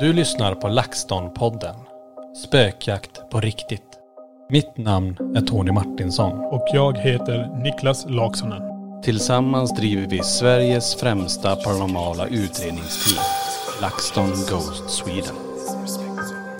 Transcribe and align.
Du 0.00 0.12
lyssnar 0.12 0.54
på 0.54 0.68
LaxTon-podden. 0.68 1.76
Spökjakt 2.44 3.30
på 3.30 3.40
riktigt. 3.40 3.82
Mitt 4.50 4.76
namn 4.76 5.36
är 5.36 5.40
Tony 5.40 5.72
Martinsson. 5.72 6.32
Och 6.38 6.66
jag 6.72 6.98
heter 6.98 7.62
Niklas 7.62 8.06
Laksonen. 8.08 8.62
Tillsammans 9.02 9.76
driver 9.76 10.06
vi 10.06 10.22
Sveriges 10.22 10.94
främsta 10.94 11.56
paranormala 11.56 12.26
utredningsteam. 12.26 13.24
LaxTon 13.80 14.30
Ghost 14.50 14.90
Sweden. 14.90 15.45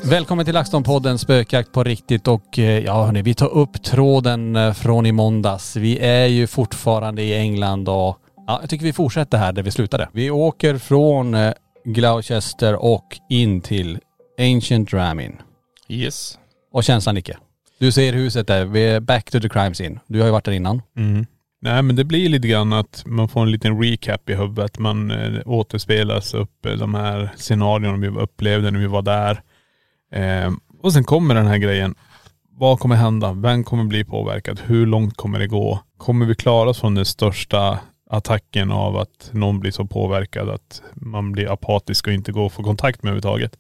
Välkommen 0.05 0.45
till 0.45 0.55
LaxTon-podden 0.55 1.17
Spökjakt 1.17 1.73
på 1.73 1.85
riktigt 1.85 2.29
och 2.29 2.59
eh, 2.59 2.85
ja 2.85 3.05
hörni, 3.05 3.23
vi 3.23 3.35
tar 3.35 3.49
upp 3.49 3.83
tråden 3.83 4.57
eh, 4.57 4.73
från 4.73 5.07
i 5.07 5.13
måndags. 5.13 5.77
Vi 5.77 5.99
är 5.99 6.27
ju 6.27 6.47
fortfarande 6.47 7.23
i 7.23 7.35
England 7.35 7.89
och 7.89 8.19
ja, 8.47 8.59
jag 8.61 8.71
tycker 8.71 8.85
vi 8.85 8.93
fortsätter 8.93 9.39
här 9.39 9.53
där 9.53 9.63
vi 9.63 9.71
slutade. 9.71 10.09
Vi 10.13 10.31
åker 10.31 10.79
från 10.79 11.35
eh, 11.35 11.53
Gloucester 11.85 12.75
och 12.75 13.19
in 13.31 13.61
till 13.61 13.99
Ancient 14.39 14.93
Ramin. 14.93 15.37
Yes. 15.89 16.39
Och 16.73 16.85
känslan 16.85 17.15
Nicke? 17.15 17.37
Du 17.79 17.93
ser 17.93 18.13
huset 18.13 18.47
där, 18.47 18.65
vi 18.65 18.85
är 18.85 19.01
back 19.01 19.31
to 19.31 19.41
the 19.41 19.49
crime 19.49 19.75
scene. 19.75 20.01
Du 20.07 20.19
har 20.19 20.27
ju 20.27 20.33
varit 20.33 20.45
där 20.45 20.53
innan. 20.53 20.83
Mm. 20.97 21.27
Nej 21.61 21.83
men 21.83 21.97
det 21.97 22.05
blir 22.05 22.29
lite 22.29 22.49
grann 22.49 22.73
att 22.73 23.03
man 23.07 23.29
får 23.29 23.43
en 23.43 23.51
liten 23.51 23.83
recap 23.83 24.31
i 24.31 24.35
huvudet. 24.35 24.79
Man 24.79 25.11
eh, 25.11 25.41
återspelas 25.47 26.35
upp 26.35 26.67
eh, 26.67 26.73
de 26.73 26.95
här 26.95 27.31
scenarierna 27.37 27.97
vi 27.97 28.09
upplevde 28.09 28.71
när 28.71 28.81
vi 28.81 28.87
var 28.87 29.03
där. 29.03 29.43
Eh, 30.13 30.53
och 30.83 30.93
sen 30.93 31.05
kommer 31.05 31.35
den 31.35 31.47
här 31.47 31.59
grejen. 31.59 31.95
Vad 32.59 32.79
kommer 32.79 32.97
hända? 32.97 33.33
Vem 33.33 33.65
kommer 33.65 33.85
bli 33.85 34.05
påverkad? 34.05 34.61
Hur 34.65 34.87
långt 34.87 35.17
kommer 35.17 35.39
det 35.39 35.47
gå? 35.47 35.81
Kommer 35.97 36.27
vi 36.27 36.35
klara 36.35 36.71
oss 36.71 36.81
från 36.81 36.95
den 36.95 37.05
största 37.05 37.79
attacken 38.11 38.73
av 38.73 38.97
att 38.97 39.31
någon 39.33 39.61
blir 39.61 39.71
så 39.71 39.87
påverkad 39.87 40.49
att 40.49 40.83
man 40.95 41.33
blir 41.33 41.53
apatisk 41.53 42.07
och 42.07 42.13
inte 42.13 42.33
går 42.33 42.47
att 42.47 42.53
få 42.53 42.63
kontakt 42.63 43.03
med 43.03 43.11
överhuvudtaget? 43.11 43.59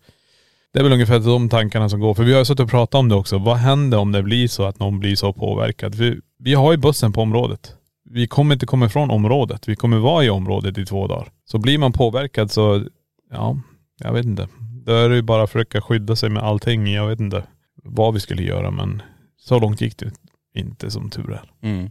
Det 0.72 0.78
är 0.78 0.82
väl 0.82 0.92
ungefär 0.92 1.18
de 1.18 1.48
tankarna 1.48 1.88
som 1.88 2.00
går. 2.00 2.14
För 2.14 2.24
vi 2.24 2.32
har 2.32 2.38
ju 2.38 2.44
suttit 2.44 2.60
och 2.60 2.70
pratat 2.70 2.94
om 2.94 3.08
det 3.08 3.14
också. 3.14 3.38
Vad 3.38 3.56
händer 3.56 3.98
om 3.98 4.12
det 4.12 4.22
blir 4.22 4.48
så 4.48 4.64
att 4.64 4.78
någon 4.78 4.98
blir 4.98 5.16
så 5.16 5.32
påverkad? 5.32 5.94
Vi, 5.94 6.20
vi 6.38 6.54
har 6.54 6.72
ju 6.72 6.78
bussen 6.78 7.12
på 7.12 7.20
området. 7.20 7.74
Vi 8.10 8.26
kommer 8.26 8.54
inte 8.54 8.66
komma 8.66 8.86
ifrån 8.86 9.10
området. 9.10 9.68
Vi 9.68 9.76
kommer 9.76 9.98
vara 9.98 10.24
i 10.24 10.30
området 10.30 10.78
i 10.78 10.86
två 10.86 11.06
dagar. 11.06 11.28
Så 11.44 11.58
blir 11.58 11.78
man 11.78 11.92
påverkad 11.92 12.50
så, 12.50 12.84
ja, 13.30 13.60
jag 13.98 14.12
vet 14.12 14.24
inte. 14.24 14.48
Då 14.86 14.92
är 14.92 15.08
det 15.08 15.14
ju 15.16 15.22
bara 15.22 15.42
att 15.42 15.50
försöka 15.50 15.80
skydda 15.80 16.16
sig 16.16 16.30
med 16.30 16.42
allting. 16.42 16.92
Jag 16.92 17.08
vet 17.08 17.20
inte 17.20 17.42
vad 17.82 18.14
vi 18.14 18.20
skulle 18.20 18.42
göra 18.42 18.70
men 18.70 19.02
så 19.38 19.58
långt 19.60 19.80
gick 19.80 19.98
det 19.98 20.10
inte 20.54 20.90
som 20.90 21.10
tur 21.10 21.32
är. 21.32 21.50
Mm. 21.68 21.90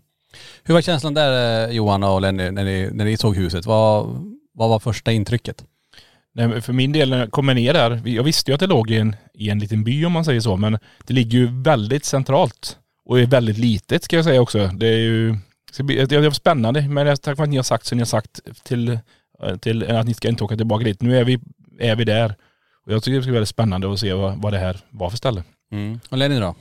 Hur 0.64 0.74
var 0.74 0.82
känslan 0.82 1.14
där 1.14 1.68
eh, 1.70 1.76
Johan 1.76 2.04
och 2.04 2.22
Lenny 2.22 2.52
när 2.52 2.64
ni, 2.64 2.90
när 2.92 3.06
ni 3.06 3.18
såg 3.18 3.36
huset? 3.36 3.66
Vad, 3.66 4.06
vad 4.54 4.70
var 4.70 4.80
första 4.80 5.12
intrycket? 5.12 5.64
Nej, 6.34 6.62
för 6.62 6.74
min 6.74 6.92
del 6.92 7.10
när 7.10 7.20
jag 7.20 7.32
kommer 7.32 7.54
ner 7.54 7.74
där, 7.74 8.02
jag 8.06 8.24
visste 8.24 8.52
ju 8.52 8.54
att 8.56 8.60
det 8.60 8.68
låg 8.68 8.92
i 8.92 8.98
en, 8.98 9.16
i 9.34 9.50
en 9.50 9.60
liten 9.60 9.84
by 9.84 10.06
om 10.06 10.12
man 10.12 10.26
säger 10.26 10.42
så, 10.42 10.58
men 10.58 10.78
det 11.06 11.14
ligger 11.14 11.38
ju 11.40 11.62
väldigt 11.62 12.06
centralt 12.06 12.78
och 13.06 13.20
är 13.20 13.26
väldigt 13.26 13.58
litet 13.58 14.04
ska 14.04 14.16
jag 14.16 14.26
säga 14.26 14.42
också. 14.42 14.68
Det 14.68 14.88
är 14.88 14.98
ju, 14.98 15.36
det 15.78 15.84
blir- 15.84 16.06
det 16.06 16.20
var 16.20 16.32
spännande, 16.32 16.82
men 16.90 17.08
jag- 17.08 17.22
tack 17.22 17.36
för 17.38 17.44
att 17.44 17.50
ni 17.50 17.56
har 17.56 17.64
sagt 17.64 17.86
så 17.86 17.96
ni 17.96 18.02
har 18.02 18.06
sagt 18.06 18.40
till, 18.64 19.00
till 19.60 19.84
att 19.92 20.06
ni 20.06 20.14
ska 20.14 20.28
inte 20.30 20.44
åka 20.44 20.58
tillbaka 20.58 20.84
dit. 20.86 21.02
Nu 21.02 21.18
är 21.18 21.24
vi, 21.24 21.40
är 21.80 21.96
vi 21.96 22.04
där. 22.04 22.36
Och 22.86 22.92
jag 22.92 23.04
tycker 23.04 23.16
det 23.16 23.22
ska 23.22 23.30
bli 23.30 23.34
väldigt 23.34 23.50
spännande 23.50 23.94
att 23.94 24.00
se 24.00 24.14
vad, 24.14 24.42
vad 24.42 24.54
det 24.54 24.60
här 24.60 24.80
var 24.90 25.10
för 25.10 25.18
ställe. 25.18 25.44
Mm. 25.72 26.00
Och 26.10 26.18
Lenny 26.18 26.40
då? 26.40 26.56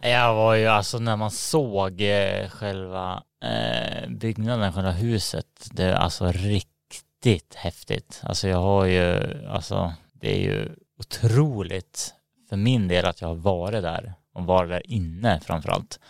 Jag 0.00 0.34
var 0.34 0.54
ju 0.54 0.66
alltså 0.66 0.98
när 0.98 1.16
man 1.16 1.30
såg 1.30 2.00
eh, 2.00 2.48
själva 2.48 3.22
eh, 3.44 4.08
byggnaden, 4.08 4.72
själva 4.72 4.90
huset, 4.90 5.46
det 5.70 5.84
är 5.84 5.92
alltså 5.92 6.32
riktigt 6.32 7.54
häftigt. 7.54 8.20
Alltså 8.22 8.48
jag 8.48 8.58
har 8.58 8.84
ju, 8.84 9.20
alltså 9.48 9.92
det 10.12 10.36
är 10.36 10.40
ju 10.40 10.68
otroligt 10.98 12.14
för 12.48 12.56
min 12.56 12.88
del 12.88 13.06
att 13.06 13.20
jag 13.20 13.28
har 13.28 13.34
varit 13.34 13.82
där 13.82 14.14
och 14.34 14.44
varit 14.44 14.70
där 14.70 14.90
inne 14.90 15.40
framförallt. 15.40 16.00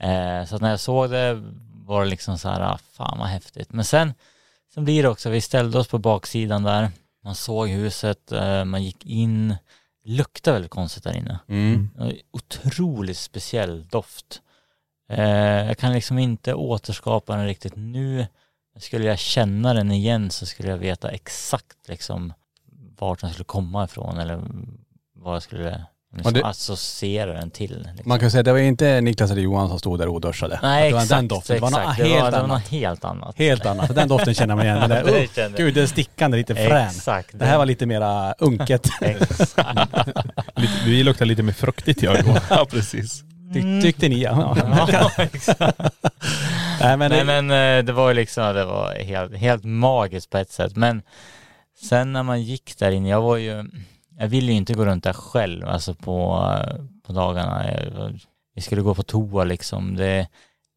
Eh, 0.00 0.44
så 0.44 0.56
att 0.56 0.62
när 0.62 0.70
jag 0.70 0.80
såg 0.80 1.10
det 1.10 1.42
var 1.86 2.04
det 2.04 2.10
liksom 2.10 2.38
så 2.38 2.48
här, 2.48 2.60
ah, 2.60 2.78
fan 2.92 3.18
vad 3.18 3.28
häftigt. 3.28 3.72
Men 3.72 3.84
sen, 3.84 4.14
sen 4.74 4.84
blir 4.84 5.02
det 5.02 5.08
också, 5.08 5.30
vi 5.30 5.40
ställde 5.40 5.78
oss 5.78 5.88
på 5.88 5.98
baksidan 5.98 6.62
där, 6.62 6.90
man 7.26 7.34
såg 7.34 7.68
huset, 7.68 8.32
eh, 8.32 8.64
man 8.64 8.84
gick 8.84 9.06
in, 9.06 9.48
det 10.04 10.10
luktade 10.10 10.54
väldigt 10.54 10.70
konstigt 10.70 11.04
där 11.04 11.16
inne. 11.16 11.38
Mm. 11.48 11.90
En 11.98 12.12
Otroligt 12.30 13.18
speciell 13.18 13.86
doft. 13.86 14.42
Eh, 15.08 15.66
jag 15.66 15.78
kan 15.78 15.92
liksom 15.92 16.18
inte 16.18 16.54
återskapa 16.54 17.36
den 17.36 17.46
riktigt 17.46 17.76
nu. 17.76 18.26
Skulle 18.78 19.06
jag 19.06 19.18
känna 19.18 19.74
den 19.74 19.90
igen 19.90 20.30
så 20.30 20.46
skulle 20.46 20.68
jag 20.68 20.78
veta 20.78 21.10
exakt 21.10 21.88
liksom 21.88 22.32
vart 22.98 23.20
den 23.20 23.30
skulle 23.30 23.44
komma 23.44 23.84
ifrån 23.84 24.18
eller 24.18 24.42
vad 25.14 25.34
jag 25.34 25.42
skulle 25.42 25.86
liksom 26.16 26.32
det- 26.32 26.44
associera 26.44 27.32
den 27.32 27.50
till. 27.50 27.78
Liksom. 27.78 28.02
Man 28.08 28.18
kan 28.20 28.30
säga 28.30 28.40
att 28.40 28.44
det 28.44 28.52
var 28.52 28.58
inte 28.58 29.00
Niklas 29.00 29.30
eller 29.30 29.42
Johan 29.42 29.68
som 29.68 29.78
stod 29.78 29.98
där 29.98 30.08
och 30.08 30.20
duschade. 30.20 30.58
Nej 30.62 30.88
det 30.88 30.94
var 30.94 31.02
exakt, 31.02 31.18
den 31.18 31.28
doften. 31.28 31.56
Det 31.56 31.60
var 31.62 31.70
något 31.70 31.80
exakt. 31.80 31.98
helt 31.98 32.10
det 32.14 32.20
var, 32.20 32.30
det 32.30 32.36
var 32.36 32.44
annat. 32.44 32.48
något 32.62 32.68
helt 32.68 33.04
annat. 33.04 33.38
Helt 33.38 33.66
annat. 33.66 33.94
Den 33.94 34.08
doften 34.08 34.34
känner 34.34 34.54
man 34.56 34.64
igen. 34.64 34.80
Den 34.80 34.90
där, 34.90 35.26
känner- 35.34 35.56
gud, 35.56 35.74
den 35.74 35.88
stickande, 35.88 36.36
lite 36.38 36.54
frän. 36.54 36.86
Exakt. 36.88 37.28
Det 37.32 37.44
här 37.44 37.58
var 37.58 37.66
lite 37.66 37.86
mera 37.86 38.32
unket. 38.38 38.88
Exakt. 39.00 39.78
Lite, 40.56 40.72
vi 40.84 41.02
luktar 41.02 41.26
lite 41.26 41.42
mer 41.42 41.52
fruktigt 41.52 42.02
jag. 42.02 42.16
Ja 42.50 42.66
precis. 42.70 43.22
Ty, 43.54 43.82
tyckte 43.82 44.08
ni 44.08 44.22
ja. 44.22 44.56
Ja, 44.92 45.10
exakt. 45.32 45.78
Nej 46.80 46.96
men, 46.96 46.98
Nej 47.10 47.18
det, 47.24 47.24
men 47.42 47.78
eh, 47.78 47.84
det 47.84 47.92
var 47.92 48.08
ju 48.08 48.14
liksom, 48.14 48.54
det 48.54 48.64
var 48.64 48.94
helt, 48.94 49.36
helt 49.36 49.64
magiskt 49.64 50.30
på 50.30 50.38
ett 50.38 50.50
sätt. 50.52 50.76
Men 50.76 51.02
sen 51.88 52.12
när 52.12 52.22
man 52.22 52.42
gick 52.42 52.78
där 52.78 52.90
inne, 52.90 53.08
jag 53.08 53.20
var 53.22 53.36
ju, 53.36 53.64
jag 54.18 54.28
ville 54.28 54.52
ju 54.52 54.58
inte 54.58 54.74
gå 54.74 54.84
runt 54.84 55.04
där 55.04 55.12
själv, 55.12 55.66
alltså 55.66 55.94
på, 55.94 56.48
på 57.06 57.12
dagarna. 57.12 57.64
Vi 58.54 58.62
skulle 58.62 58.82
gå 58.82 58.94
på 58.94 59.02
toa 59.02 59.44
liksom. 59.44 59.96
Det, 59.96 60.28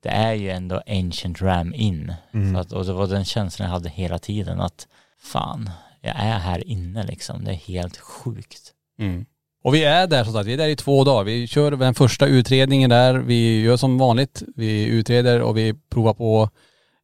det 0.04 0.10
är 0.10 0.34
ju 0.34 0.50
ändå 0.50 0.82
Ancient 0.88 1.42
Ram 1.42 1.74
in. 1.74 2.14
Mm. 2.34 2.54
Så 2.54 2.60
att, 2.60 2.72
och 2.72 2.86
det 2.86 2.94
var 2.94 3.08
den 3.08 3.26
känslan 3.26 3.66
jag 3.66 3.74
hade 3.74 3.90
hela 3.90 4.20
tiden 4.20 4.62
att 4.62 4.88
fan, 5.22 5.70
jag 6.02 6.16
är 6.16 6.40
här 6.40 6.68
inne 6.68 7.04
liksom. 7.04 7.44
Det 7.44 7.52
är 7.52 7.56
helt 7.56 7.98
sjukt. 7.98 8.74
Mm. 9.00 9.26
Och 9.64 9.76
vi 9.76 9.84
är 9.84 10.08
där 10.08 10.24
som 10.24 10.34
sagt, 10.34 10.48
vi 10.48 10.54
är 10.54 10.58
där 10.58 10.68
i 10.68 10.76
två 10.76 11.04
dagar. 11.04 11.24
Vi 11.24 11.48
kör 11.48 11.72
den 11.72 11.96
första 11.96 12.26
utredningen 12.26 12.90
där. 12.90 13.14
Vi 13.14 13.62
gör 13.62 13.78
som 13.78 13.98
vanligt. 13.98 14.44
Vi 14.56 14.86
utreder 14.86 15.42
och 15.42 15.58
vi 15.58 15.74
provar 15.74 16.14
på 16.14 16.50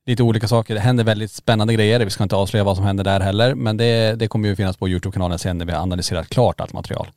lite 0.06 0.24
olika 0.24 0.48
saker. 0.48 0.74
Det 0.74 0.80
händer 0.80 1.04
väldigt 1.04 1.32
spännande 1.32 1.74
grejer. 1.74 2.00
Vi 2.00 2.10
ska 2.10 2.24
inte 2.24 2.36
avslöja 2.36 2.64
vad 2.64 2.76
som 2.76 2.86
händer 2.86 3.04
där 3.04 3.20
heller. 3.20 3.56
Men 3.56 3.78
det, 3.78 4.16
det 4.20 4.28
kommer 4.28 4.50
ju 4.50 4.56
finnas 4.56 4.78
på 4.78 4.90
Youtube-kanalen 4.90 5.40
sen 5.40 5.58
när 5.58 5.66
vi 5.66 5.72
har 5.72 5.82
analyserat 5.82 6.30
klart 6.30 6.62
allt 6.62 6.74
material. 6.74 7.08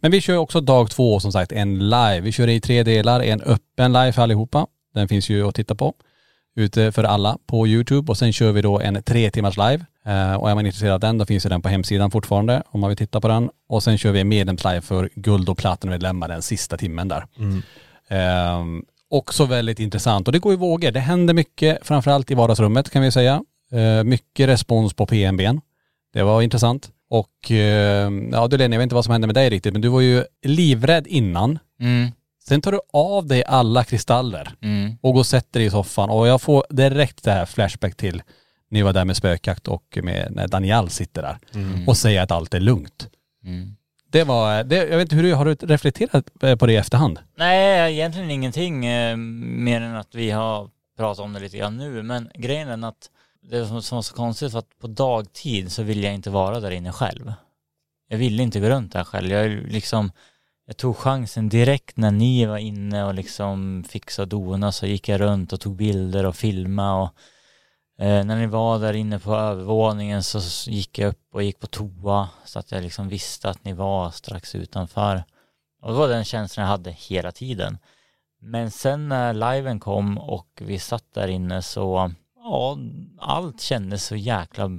Men 0.00 0.10
vi 0.10 0.20
kör 0.20 0.36
också 0.36 0.60
dag 0.60 0.90
två 0.90 1.20
som 1.20 1.32
sagt, 1.32 1.52
en 1.52 1.78
live. 1.78 2.20
Vi 2.20 2.32
kör 2.32 2.48
i 2.48 2.60
tre 2.60 2.82
delar. 2.82 3.20
En 3.20 3.40
öppen 3.40 3.92
live 3.92 4.12
för 4.12 4.22
allihopa. 4.22 4.66
Den 4.94 5.08
finns 5.08 5.28
ju 5.28 5.48
att 5.48 5.54
titta 5.54 5.74
på 5.74 5.94
ute 6.56 6.92
för 6.92 7.04
alla 7.04 7.38
på 7.46 7.66
Youtube 7.66 8.12
och 8.12 8.18
sen 8.18 8.32
kör 8.32 8.52
vi 8.52 8.62
då 8.62 8.80
en 8.80 9.02
tre 9.02 9.30
timmars 9.30 9.56
live. 9.56 9.84
Eh, 10.04 10.34
och 10.34 10.50
är 10.50 10.54
man 10.54 10.66
intresserad 10.66 10.94
av 10.94 11.00
den 11.00 11.18
då 11.18 11.26
finns 11.26 11.46
ju 11.46 11.50
den 11.50 11.62
på 11.62 11.68
hemsidan 11.68 12.10
fortfarande 12.10 12.62
om 12.70 12.80
man 12.80 12.88
vill 12.88 12.96
titta 12.96 13.20
på 13.20 13.28
den. 13.28 13.50
Och 13.68 13.82
sen 13.82 13.98
kör 13.98 14.12
vi 14.12 14.20
en 14.20 14.28
medlemslive 14.28 14.80
för 14.80 15.10
guld 15.14 15.48
och 15.48 15.58
platinumedlemmar 15.58 16.28
den 16.28 16.42
sista 16.42 16.76
timmen 16.76 17.08
där. 17.08 17.26
Ehm, 18.08 18.84
också 19.10 19.44
väldigt 19.44 19.80
intressant 19.80 20.28
och 20.28 20.32
det 20.32 20.38
går 20.38 20.52
i 20.52 20.56
vågor. 20.56 20.90
Det 20.90 21.00
händer 21.00 21.34
mycket, 21.34 21.78
framförallt 21.86 22.30
i 22.30 22.34
vardagsrummet 22.34 22.90
kan 22.90 23.02
vi 23.02 23.10
säga. 23.12 23.44
Eh, 23.72 24.04
mycket 24.04 24.48
respons 24.48 24.94
på 24.94 25.06
PMBn. 25.06 25.60
Det 26.12 26.22
var 26.22 26.42
intressant. 26.42 26.90
Och 27.10 27.50
eh, 27.50 28.10
ja 28.32 28.48
du 28.48 28.56
Lena, 28.56 28.74
jag 28.74 28.78
vet 28.78 28.82
inte 28.82 28.94
vad 28.94 29.04
som 29.04 29.12
hände 29.12 29.26
med 29.26 29.34
dig 29.34 29.50
riktigt 29.50 29.72
men 29.72 29.82
du 29.82 29.88
var 29.88 30.00
ju 30.00 30.24
livrädd 30.42 31.06
innan. 31.06 31.58
Mm, 31.80 32.10
Sen 32.48 32.60
tar 32.60 32.72
du 32.72 32.80
av 32.92 33.26
dig 33.26 33.44
alla 33.44 33.84
kristaller 33.84 34.54
mm, 34.62 34.92
och 35.00 35.12
går 35.12 35.20
och 35.20 35.26
sätter 35.26 35.60
dig 35.60 35.66
i 35.66 35.70
soffan 35.70 36.10
och 36.10 36.26
jag 36.28 36.42
får 36.42 36.64
direkt 36.70 37.24
det 37.24 37.30
här 37.32 37.46
flashback 37.46 37.96
till 37.96 38.22
när 38.70 38.80
jag 38.80 38.84
var 38.84 38.92
där 38.92 39.04
med 39.04 39.16
spökjakt 39.16 39.68
och 39.68 39.98
med 40.02 40.28
när 40.30 40.48
Daniel 40.48 40.88
sitter 40.90 41.22
där 41.22 41.38
och 41.88 41.96
säger 41.96 42.22
att 42.22 42.30
allt 42.30 42.54
är 42.54 42.60
lugnt. 42.60 43.08
mm. 43.44 43.76
Det 44.16 44.24
var, 44.24 44.64
det, 44.64 44.76
jag 44.76 44.96
vet 44.96 45.00
inte 45.00 45.16
hur 45.16 45.22
du, 45.22 45.34
har 45.34 45.44
du 45.44 45.54
reflekterat 45.54 46.42
eh, 46.42 46.56
på 46.56 46.66
det 46.66 46.72
i 46.72 46.76
efterhand? 46.76 47.18
Nej, 47.36 47.92
egentligen 47.92 48.30
ingenting 48.30 48.86
eh, 48.86 49.16
mer 49.16 49.80
än 49.80 49.96
att 49.96 50.14
vi 50.14 50.30
har 50.30 50.70
pratat 50.96 51.24
om 51.24 51.32
det 51.32 51.40
lite 51.40 51.58
grann 51.58 51.76
nu. 51.76 52.02
Men 52.02 52.30
grejen 52.34 52.84
är 52.84 52.88
att 52.88 53.10
det 53.42 53.66
som, 53.66 53.82
som 53.82 53.96
var 53.96 54.02
så 54.02 54.14
konstigt 54.14 54.52
var 54.52 54.58
att 54.58 54.78
på 54.80 54.86
dagtid 54.86 55.72
så 55.72 55.82
ville 55.82 56.06
jag 56.06 56.14
inte 56.14 56.30
vara 56.30 56.60
där 56.60 56.70
inne 56.70 56.92
själv. 56.92 57.32
Jag 58.08 58.18
ville 58.18 58.42
inte 58.42 58.60
gå 58.60 58.68
runt 58.68 58.92
där 58.92 59.04
själv. 59.04 59.30
Jag 59.30 59.50
liksom, 59.50 60.12
jag 60.66 60.76
tog 60.76 60.96
chansen 60.96 61.48
direkt 61.48 61.96
när 61.96 62.10
ni 62.10 62.46
var 62.46 62.58
inne 62.58 63.04
och 63.04 63.14
liksom 63.14 63.84
fixade 63.88 64.22
och 64.22 64.28
dona 64.28 64.72
så 64.72 64.86
gick 64.86 65.08
jag 65.08 65.20
runt 65.20 65.52
och 65.52 65.60
tog 65.60 65.76
bilder 65.76 66.26
och 66.26 66.36
filmade 66.36 67.02
och 67.02 67.10
eh, 67.98 68.24
när 68.24 68.36
ni 68.36 68.46
var 68.46 68.78
där 68.78 68.94
inne 68.94 69.18
på 69.18 69.34
övervåningen 69.34 70.22
så 70.22 70.70
gick 70.70 70.98
jag 70.98 71.08
upp 71.08 71.34
och 71.34 71.42
gick 71.42 71.60
på 71.60 71.66
toa 71.66 72.28
så 72.44 72.58
att 72.58 72.72
jag 72.72 72.82
liksom 72.82 73.08
visste 73.08 73.50
att 73.50 73.64
ni 73.64 73.72
var 73.72 74.10
strax 74.10 74.54
utanför. 74.54 75.24
Och 75.82 75.92
det 75.92 75.98
var 75.98 76.08
den 76.08 76.24
känslan 76.24 76.64
jag 76.64 76.70
hade 76.70 76.90
hela 76.90 77.32
tiden. 77.32 77.78
Men 78.40 78.70
sen 78.70 79.08
när 79.08 79.34
liven 79.34 79.80
kom 79.80 80.18
och 80.18 80.48
vi 80.60 80.78
satt 80.78 81.14
där 81.14 81.28
inne 81.28 81.62
så, 81.62 82.12
ja, 82.36 82.78
allt 83.18 83.60
kändes 83.60 84.04
så 84.04 84.16
jäkla 84.16 84.70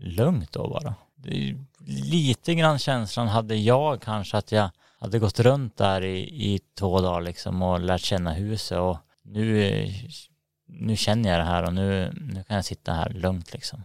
lugnt 0.00 0.52
då 0.52 0.68
bara. 0.68 0.94
Det 1.16 1.56
lite 1.86 2.54
grann 2.54 2.78
känslan 2.78 3.28
hade 3.28 3.56
jag 3.56 4.02
kanske 4.02 4.36
att 4.36 4.52
jag 4.52 4.70
hade 4.98 5.18
gått 5.18 5.40
runt 5.40 5.76
där 5.76 6.04
i, 6.04 6.18
i 6.54 6.60
två 6.78 7.00
dagar 7.00 7.20
liksom 7.20 7.62
och 7.62 7.80
lärt 7.80 8.00
känna 8.00 8.32
huset 8.32 8.78
och 8.78 8.98
nu, 9.22 9.62
eh, 9.62 9.90
nu 10.72 10.96
känner 10.96 11.30
jag 11.30 11.40
det 11.40 11.44
här 11.44 11.62
och 11.62 11.74
nu, 11.74 12.12
nu 12.34 12.42
kan 12.48 12.56
jag 12.56 12.64
sitta 12.64 12.92
här 12.92 13.10
lugnt 13.10 13.52
liksom. 13.52 13.82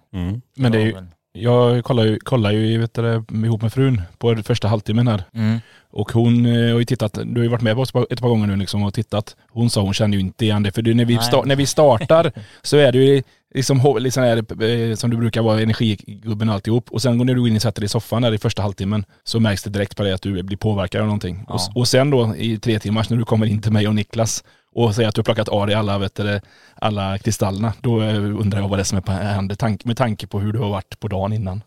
Men 0.56 0.72
det 0.72 0.78
är 0.78 0.86
ju, 0.86 0.96
jag 1.36 1.84
kollar 1.84 2.06
ju, 2.06 2.20
kollar 2.20 2.52
ju 2.52 2.78
vet 2.78 2.94
du, 2.94 3.24
ihop 3.46 3.62
med 3.62 3.74
frun 3.74 4.02
på 4.18 4.36
första 4.44 4.68
halvtimmen 4.68 5.08
här. 5.08 5.24
Mm. 5.34 5.60
Och 5.92 6.12
hon 6.12 6.46
eh, 6.46 6.72
har 6.72 6.80
ju 6.80 6.86
tittat, 6.86 7.14
du 7.14 7.36
har 7.36 7.44
ju 7.44 7.48
varit 7.48 7.62
med 7.62 7.76
på 7.76 7.82
oss 7.82 7.94
ett 8.10 8.22
par 8.22 8.30
gånger 8.30 8.48
nu 8.48 8.56
liksom 8.56 8.84
och 8.84 8.94
tittat. 8.94 9.36
Hon 9.50 9.70
sa 9.70 9.82
hon 9.82 9.94
kände 9.94 10.18
ju 10.18 10.22
inte 10.22 10.46
igen 10.46 10.64
det. 10.64 10.72
För 10.72 10.82
när, 10.82 11.06
vi 11.06 11.16
Nej. 11.16 11.24
sta, 11.24 11.42
när 11.42 11.56
vi 11.56 11.66
startar 11.66 12.32
så 12.62 12.78
är 12.78 12.92
det 12.92 12.98
ju 12.98 13.24
liksom, 13.56 13.98
liksom 14.00 14.24
här, 14.24 14.64
eh, 14.64 14.96
som 14.96 15.10
du 15.10 15.18
brukar 15.18 15.42
vara, 15.42 15.62
energigubben 15.62 16.50
alltihop. 16.50 16.92
Och 16.92 17.02
sen 17.02 17.18
går 17.18 17.26
när 17.26 17.36
du 17.36 17.48
in 17.48 17.56
och 17.56 17.62
sätter 17.62 17.82
dig 17.82 17.86
i 17.86 17.90
soffan 17.90 18.22
där 18.22 18.34
i 18.34 18.38
första 18.38 18.62
halvtimmen 18.62 19.06
så 19.24 19.40
märks 19.40 19.64
det 19.64 19.70
direkt 19.70 19.98
på 19.98 20.04
dig 20.04 20.14
att 20.14 20.22
du 20.22 20.44
blir 20.44 20.58
påverkad 20.58 21.02
av 21.02 21.08
någonting. 21.08 21.46
Ja. 21.48 21.54
Och, 21.54 21.78
och 21.78 21.88
sen 21.88 22.10
då 22.10 22.36
i 22.36 22.58
tre 22.58 22.80
timmars 22.80 23.10
när 23.10 23.18
du 23.18 23.26
kommer 23.26 23.46
in 23.46 23.62
till 23.62 23.72
mig 23.72 23.88
och 23.88 23.96
Niklas 23.96 24.44
och 24.76 24.96
säga 24.96 25.08
att 25.08 25.16
du 25.16 25.20
har 25.20 25.24
plockat 25.24 25.50
av 25.50 25.68
dig 25.68 25.76
alla, 25.76 25.98
vet 25.98 26.16
du, 26.16 26.24
det, 26.24 26.42
alla 26.76 27.18
kristallerna. 27.18 27.74
Då 27.82 28.02
undrar 28.02 28.62
jag 28.62 28.68
vad 28.68 28.80
det 28.80 28.82
är 28.82 28.84
som 28.84 28.98
är 28.98 29.02
på 29.02 29.12
händer 29.12 29.88
med 29.88 29.98
tanke 29.98 30.28
på 30.28 30.40
hur 30.40 30.54
du 30.54 30.60
har 30.60 30.70
varit 30.70 31.00
på 31.00 31.08
dagen 31.08 31.34
innan. 31.34 31.64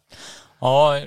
Ja, 0.61 1.01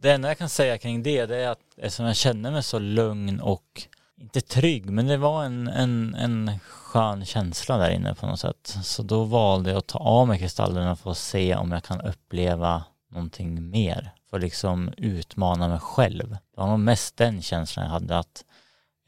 det 0.00 0.10
enda 0.10 0.28
jag 0.28 0.38
kan 0.38 0.48
säga 0.48 0.78
kring 0.78 1.02
det, 1.02 1.26
det 1.26 1.36
är 1.36 1.48
att 1.48 1.58
eftersom 1.76 2.06
jag 2.06 2.16
känner 2.16 2.50
mig 2.50 2.62
så 2.62 2.78
lugn 2.78 3.40
och 3.40 3.82
inte 4.20 4.40
trygg, 4.40 4.90
men 4.90 5.06
det 5.06 5.16
var 5.16 5.44
en, 5.44 5.68
en, 5.68 6.14
en 6.14 6.58
skön 6.60 7.24
känsla 7.24 7.76
där 7.76 7.90
inne 7.90 8.14
på 8.14 8.26
något 8.26 8.40
sätt. 8.40 8.76
Så 8.82 9.02
då 9.02 9.24
valde 9.24 9.70
jag 9.70 9.78
att 9.78 9.86
ta 9.86 9.98
av 9.98 10.28
mig 10.28 10.38
kristallerna 10.38 10.96
för 10.96 11.10
att 11.10 11.18
se 11.18 11.54
om 11.54 11.72
jag 11.72 11.84
kan 11.84 12.00
uppleva 12.00 12.84
någonting 13.10 13.70
mer. 13.70 14.10
För 14.30 14.36
att 14.36 14.42
liksom 14.42 14.90
utmana 14.96 15.68
mig 15.68 15.78
själv. 15.78 16.30
Det 16.30 16.60
var 16.60 16.66
nog 16.66 16.80
mest 16.80 17.16
den 17.16 17.42
känslan 17.42 17.84
jag 17.84 17.92
hade 17.92 18.18
att 18.18 18.44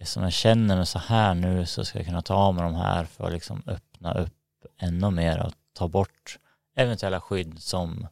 eftersom 0.00 0.22
jag 0.22 0.32
känner 0.32 0.76
mig 0.76 0.86
så 0.86 0.98
här 0.98 1.34
nu 1.34 1.66
så 1.66 1.84
ska 1.84 1.98
jag 1.98 2.06
kunna 2.06 2.22
ta 2.22 2.34
av 2.34 2.54
mig 2.54 2.64
de 2.64 2.74
här 2.74 3.04
för 3.04 3.26
att 3.26 3.32
liksom 3.32 3.62
öppna 3.66 4.14
upp 4.14 4.32
ännu 4.80 5.10
mer 5.10 5.42
och 5.46 5.52
ta 5.72 5.88
bort 5.88 6.38
eventuella 6.76 7.20
skydd 7.20 7.58
som, 7.58 8.06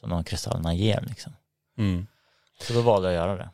som 0.00 0.10
de 0.10 0.24
kristallerna 0.24 0.74
ger 0.74 1.04
liksom. 1.08 1.32
Mm. 1.78 2.06
Så 2.62 2.72
då 2.72 2.80
valde 2.80 3.12
jag 3.12 3.22
att 3.22 3.28
göra 3.28 3.38
det. 3.38 3.50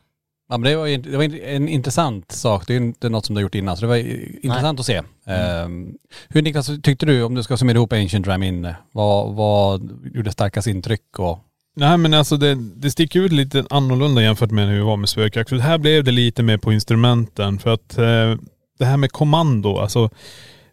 Ja 0.49 0.57
men 0.57 0.71
det 0.71 0.75
var, 0.75 0.97
det 0.97 1.17
var 1.17 1.23
en 1.23 1.69
intressant 1.69 2.31
sak. 2.31 2.67
Det 2.67 2.73
är 2.73 2.77
inte 2.77 3.09
något 3.09 3.25
som 3.25 3.35
du 3.35 3.39
har 3.39 3.43
gjort 3.43 3.55
innan 3.55 3.77
så 3.77 3.81
det 3.81 3.87
var 3.87 3.97
intressant 4.45 4.79
att 4.79 4.85
se. 4.85 5.01
Ehm, 5.25 5.97
hur 6.29 6.41
Niklas, 6.41 6.69
tyckte 6.83 7.05
du, 7.05 7.23
om 7.23 7.35
du 7.35 7.43
ska 7.43 7.57
summera 7.57 7.75
ihop 7.75 7.93
Ancient 7.93 8.27
Ram 8.27 8.43
in, 8.43 8.73
vad, 8.91 9.35
vad 9.35 9.99
gjorde 10.13 10.31
starkast 10.31 10.67
intryck 10.67 11.19
och 11.19 11.39
Nej 11.79 11.97
men 11.97 12.13
alltså 12.13 12.37
det, 12.37 12.55
det 12.55 12.91
sticker 12.91 13.19
ut 13.19 13.31
lite 13.31 13.65
annorlunda 13.69 14.21
jämfört 14.21 14.51
med 14.51 14.67
när 14.67 14.73
vi 14.73 14.79
var 14.79 14.97
med 14.97 15.09
spökjakt. 15.09 15.49
För 15.49 15.57
här 15.57 15.77
blev 15.77 16.03
det 16.03 16.11
lite 16.11 16.43
mer 16.43 16.57
på 16.57 16.73
instrumenten. 16.73 17.59
För 17.59 17.73
att 17.73 17.97
eh, 17.97 18.35
det 18.79 18.85
här 18.85 18.97
med 18.97 19.11
kommando, 19.11 19.77
alltså 19.77 20.09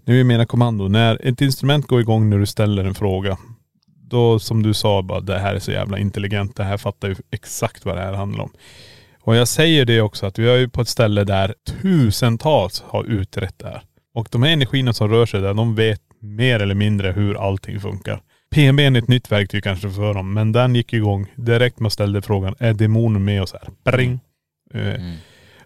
när 0.05 0.15
vi 0.15 0.25
menar 0.25 0.45
kommando, 0.45 0.89
när 0.89 1.27
ett 1.27 1.41
instrument 1.41 1.87
går 1.87 2.01
igång 2.01 2.31
när 2.31 2.39
du 2.39 2.47
ställer 2.47 2.85
en 2.85 2.95
fråga. 2.95 3.39
Då 4.11 4.39
som 4.39 4.63
du 4.63 4.75
sa, 4.75 5.03
bara 5.03 5.20
det 5.20 5.39
här 5.39 5.55
är 5.55 5.58
så 5.58 5.70
jävla 5.70 5.99
intelligent, 5.99 6.56
det 6.56 6.65
här 6.65 6.77
fattar 6.77 7.08
ju 7.08 7.17
exakt 7.31 7.84
vad 7.84 7.96
det 7.96 8.03
här 8.03 8.13
handlar 8.13 8.44
om. 8.44 8.51
Och 9.20 9.37
jag 9.37 9.49
säger 9.49 9.84
det 9.84 10.01
också 10.01 10.27
att 10.27 10.39
vi 10.39 10.49
är 10.49 10.56
ju 10.56 10.69
på 10.69 10.81
ett 10.81 10.89
ställe 10.89 11.25
där 11.25 11.55
tusentals 11.82 12.84
har 12.87 13.05
utrett 13.05 13.58
det 13.58 13.67
här. 13.67 13.82
Och 14.15 14.29
de 14.31 14.43
här 14.43 14.51
energierna 14.51 14.93
som 14.93 15.08
rör 15.08 15.27
sig 15.27 15.41
där, 15.41 15.55
de 15.55 15.75
vet 15.75 16.01
mer 16.20 16.61
eller 16.61 16.75
mindre 16.75 17.13
hur 17.13 17.46
allting 17.49 17.81
funkar. 17.81 18.20
PMB 18.51 18.81
är 18.81 18.96
ett 18.96 19.08
nytt 19.08 19.32
verktyg 19.32 19.65
kanske 19.65 19.91
för 19.91 20.15
dem, 20.15 20.34
men 20.34 20.53
den 20.53 20.74
gick 20.74 20.93
igång 20.93 21.27
direkt 21.36 21.81
man 21.81 21.91
ställde 21.91 22.22
frågan, 22.22 22.55
är 22.58 22.74
demonen 22.74 23.24
med 23.24 23.43
oss 23.43 23.53
här? 23.53 23.93
Bring! 23.93 24.20
Eh, 24.74 24.81
Mm. 24.81 25.17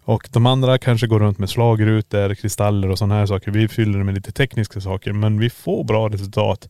Och 0.08 0.28
de 0.32 0.46
andra 0.46 0.78
kanske 0.78 1.06
går 1.06 1.20
runt 1.20 1.38
med 1.38 1.50
slagrutor, 1.50 2.34
kristaller 2.34 2.90
och 2.90 2.98
sådana 2.98 3.14
här 3.14 3.26
saker. 3.26 3.50
Vi 3.50 3.68
fyller 3.68 3.98
det 3.98 4.04
med 4.04 4.14
lite 4.14 4.32
tekniska 4.32 4.80
saker, 4.80 5.12
men 5.12 5.38
vi 5.38 5.50
får 5.50 5.84
bra 5.84 6.08
resultat. 6.08 6.68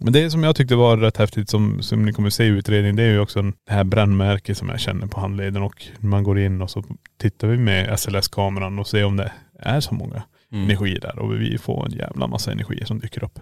Men 0.00 0.12
det 0.12 0.30
som 0.30 0.44
jag 0.44 0.56
tyckte 0.56 0.76
var 0.76 0.96
rätt 0.96 1.16
häftigt 1.16 1.48
som, 1.50 1.82
som 1.82 2.04
ni 2.04 2.12
kommer 2.12 2.30
se 2.30 2.44
i 2.44 2.46
utredningen, 2.46 2.96
det 2.96 3.02
är 3.02 3.10
ju 3.10 3.20
också 3.20 3.42
det 3.42 3.72
här 3.72 3.84
brännmärket 3.84 4.58
som 4.58 4.68
jag 4.68 4.80
känner 4.80 5.06
på 5.06 5.20
handleden 5.20 5.62
och 5.62 5.86
man 5.98 6.24
går 6.24 6.38
in 6.38 6.62
och 6.62 6.70
så 6.70 6.84
tittar 7.18 7.48
vi 7.48 7.56
med 7.56 7.98
SLS-kameran 7.98 8.78
och 8.78 8.86
ser 8.86 9.04
om 9.04 9.16
det 9.16 9.32
är 9.58 9.80
så 9.80 9.94
många 9.94 10.22
energier 10.52 11.00
där 11.00 11.18
och 11.18 11.40
vi 11.40 11.58
får 11.58 11.86
en 11.86 11.92
jävla 11.92 12.26
massa 12.26 12.52
energier 12.52 12.84
som 12.84 12.98
dyker 12.98 13.24
upp. 13.24 13.38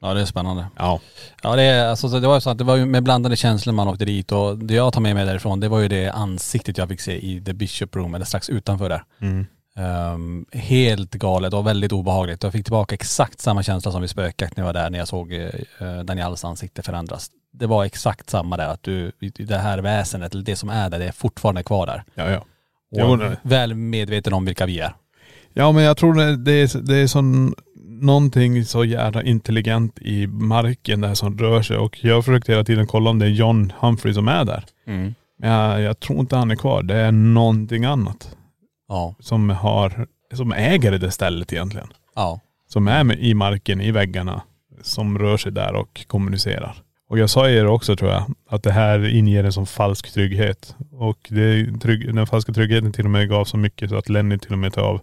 Ja 0.00 0.14
det 0.14 0.20
är 0.20 0.24
spännande. 0.24 0.66
Ja. 0.76 1.00
Ja 1.42 1.56
det, 1.56 1.62
är, 1.62 1.88
alltså, 1.88 2.08
så 2.08 2.18
det 2.18 2.28
var 2.28 2.34
ju 2.34 2.40
så 2.40 2.50
att 2.50 2.58
det 2.58 2.64
var 2.64 2.76
ju 2.76 2.86
med 2.86 3.02
blandade 3.02 3.36
känslor 3.36 3.72
man 3.72 3.88
åkte 3.88 4.04
dit 4.04 4.32
och 4.32 4.58
det 4.58 4.74
jag 4.74 4.92
tar 4.92 5.00
med 5.00 5.14
mig 5.14 5.26
därifrån 5.26 5.60
det 5.60 5.68
var 5.68 5.80
ju 5.80 5.88
det 5.88 6.10
ansiktet 6.10 6.78
jag 6.78 6.88
fick 6.88 7.00
se 7.00 7.26
i 7.26 7.40
The 7.44 7.52
Bishop 7.52 7.96
Room 7.96 8.14
eller 8.14 8.24
strax 8.24 8.50
utanför 8.50 8.88
där. 8.88 9.04
Mm. 9.20 9.46
Ehm, 9.76 10.46
helt 10.52 11.10
galet 11.10 11.54
och 11.54 11.66
väldigt 11.66 11.92
obehagligt. 11.92 12.42
Jag 12.42 12.52
fick 12.52 12.64
tillbaka 12.64 12.94
exakt 12.94 13.40
samma 13.40 13.62
känsla 13.62 13.92
som 13.92 14.00
vid 14.00 14.10
spökjakt 14.10 14.56
när 14.56 14.64
jag 14.64 14.66
var 14.66 14.82
där 14.82 14.90
när 14.90 14.98
jag 14.98 15.08
såg 15.08 15.32
uh, 15.32 16.00
Daniels 16.04 16.44
ansikte 16.44 16.82
förändras. 16.82 17.30
Det 17.52 17.66
var 17.66 17.84
exakt 17.84 18.30
samma 18.30 18.56
där 18.56 18.68
att 18.68 18.82
du, 18.82 19.12
det 19.38 19.58
här 19.58 19.78
väsenet, 19.78 20.34
eller 20.34 20.44
det 20.44 20.56
som 20.56 20.68
är 20.68 20.90
där, 20.90 20.98
det 20.98 21.04
är 21.04 21.12
fortfarande 21.12 21.62
kvar 21.62 21.86
där. 21.86 22.04
Ja, 22.14 22.30
ja. 22.30 22.44
Och 23.04 23.20
väl 23.42 23.74
medveten 23.74 24.32
om 24.32 24.44
vilka 24.44 24.66
vi 24.66 24.80
är. 24.80 24.94
Ja 25.52 25.72
men 25.72 25.84
jag 25.84 25.96
tror 25.96 26.14
det, 26.14 26.36
det 26.36 26.52
är, 26.52 26.78
det 26.78 26.96
är 26.96 27.06
sån, 27.06 27.54
någonting 28.00 28.64
så 28.64 28.84
jävla 28.84 29.22
intelligent 29.22 29.98
i 29.98 30.26
marken 30.26 31.00
där 31.00 31.14
som 31.14 31.38
rör 31.38 31.62
sig 31.62 31.76
och 31.76 32.04
jag 32.04 32.24
försökte 32.24 32.52
hela 32.52 32.64
tiden 32.64 32.86
kolla 32.86 33.10
om 33.10 33.18
det 33.18 33.26
är 33.26 33.30
John 33.30 33.72
Humphrey 33.78 34.14
som 34.14 34.28
är 34.28 34.44
där. 34.44 34.64
Men 35.38 35.50
jag, 35.50 35.80
jag 35.80 36.00
tror 36.00 36.18
inte 36.20 36.36
han 36.36 36.50
är 36.50 36.56
kvar. 36.56 36.82
Det 36.82 36.94
är 36.96 37.12
någonting 37.12 37.84
annat 37.84 38.36
Ja. 38.88 39.14
som 39.20 39.50
har, 39.50 40.06
som 40.34 40.52
äger 40.52 40.98
det 40.98 41.10
stället 41.10 41.52
egentligen. 41.52 41.88
Ja. 42.14 42.40
som 42.68 42.88
är 42.88 43.04
med, 43.04 43.18
i 43.20 43.34
marken, 43.34 43.80
i 43.80 43.90
väggarna, 43.90 44.42
som 44.82 45.18
rör 45.18 45.36
sig 45.36 45.52
där 45.52 45.74
och 45.74 46.04
kommunicerar. 46.06 46.76
Och 47.08 47.18
jag 47.18 47.30
sa 47.30 47.48
er 47.48 47.66
också 47.66 47.96
tror 47.96 48.10
jag, 48.10 48.24
att 48.48 48.62
det 48.62 48.70
här 48.72 49.04
inger 49.16 49.44
en 49.44 49.52
sån 49.52 49.66
falsk 49.66 50.12
trygghet. 50.12 50.76
Och 50.92 51.18
det, 51.28 51.80
trygg, 51.80 52.14
den 52.14 52.26
falska 52.26 52.52
tryggheten 52.52 52.92
till 52.92 53.04
och 53.04 53.10
med 53.10 53.28
gav 53.28 53.44
så 53.44 53.56
mycket 53.56 53.90
så 53.90 53.96
att 53.96 54.08
Lenny 54.08 54.38
till 54.38 54.52
och 54.52 54.58
med 54.58 54.72
tar 54.72 54.82
av 54.82 55.00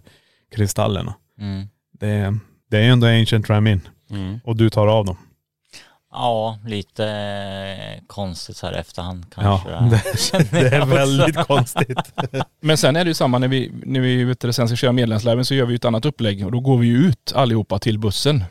kristallerna. 0.56 1.14
Mm. 1.40 1.66
Det, 2.00 2.38
det 2.72 2.78
är 2.78 2.90
ändå 2.90 3.06
ancient 3.06 3.50
Ramin. 3.50 3.80
Mm. 4.10 4.40
Och 4.44 4.56
du 4.56 4.70
tar 4.70 4.86
av 4.86 5.04
dem. 5.04 5.16
Ja, 6.12 6.58
lite 6.66 7.06
eh, 7.06 8.02
konstigt 8.06 8.56
så 8.56 8.66
här 8.66 8.74
efterhand 8.74 9.26
Ja, 9.36 9.62
kanske. 9.64 9.96
det, 9.96 10.18
Känner 10.50 10.70
det 10.70 10.76
är 10.76 10.86
väldigt 10.86 11.36
konstigt. 11.36 11.98
Men 12.60 12.76
sen 12.76 12.96
är 12.96 13.04
det 13.04 13.10
ju 13.10 13.14
samma 13.14 13.38
när 13.38 13.48
vi, 13.48 13.72
när 13.84 14.00
vi 14.00 14.24
vet 14.24 14.40
du, 14.40 14.52
sen 14.52 14.68
ska 14.68 14.76
köra 14.76 14.92
medlemsliven 14.92 15.44
så 15.44 15.54
gör 15.54 15.66
vi 15.66 15.72
ju 15.72 15.76
ett 15.76 15.84
annat 15.84 16.04
upplägg 16.04 16.46
och 16.46 16.52
då 16.52 16.60
går 16.60 16.78
vi 16.78 16.86
ju 16.86 16.96
ut 16.96 17.32
allihopa 17.34 17.78
till 17.78 17.98
bussen. 17.98 18.44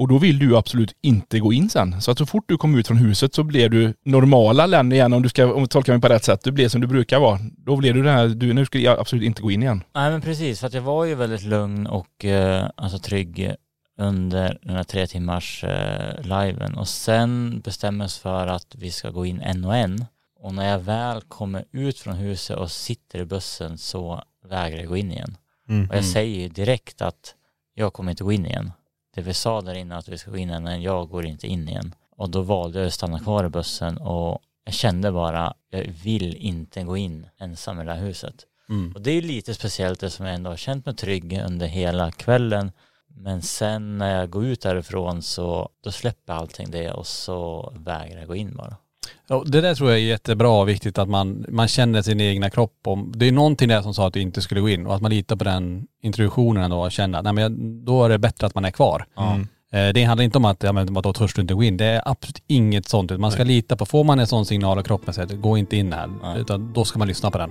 Och 0.00 0.08
då 0.08 0.18
vill 0.18 0.38
du 0.38 0.56
absolut 0.56 0.96
inte 1.02 1.40
gå 1.40 1.52
in 1.52 1.68
sen. 1.68 2.02
Så 2.02 2.10
att 2.10 2.18
så 2.18 2.26
fort 2.26 2.44
du 2.46 2.56
kommer 2.56 2.78
ut 2.78 2.86
från 2.86 2.96
huset 2.96 3.34
så 3.34 3.42
blir 3.42 3.68
du 3.68 3.94
normala 4.04 4.66
Lenny 4.66 4.94
igen 4.94 5.12
om 5.12 5.22
du 5.22 5.28
ska, 5.28 5.54
om 5.54 5.62
du 5.62 5.66
tolkar 5.66 5.92
mig 5.92 6.02
på 6.02 6.08
rätt 6.08 6.24
sätt. 6.24 6.44
Du 6.44 6.52
blir 6.52 6.68
som 6.68 6.80
du 6.80 6.86
brukar 6.86 7.20
vara. 7.20 7.38
Då 7.56 7.76
blir 7.76 7.94
du 7.94 8.02
den 8.02 8.14
här, 8.14 8.28
du, 8.28 8.52
nu 8.52 8.66
ska 8.66 8.78
jag 8.78 8.98
absolut 8.98 9.24
inte 9.24 9.42
gå 9.42 9.50
in 9.50 9.62
igen. 9.62 9.84
Nej 9.94 10.10
men 10.10 10.20
precis, 10.20 10.60
för 10.60 10.66
att 10.66 10.74
jag 10.74 10.82
var 10.82 11.04
ju 11.04 11.14
väldigt 11.14 11.42
lugn 11.42 11.86
och 11.86 12.24
eh, 12.24 12.70
alltså 12.74 12.98
trygg 12.98 13.54
under 13.98 14.58
den 14.62 14.76
här 14.76 14.84
tre 14.84 15.06
timmars 15.06 15.64
eh, 15.64 16.22
liven 16.22 16.74
och 16.74 16.88
sen 16.88 17.60
bestämmes 17.60 18.18
för 18.18 18.46
att 18.46 18.74
vi 18.74 18.90
ska 18.90 19.10
gå 19.10 19.26
in 19.26 19.40
en 19.40 19.64
och 19.64 19.76
en 19.76 20.04
och 20.40 20.54
när 20.54 20.68
jag 20.68 20.78
väl 20.78 21.20
kommer 21.20 21.64
ut 21.72 21.98
från 21.98 22.14
huset 22.14 22.56
och 22.56 22.70
sitter 22.70 23.18
i 23.18 23.24
bussen 23.24 23.78
så 23.78 24.22
vägrar 24.48 24.78
jag 24.78 24.88
gå 24.88 24.96
in 24.96 25.12
igen. 25.12 25.36
Mm. 25.68 25.90
Och 25.90 25.96
jag 25.96 26.04
säger 26.04 26.40
ju 26.40 26.48
direkt 26.48 27.02
att 27.02 27.34
jag 27.74 27.92
kommer 27.92 28.10
inte 28.10 28.24
gå 28.24 28.32
in 28.32 28.46
igen. 28.46 28.72
Det 29.14 29.20
vi 29.20 29.34
sa 29.34 29.60
där 29.60 29.74
inne 29.74 29.96
att 29.96 30.08
vi 30.08 30.18
ska 30.18 30.30
gå 30.30 30.36
in 30.36 30.50
igen, 30.50 30.82
jag 30.82 31.08
går 31.08 31.26
inte 31.26 31.46
in 31.46 31.68
igen. 31.68 31.94
Och 32.16 32.30
då 32.30 32.42
valde 32.42 32.78
jag 32.78 32.86
att 32.86 32.94
stanna 32.94 33.18
kvar 33.18 33.44
i 33.44 33.48
bussen 33.48 33.98
och 33.98 34.42
jag 34.64 34.74
kände 34.74 35.12
bara, 35.12 35.54
jag 35.70 35.84
vill 36.02 36.34
inte 36.36 36.82
gå 36.82 36.96
in 36.96 37.26
ensam 37.38 37.80
i 37.80 37.84
det 37.84 37.92
här 37.92 38.00
huset. 38.00 38.46
Mm. 38.68 38.92
Och 38.94 39.00
det 39.00 39.10
är 39.10 39.22
lite 39.22 39.54
speciellt 39.54 40.02
eftersom 40.02 40.26
jag 40.26 40.34
ändå 40.34 40.50
har 40.50 40.56
känt 40.56 40.86
mig 40.86 40.94
trygg 40.94 41.42
under 41.46 41.66
hela 41.66 42.10
kvällen. 42.10 42.72
Men 43.08 43.42
sen 43.42 43.98
när 43.98 44.18
jag 44.18 44.30
går 44.30 44.44
ut 44.44 44.60
därifrån 44.60 45.22
så 45.22 45.68
då 45.80 45.92
släpper 45.92 46.32
allting 46.32 46.70
det 46.70 46.92
och 46.92 47.06
så 47.06 47.72
vägrar 47.76 48.18
jag 48.18 48.28
gå 48.28 48.36
in 48.36 48.56
bara. 48.56 48.76
Ja, 49.28 49.42
det 49.46 49.60
där 49.60 49.74
tror 49.74 49.90
jag 49.90 49.98
är 49.98 50.02
jättebra 50.04 50.48
och 50.50 50.68
viktigt 50.68 50.98
att 50.98 51.08
man, 51.08 51.44
man 51.48 51.68
känner 51.68 52.02
sin 52.02 52.20
egna 52.20 52.50
kropp. 52.50 52.72
Om, 52.86 53.12
det 53.16 53.28
är 53.28 53.32
någonting 53.32 53.68
där 53.68 53.82
som 53.82 53.94
sa 53.94 54.06
att 54.06 54.14
du 54.14 54.20
inte 54.20 54.42
skulle 54.42 54.60
gå 54.60 54.68
in 54.68 54.86
och 54.86 54.94
att 54.94 55.02
man 55.02 55.10
litar 55.10 55.36
på 55.36 55.44
den 55.44 55.86
introduktionen 56.02 56.62
ändå 56.64 56.76
och 56.84 56.92
känner 56.92 57.18
att 57.18 57.24
nej, 57.24 57.32
men 57.32 57.42
jag- 57.42 57.52
då 57.86 58.04
är 58.04 58.08
det 58.08 58.18
bättre 58.18 58.46
att 58.46 58.54
man 58.54 58.64
är 58.64 58.70
kvar. 58.70 59.04
Mm. 59.18 59.48
Eh, 59.72 59.92
Det 59.92 60.04
handlar 60.04 60.24
inte 60.24 60.38
om 60.38 60.44
att, 60.44 60.62
ja 60.62 60.72
men 60.72 60.94
vadå 60.94 61.12
törs 61.12 61.34
du 61.34 61.40
inte 61.42 61.54
gå 61.54 61.62
in? 61.62 61.76
Det 61.76 61.84
är 61.84 62.02
absolut 62.04 62.42
inget 62.46 62.88
sånt. 62.88 63.18
Man 63.18 63.30
ska 63.32 63.44
lita 63.44 63.76
på, 63.76 63.86
får 63.86 64.04
man 64.04 64.18
en 64.18 64.26
sån 64.26 64.46
signal 64.46 64.78
av 64.78 64.82
kroppen 64.82 65.14
säger 65.14 65.28
att 65.34 65.40
gå 65.42 65.58
inte 65.58 65.76
in 65.76 65.92
här. 65.92 66.08
Nej. 66.22 66.40
Utan 66.40 66.72
då 66.72 66.84
ska 66.84 66.98
man 66.98 67.08
lyssna 67.08 67.30
på 67.30 67.38
den. 67.38 67.50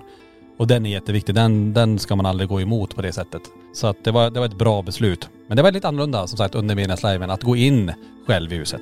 Och 0.57 0.67
den 0.67 0.85
är 0.85 0.89
jätteviktig. 0.89 1.35
Den, 1.35 1.73
den 1.73 1.99
ska 1.99 2.15
man 2.15 2.25
aldrig 2.25 2.49
gå 2.49 2.61
emot 2.61 2.95
på 2.95 3.01
det 3.01 3.11
sättet. 3.13 3.41
Så 3.73 3.87
att 3.87 4.03
det 4.03 4.11
var, 4.11 4.29
det 4.29 4.39
var 4.39 4.45
ett 4.47 4.57
bra 4.57 4.81
beslut. 4.81 5.29
Men 5.47 5.57
det 5.57 5.63
var 5.63 5.71
lite 5.71 5.87
annorlunda 5.87 6.27
som 6.27 6.37
sagt 6.37 6.55
under 6.55 6.75
medlemsliven 6.75 7.29
att 7.29 7.43
gå 7.43 7.55
in 7.55 7.91
själv 8.27 8.53
i 8.53 8.57
huset. 8.57 8.81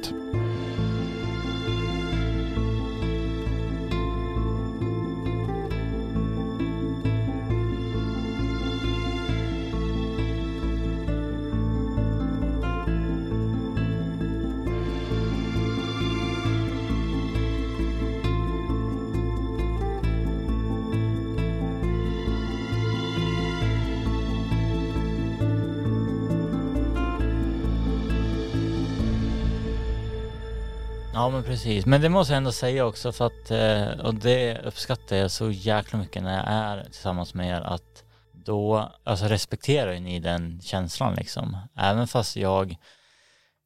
Ja 31.28 31.32
men 31.32 31.44
precis, 31.44 31.86
men 31.86 32.02
det 32.02 32.10
måste 32.10 32.34
jag 32.34 32.38
ändå 32.38 32.52
säga 32.52 32.86
också 32.86 33.12
för 33.12 33.26
att, 33.26 33.52
eh, 33.52 34.06
och 34.06 34.16
det 34.16 34.58
uppskattar 34.58 35.16
jag 35.16 35.32
så 35.32 35.52
jäkla 35.52 36.00
mycket 36.00 36.24
när 36.24 36.38
jag 36.38 36.46
är 36.48 36.84
tillsammans 36.84 37.34
med 37.34 37.50
er 37.50 37.62
att 37.62 38.04
då, 38.32 38.92
alltså 39.04 39.26
respekterar 39.26 39.94
ju 39.94 40.00
ni 40.00 40.20
den 40.20 40.62
känslan 40.62 41.16
liksom. 41.16 41.58
Även 41.76 42.08
fast 42.08 42.36
jag, 42.36 42.76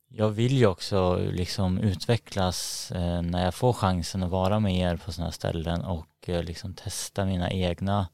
jag 0.10 0.30
vill 0.30 0.58
ju 0.58 0.66
också 0.66 1.16
liksom 1.16 1.78
utvecklas 1.78 2.92
eh, 2.92 3.22
när 3.22 3.44
jag 3.44 3.54
får 3.54 3.74
chansen 3.74 4.24
att 4.24 4.30
vara 4.30 4.60
med 4.60 4.76
er 4.76 4.98
på 4.98 5.12
sådana 5.12 5.28
här 5.28 5.32
ställen 5.32 5.82
och 5.82 6.30
eh, 6.30 6.44
liksom 6.44 6.74
testa 6.74 7.26
mina 7.26 7.52
egna, 7.52 8.08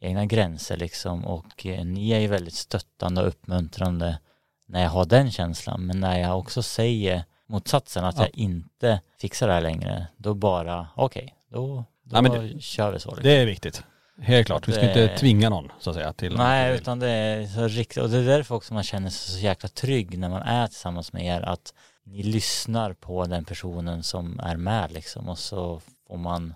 egna 0.00 0.26
gränser 0.26 0.76
liksom. 0.76 1.24
Och 1.24 1.64
ni 1.64 2.10
är 2.10 2.20
ju 2.20 2.26
väldigt 2.26 2.54
stöttande 2.54 3.20
och 3.20 3.28
uppmuntrande 3.28 4.18
när 4.66 4.82
jag 4.82 4.90
har 4.90 5.04
den 5.04 5.30
känslan. 5.30 5.86
Men 5.86 6.00
när 6.00 6.18
jag 6.18 6.38
också 6.38 6.62
säger 6.62 7.24
motsatsen 7.52 8.04
att 8.04 8.16
Ja. 8.16 8.22
jag 8.22 8.30
inte 8.34 9.00
fixar 9.20 9.46
det 9.48 9.52
här 9.54 9.60
längre 9.60 10.06
då 10.16 10.34
bara 10.34 10.88
okej 10.96 11.34
då, 11.50 11.84
då 12.04 12.16
Ja, 12.16 12.22
men 12.22 12.32
det- 12.32 12.60
kör 12.62 12.92
vi 12.92 13.00
så 13.00 13.08
liksom. 13.10 13.22
Det 13.22 13.30
är 13.36 13.46
viktigt. 13.46 13.82
Helt 14.20 14.46
klart. 14.46 14.68
Vi 14.68 14.72
ska 14.72 14.80
Det- 14.80 14.86
inte 15.04 15.16
tvinga 15.16 15.48
någon 15.48 15.68
så 15.80 15.90
att 15.90 15.96
säga 15.96 16.12
till 16.12 16.36
Nej, 16.36 16.74
utan 16.76 16.98
det 16.98 17.08
är 17.08 17.46
så 17.46 17.68
riktigt, 17.68 18.02
och 18.02 18.10
det 18.10 18.18
är 18.18 18.24
därför 18.24 18.54
också 18.54 18.74
man 18.74 18.82
känner 18.82 19.10
sig 19.10 19.34
så 19.34 19.40
jäkla 19.40 19.68
trygg 19.68 20.18
när 20.18 20.28
man 20.28 20.42
är 20.42 20.66
tillsammans 20.66 21.12
med 21.12 21.24
er, 21.26 21.40
att 21.42 21.74
ni 22.04 22.22
lyssnar 22.22 22.92
på 22.92 23.24
den 23.24 23.44
personen 23.44 24.02
som 24.02 24.40
är 24.40 24.56
med 24.56 24.92
liksom 24.92 25.28
och 25.28 25.38
så 25.38 25.80
får 26.08 26.16
man, 26.16 26.54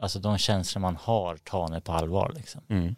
alltså 0.00 0.18
de 0.18 0.38
känslor 0.38 0.80
man 0.80 0.96
har 0.96 1.36
ni 1.36 1.80
på 1.80 1.92
allvar 1.92 2.32
liksom. 2.36 2.60
Mm. 2.68 2.94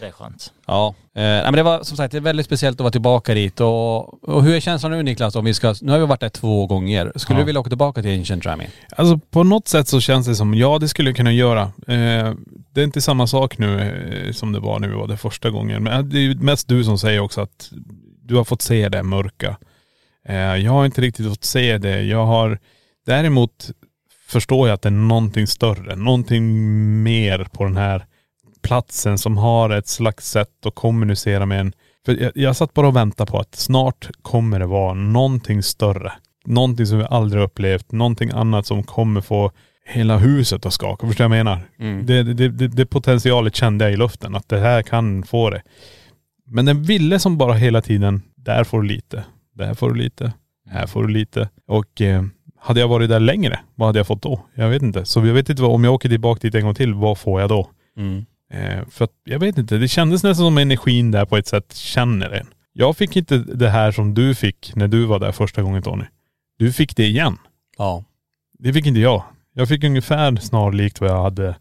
Det 0.00 0.06
är 0.06 0.10
skönt. 0.12 0.52
Ja, 0.66 0.94
eh, 1.14 1.22
nej, 1.22 1.42
men 1.44 1.52
det 1.52 1.62
var 1.62 1.82
som 1.82 1.96
sagt 1.96 2.12
det 2.12 2.18
är 2.18 2.20
väldigt 2.20 2.46
speciellt 2.46 2.76
att 2.76 2.80
vara 2.80 2.90
tillbaka 2.92 3.34
dit 3.34 3.60
och, 3.60 4.24
och 4.28 4.42
hur 4.44 4.54
är 4.54 4.60
känslan 4.60 4.92
nu 4.92 5.02
Niklas 5.02 5.36
om 5.36 5.44
vi 5.44 5.54
ska, 5.54 5.74
nu 5.80 5.92
har 5.92 5.98
vi 5.98 6.06
varit 6.06 6.20
där 6.20 6.28
två 6.28 6.66
gånger. 6.66 7.12
Skulle 7.16 7.38
Ja. 7.38 7.42
du 7.42 7.46
vilja 7.46 7.60
åka 7.60 7.68
tillbaka 7.70 8.02
till 8.02 8.18
Ancient 8.18 8.46
Rami? 8.46 8.66
Alltså 8.96 9.18
på 9.30 9.44
något 9.44 9.68
sätt 9.68 9.88
så 9.88 10.00
känns 10.00 10.26
det 10.26 10.34
som, 10.36 10.54
ja 10.54 10.78
det 10.78 10.88
skulle 10.88 11.08
jag 11.10 11.16
kunna 11.16 11.32
göra. 11.32 11.62
Eh, 11.62 12.32
det 12.74 12.80
är 12.80 12.84
inte 12.84 13.00
samma 13.00 13.26
sak 13.26 13.58
nu 13.58 13.80
eh, 14.26 14.32
som 14.32 14.52
det 14.52 14.60
var 14.60 14.78
när 14.78 14.88
vi 14.88 14.94
var 14.94 15.06
där 15.06 15.16
första 15.16 15.50
gången. 15.50 15.82
Men 15.82 16.08
det 16.10 16.18
är 16.18 16.22
ju 16.22 16.34
mest 16.34 16.68
du 16.68 16.84
som 16.84 16.98
säger 16.98 17.20
också 17.20 17.40
att 17.40 17.70
du 18.24 18.36
har 18.36 18.44
fått 18.44 18.62
se 18.62 18.88
det 18.88 19.02
mörka. 19.02 19.56
Eh, 20.28 20.36
jag 20.36 20.72
har 20.72 20.84
inte 20.86 21.00
riktigt 21.00 21.28
fått 21.28 21.44
se 21.44 21.78
det. 21.78 22.02
Jag 22.02 22.26
har 22.26 22.58
däremot 23.06 23.70
förstår 24.28 24.68
jag 24.68 24.74
att 24.74 24.82
det 24.82 24.88
är 24.88 24.90
någonting 24.90 25.46
större, 25.46 25.96
någonting 25.96 26.44
mer 27.02 27.44
på 27.52 27.64
den 27.64 27.76
här 27.76 28.06
platsen 28.62 29.18
som 29.18 29.36
har 29.36 29.70
ett 29.70 29.88
slags 29.88 30.30
sätt 30.30 30.66
att 30.66 30.74
kommunicera 30.74 31.46
med 31.46 31.60
en. 31.60 31.72
För 32.06 32.22
jag, 32.22 32.32
jag 32.34 32.56
satt 32.56 32.74
bara 32.74 32.88
och 32.88 32.96
väntade 32.96 33.30
på 33.30 33.38
att 33.38 33.54
snart 33.54 34.10
kommer 34.22 34.58
det 34.58 34.66
vara 34.66 34.94
någonting 34.94 35.62
större. 35.62 36.12
Någonting 36.44 36.86
som 36.86 36.98
vi 36.98 37.04
aldrig 37.10 37.42
upplevt, 37.42 37.92
någonting 37.92 38.30
annat 38.30 38.66
som 38.66 38.82
kommer 38.82 39.20
få 39.20 39.50
hela 39.86 40.18
huset 40.18 40.66
att 40.66 40.72
skaka. 40.72 41.06
Förstår 41.06 41.24
du 41.24 41.28
vad 41.28 41.38
jag 41.38 41.44
menar? 41.44 41.60
Det, 42.02 42.22
det, 42.22 42.48
det, 42.48 42.68
det 42.68 42.86
potentialet 42.86 43.54
kände 43.54 43.84
jag 43.84 43.92
i 43.92 43.96
luften, 43.96 44.36
att 44.36 44.48
det 44.48 44.58
här 44.58 44.82
kan 44.82 45.22
få 45.22 45.50
det. 45.50 45.62
Men 46.46 46.64
den 46.64 46.82
ville 46.82 47.18
som 47.18 47.38
bara 47.38 47.52
hela 47.52 47.82
tiden, 47.82 48.22
där 48.36 48.64
får 48.64 48.82
du 48.82 48.88
lite, 48.88 49.24
där 49.54 49.74
får 49.74 49.90
du 49.90 49.96
lite, 49.96 50.32
här 50.70 50.86
får 50.86 51.02
du 51.02 51.12
lite. 51.12 51.48
Och 51.68 52.00
eh, 52.00 52.22
hade 52.58 52.80
jag 52.80 52.88
varit 52.88 53.08
där 53.08 53.20
längre, 53.20 53.60
vad 53.74 53.88
hade 53.88 53.98
jag 53.98 54.06
fått 54.06 54.22
då? 54.22 54.40
Jag 54.54 54.68
vet 54.68 54.82
inte. 54.82 55.04
Så 55.04 55.26
jag 55.26 55.34
vet 55.34 55.48
inte 55.48 55.62
vad, 55.62 55.74
om 55.74 55.84
jag 55.84 55.94
åker 55.94 56.08
tillbaka 56.08 56.40
dit 56.42 56.54
en 56.54 56.64
gång 56.64 56.74
till, 56.74 56.94
vad 56.94 57.18
får 57.18 57.40
jag 57.40 57.48
då? 57.48 57.68
Mm. 57.96 58.24
Eh, 58.52 58.88
för 58.90 59.04
att, 59.04 59.10
jag 59.24 59.38
vet 59.38 59.58
inte, 59.58 59.78
det 59.78 59.88
kändes 59.88 60.22
nästan 60.22 60.46
som 60.46 60.58
energin 60.58 61.10
där 61.10 61.24
på 61.24 61.36
ett 61.36 61.46
sätt 61.46 61.74
känner 61.74 62.30
en. 62.30 62.46
Jag 62.72 62.96
fick 62.96 63.16
inte 63.16 63.38
det 63.38 63.68
här 63.68 63.92
som 63.92 64.14
du 64.14 64.34
fick 64.34 64.72
när 64.76 64.88
du 64.88 65.04
var 65.06 65.18
där 65.18 65.32
första 65.32 65.62
gången 65.62 65.82
Tony. 65.82 66.04
Du 66.58 66.72
fick 66.72 66.96
det 66.96 67.04
igen. 67.06 67.38
Ja. 67.78 68.04
Det 68.58 68.72
fick 68.72 68.86
inte 68.86 69.00
jag. 69.00 69.22
Jag 69.54 69.68
fick 69.68 69.84
ungefär 69.84 70.36
snarlikt 70.36 71.00
vad 71.00 71.10
jag 71.10 71.22
hade 71.22 71.56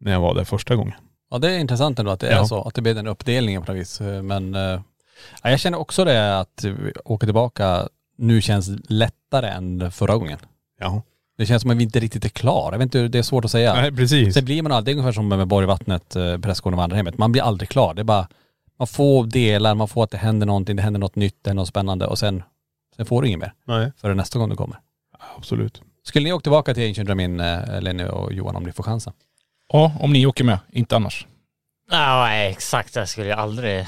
när 0.00 0.12
jag 0.12 0.20
var 0.20 0.34
där 0.34 0.44
första 0.44 0.76
gången. 0.76 0.94
Ja 1.30 1.38
det 1.38 1.50
är 1.50 1.58
intressant 1.58 1.98
ändå 1.98 2.10
att 2.10 2.20
det 2.20 2.28
är 2.28 2.36
Ja. 2.36 2.46
så, 2.46 2.62
att 2.62 2.74
det 2.74 2.82
blir 2.82 2.94
den 2.94 3.06
uppdelningen 3.06 3.62
på 3.62 3.72
något 3.72 3.80
vis. 3.80 4.00
Men 4.00 4.54
eh, 4.54 4.80
ja, 5.42 5.50
jag 5.50 5.60
känner 5.60 5.78
också 5.78 6.04
det 6.04 6.38
att 6.40 6.64
åker 7.04 7.26
tillbaka 7.26 7.88
nu 8.18 8.40
känns 8.42 8.70
lättare 8.88 9.46
än 9.48 9.90
förra 9.92 10.16
gången. 10.16 10.38
Ja. 10.80 11.02
Det 11.38 11.46
känns 11.46 11.62
som 11.62 11.70
att 11.70 11.76
vi 11.76 11.82
inte 11.82 12.00
riktigt 12.00 12.24
är 12.24 12.28
klar. 12.28 12.72
Jag 12.72 12.78
vet 12.78 12.84
inte, 12.84 13.08
det 13.08 13.18
är 13.18 13.22
svårt 13.22 13.44
att 13.44 13.50
säga. 13.50 13.74
Nej 13.74 13.92
precis. 13.92 14.34
Sen 14.34 14.44
blir 14.44 14.62
man 14.62 14.72
aldrig 14.72 14.96
ungefär 14.96 15.12
som 15.12 15.28
med 15.28 15.48
Borgvattnet, 15.48 16.16
eh, 16.16 16.38
prästgården 16.38 16.74
och 16.74 16.82
vandrarhemmet. 16.82 17.18
Man 17.18 17.32
blir 17.32 17.42
aldrig 17.42 17.68
klar. 17.68 17.94
Det 17.94 18.02
är 18.02 18.04
bara, 18.04 18.28
man 18.78 18.86
får 18.86 19.26
delar, 19.26 19.74
man 19.74 19.88
får 19.88 20.04
att 20.04 20.10
det 20.10 20.18
händer 20.18 20.46
någonting, 20.46 20.76
det 20.76 20.82
händer 20.82 21.00
något 21.00 21.16
nytt, 21.16 21.36
det 21.42 21.50
händer 21.50 21.60
något 21.60 21.68
spännande 21.68 22.06
och 22.06 22.18
sen, 22.18 22.42
sen 22.96 23.06
får 23.06 23.22
du 23.22 23.28
inget 23.28 23.40
mer 23.40 23.52
Nej. 23.66 23.92
förrän 24.00 24.16
nästa 24.16 24.38
gång 24.38 24.48
du 24.48 24.56
kommer. 24.56 24.78
Absolut. 25.36 25.82
Skulle 26.04 26.24
ni 26.24 26.32
åka 26.32 26.42
tillbaka 26.42 26.74
till 26.74 26.88
Ancient 26.88 27.06
Dramin, 27.06 27.40
eh, 27.40 27.80
Lenny 27.80 28.04
och 28.04 28.32
Johan, 28.32 28.56
om 28.56 28.62
ni 28.62 28.72
får 28.72 28.82
chansen? 28.82 29.12
Ja, 29.72 29.92
om 30.00 30.12
ni 30.12 30.26
åker 30.26 30.44
med, 30.44 30.58
inte 30.72 30.96
annars. 30.96 31.26
Nej 31.90 32.50
exakt, 32.50 32.94
det 32.94 33.06
skulle 33.06 33.26
jag 33.26 33.38
aldrig 33.38 33.86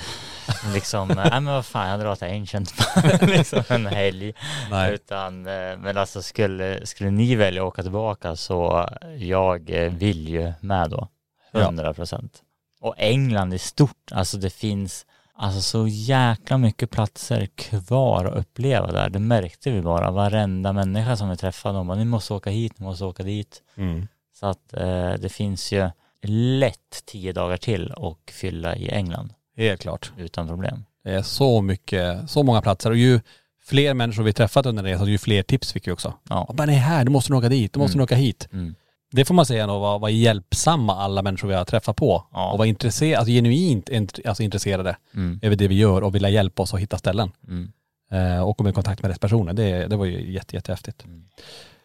liksom, 0.74 1.08
nej 1.16 1.30
men 1.30 1.44
vad 1.44 1.66
fan 1.66 1.88
jag 1.88 2.00
drar 2.00 2.16
till 2.16 2.28
Ancient 2.28 2.74
liksom 3.20 3.62
en 3.68 3.86
helg. 3.86 4.32
Nej. 4.70 4.94
Utan, 4.94 5.46
eh, 5.46 5.76
men 5.78 5.96
alltså 5.96 6.22
skulle, 6.22 6.86
skulle 6.86 7.10
ni 7.10 7.34
välja 7.34 7.62
att 7.62 7.68
åka 7.68 7.82
tillbaka 7.82 8.36
så 8.36 8.88
jag 9.18 9.70
eh, 9.70 9.92
vill 9.92 10.28
ju 10.28 10.52
med 10.60 10.90
då. 10.90 11.08
Ja. 11.52 11.60
100 11.60 11.94
procent. 11.94 12.42
Och 12.80 12.94
England 12.98 13.54
är 13.54 13.58
stort, 13.58 14.12
alltså 14.12 14.36
det 14.36 14.50
finns 14.50 15.06
alltså 15.34 15.60
så 15.60 15.88
jäkla 15.88 16.58
mycket 16.58 16.90
platser 16.90 17.46
kvar 17.46 18.24
att 18.24 18.36
uppleva 18.36 18.92
där. 18.92 19.10
Det 19.10 19.18
märkte 19.18 19.70
vi 19.70 19.82
bara, 19.82 20.10
varenda 20.10 20.72
människa 20.72 21.16
som 21.16 21.30
vi 21.30 21.36
träffade, 21.36 21.78
de 21.78 21.86
bara, 21.86 21.98
ni 21.98 22.04
måste 22.04 22.34
åka 22.34 22.50
hit, 22.50 22.78
ni 22.78 22.86
måste 22.86 23.04
åka 23.04 23.22
dit. 23.22 23.62
Mm. 23.76 24.08
Så 24.32 24.46
att 24.46 24.72
eh, 24.72 25.12
det 25.12 25.32
finns 25.32 25.72
ju 25.72 25.90
lätt 26.22 27.02
tio 27.04 27.32
dagar 27.32 27.56
till 27.56 27.90
och 27.92 28.32
fylla 28.32 28.76
i 28.76 28.88
England 28.88 29.32
Helt 29.60 29.80
klart. 29.80 30.12
utan 30.16 30.48
problem. 30.48 30.84
Det 31.04 31.10
är 31.10 31.22
så 31.22 31.60
mycket, 31.60 32.30
så 32.30 32.42
många 32.42 32.62
platser 32.62 32.90
och 32.90 32.96
ju 32.96 33.20
fler 33.64 33.94
människor 33.94 34.22
vi 34.22 34.32
träffat 34.32 34.66
under 34.66 34.82
resan, 34.82 35.06
ju 35.06 35.18
fler 35.18 35.42
tips 35.42 35.72
fick 35.72 35.86
vi 35.88 35.92
också. 35.92 36.14
Ja. 36.28 36.54
Men 36.58 36.68
det 36.68 36.74
är 36.74 36.78
här, 36.78 37.04
du 37.04 37.10
måste 37.10 37.34
åka 37.34 37.48
dit, 37.48 37.72
du 37.72 37.78
måste 37.78 37.96
Mm. 37.96 38.04
åka 38.04 38.14
hit. 38.14 38.48
Mm. 38.52 38.74
Det 39.12 39.24
får 39.24 39.34
man 39.34 39.46
säga 39.46 39.62
ändå 39.62 39.78
var, 39.78 39.98
var 39.98 40.08
hjälpsamma 40.08 40.96
alla 40.96 41.22
människor 41.22 41.48
vi 41.48 41.54
har 41.54 41.64
träffat 41.64 41.96
på. 41.96 42.26
Ja. 42.32 42.52
Och 42.52 42.58
var 42.58 42.64
intresserade, 42.64 43.18
alltså 43.18 43.30
genuint 43.32 43.88
int- 43.88 44.28
alltså 44.28 44.42
intresserade 44.42 44.96
Mm. 45.14 45.40
över 45.42 45.56
det 45.56 45.68
vi 45.68 45.74
gör 45.74 46.02
och 46.02 46.14
vilja 46.14 46.28
hjälpa 46.28 46.62
oss 46.62 46.74
att 46.74 46.80
hitta 46.80 46.98
ställen. 46.98 47.30
Mm. 47.48 47.72
Eh, 48.12 48.40
och 48.42 48.56
komma 48.56 48.70
i 48.70 48.72
kontakt 48.72 49.02
med 49.02 49.10
rätt 49.10 49.20
personer. 49.20 49.52
Det, 49.52 49.86
det 49.86 49.96
var 49.96 50.04
ju 50.04 50.32
jätte, 50.32 50.56
jättehäftigt. 50.56 51.04
Mm. 51.04 51.24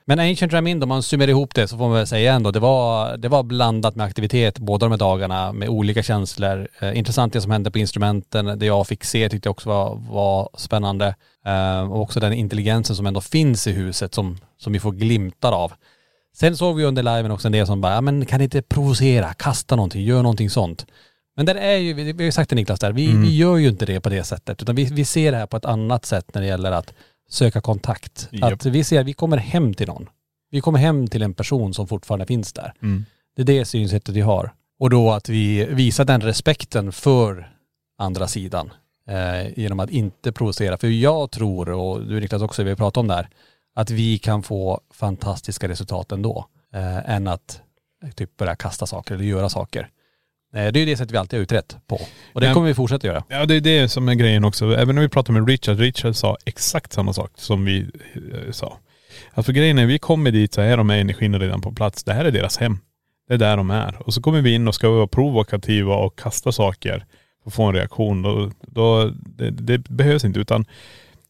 Men 0.08 0.20
Ancient 0.20 0.54
Ram 0.54 0.68
In, 0.68 0.84
om 0.84 0.90
man 0.90 1.04
summerar 1.04 1.30
ihop 1.30 1.56
det 1.56 1.68
så 1.68 1.78
får 1.78 1.86
man 1.86 1.94
väl 1.94 2.08
säga 2.08 2.34
ändå, 2.34 2.52
det 2.52 2.60
var, 2.60 3.18
det 3.18 3.28
var 3.28 3.44
blandat 3.44 3.96
med 3.96 4.06
aktivitet 4.06 4.60
båda 4.60 4.86
de 4.86 4.92
här 4.92 4.98
dagarna 4.98 5.52
med 5.52 5.70
olika 5.70 6.04
känslor. 6.04 6.68
Eh, 6.80 6.98
intressant 6.98 7.34
det 7.34 7.42
som 7.42 7.52
hände 7.52 7.72
på 7.72 7.80
instrumenten, 7.80 8.60
det 8.60 8.66
jag 8.66 8.88
fick 8.88 9.04
se 9.04 9.30
tyckte 9.30 9.48
jag 9.48 9.52
också 9.52 9.70
var, 9.70 9.96
var 10.10 10.50
spännande. 10.58 11.16
Eh, 11.46 11.92
och 11.92 12.02
också 12.02 12.20
den 12.20 12.34
intelligensen 12.34 12.96
som 12.96 13.06
ändå 13.06 13.22
finns 13.22 13.68
i 13.68 13.72
huset 13.72 14.14
som, 14.14 14.38
som 14.58 14.74
vi 14.74 14.80
får 14.80 14.92
glimtar 14.92 15.52
av. 15.52 15.74
Sen 16.36 16.58
såg 16.58 16.76
vi 16.76 16.84
under 16.86 17.04
liven 17.04 17.32
också 17.32 17.48
en 17.48 17.52
del 17.52 17.68
som 17.68 17.82
bara, 17.82 17.94
ja 17.94 18.02
men 18.02 18.26
kan 18.26 18.42
inte 18.42 18.62
provocera, 18.62 19.34
kasta 19.34 19.76
någonting, 19.76 20.04
gör 20.04 20.22
någonting 20.24 20.50
sånt. 20.50 20.86
Men 21.36 21.46
där 21.46 21.56
är 21.56 21.78
ju, 21.78 21.94
vi 21.94 22.04
vi 22.04 22.12
har 22.14 22.26
ju 22.26 22.32
sagt 22.32 22.50
det 22.50 22.56
Niklas 22.56 22.80
där, 22.80 22.92
vi, 22.92 23.06
Mm. 23.06 23.22
vi 23.22 23.36
gör 23.36 23.58
ju 23.58 23.68
inte 23.68 23.86
det 23.86 24.00
på 24.02 24.10
det 24.10 24.24
sättet 24.24 24.62
utan 24.62 24.76
vi, 24.76 24.84
vi 24.84 25.06
ser 25.06 25.32
det 25.32 25.38
här 25.38 25.46
på 25.46 25.58
ett 25.58 25.66
annat 25.66 26.06
sätt 26.06 26.26
när 26.34 26.42
det 26.42 26.48
gäller 26.48 26.72
att 26.72 26.94
söka 27.30 27.62
kontakt. 27.62 28.30
Japp. 28.32 28.54
Att 28.54 28.66
vi 28.66 28.84
ser, 28.84 29.04
vi 29.04 29.14
kommer 29.14 29.38
hem 29.38 29.74
till 29.74 29.88
någon. 29.88 30.10
Vi 30.52 30.62
kommer 30.62 30.80
hem 30.80 31.08
till 31.08 31.22
en 31.22 31.34
person 31.34 31.74
som 31.74 31.88
fortfarande 31.88 32.26
finns 32.26 32.54
där. 32.54 32.74
Mm. 32.82 33.06
Det 33.36 33.42
är 33.42 33.46
det 33.46 33.66
synsättet 33.66 34.16
vi 34.16 34.22
har. 34.22 34.54
Och 34.80 34.90
då 34.90 35.12
att 35.12 35.30
vi 35.30 35.66
visar 35.66 36.06
den 36.06 36.22
respekten 36.22 36.92
för 36.92 37.52
andra 37.98 38.28
sidan 38.28 38.72
eh, 39.08 39.60
genom 39.60 39.80
att 39.80 39.90
inte 39.90 40.32
provocera. 40.32 40.78
För 40.78 40.88
jag 40.88 41.32
tror, 41.32 41.70
och 41.70 42.06
du 42.06 42.20
Niklas 42.20 42.42
också, 42.42 42.64
vi 42.64 42.70
har 42.70 42.78
pratat 42.78 42.98
om 42.98 43.08
det 43.08 43.14
här, 43.14 43.30
att 43.76 43.90
vi 43.90 44.18
kan 44.18 44.44
få 44.44 44.82
fantastiska 44.92 45.68
resultat 45.68 46.12
ändå. 46.12 46.46
Eh, 46.74 47.10
än 47.10 47.28
att 47.28 47.62
typ 48.16 48.38
börja 48.38 48.56
kasta 48.56 48.86
saker 48.86 49.16
eller 49.16 49.26
göra 49.26 49.50
saker. 49.50 49.90
Eh, 50.56 50.72
det 50.72 50.80
är 50.80 50.82
ju 50.82 50.86
det 50.86 50.98
sättet 50.98 51.14
vi 51.14 51.18
alltid 51.18 51.40
har 51.40 51.44
utrett 51.44 51.78
på. 51.88 51.96
Och 52.34 52.42
det 52.42 52.48
Men- 52.48 52.54
kommer 52.54 52.68
vi 52.68 52.74
fortsätta 52.74 53.08
göra. 53.08 53.24
Ja 53.30 53.46
det 53.46 53.56
är 53.56 53.62
det 53.62 53.90
som 53.90 54.10
är 54.10 54.14
grejen 54.16 54.44
också. 54.46 54.76
Även 54.78 54.96
när 54.96 55.02
vi 55.02 55.10
pratade 55.10 55.40
med 55.40 55.50
Richard, 55.50 55.80
Richard 55.80 56.16
sa 56.16 56.38
exakt 56.46 56.94
samma 56.94 57.14
sak 57.14 57.32
som 57.36 57.66
vi 57.66 57.80
eh, 58.16 58.52
sa. 58.52 58.78
Alltså 59.34 59.52
grejen 59.52 59.78
är, 59.78 59.86
vi 59.86 60.00
kommer 60.00 60.32
dit 60.32 60.54
så 60.54 60.62
är 60.62 60.78
de 60.78 60.90
här 60.90 60.98
energin 60.98 61.40
redan 61.40 61.62
på 61.62 61.72
plats. 61.72 62.04
Det 62.04 62.14
här 62.14 62.26
är 62.26 62.32
deras 62.32 62.58
hem. 62.58 62.78
Det 63.28 63.34
är 63.34 63.38
där 63.38 63.58
de 63.58 63.72
är. 63.72 64.02
Och 64.08 64.14
så 64.14 64.22
kommer 64.22 64.42
vi 64.42 64.54
in 64.54 64.68
och 64.68 64.76
ska 64.76 64.90
vara 64.90 65.08
provokativa 65.08 65.96
och 65.96 66.20
kasta 66.20 66.52
saker 66.52 67.06
och 67.46 67.54
få 67.54 67.64
en 67.64 67.74
reaktion. 67.76 68.22
Då, 68.22 68.52
då, 68.62 69.12
det, 69.38 69.50
det 69.50 69.78
behövs 69.78 70.26
inte 70.26 70.40
utan 70.40 70.66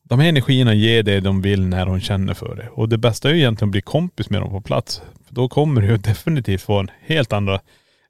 de 0.04 0.20
här 0.20 0.30
energierna 0.30 0.74
ger 0.74 1.04
det 1.04 1.20
de 1.20 1.42
vill 1.42 1.66
när 1.66 1.86
de 1.86 2.00
känner 2.00 2.34
för 2.34 2.56
det. 2.56 2.70
Och 2.70 2.90
det 2.90 2.98
bästa 2.98 3.30
är 3.30 3.34
ju 3.34 3.40
egentligen 3.40 3.70
att 3.70 3.72
bli 3.72 3.82
kompis 3.82 4.30
med 4.30 4.42
dem 4.42 4.50
på 4.50 4.62
plats. 4.62 5.02
För 5.28 5.36
då 5.36 5.50
kommer 5.50 5.82
du 5.82 5.98
definitivt 6.12 6.62
få 6.62 6.80
en 6.80 6.92
helt 7.02 7.34
andra 7.34 7.60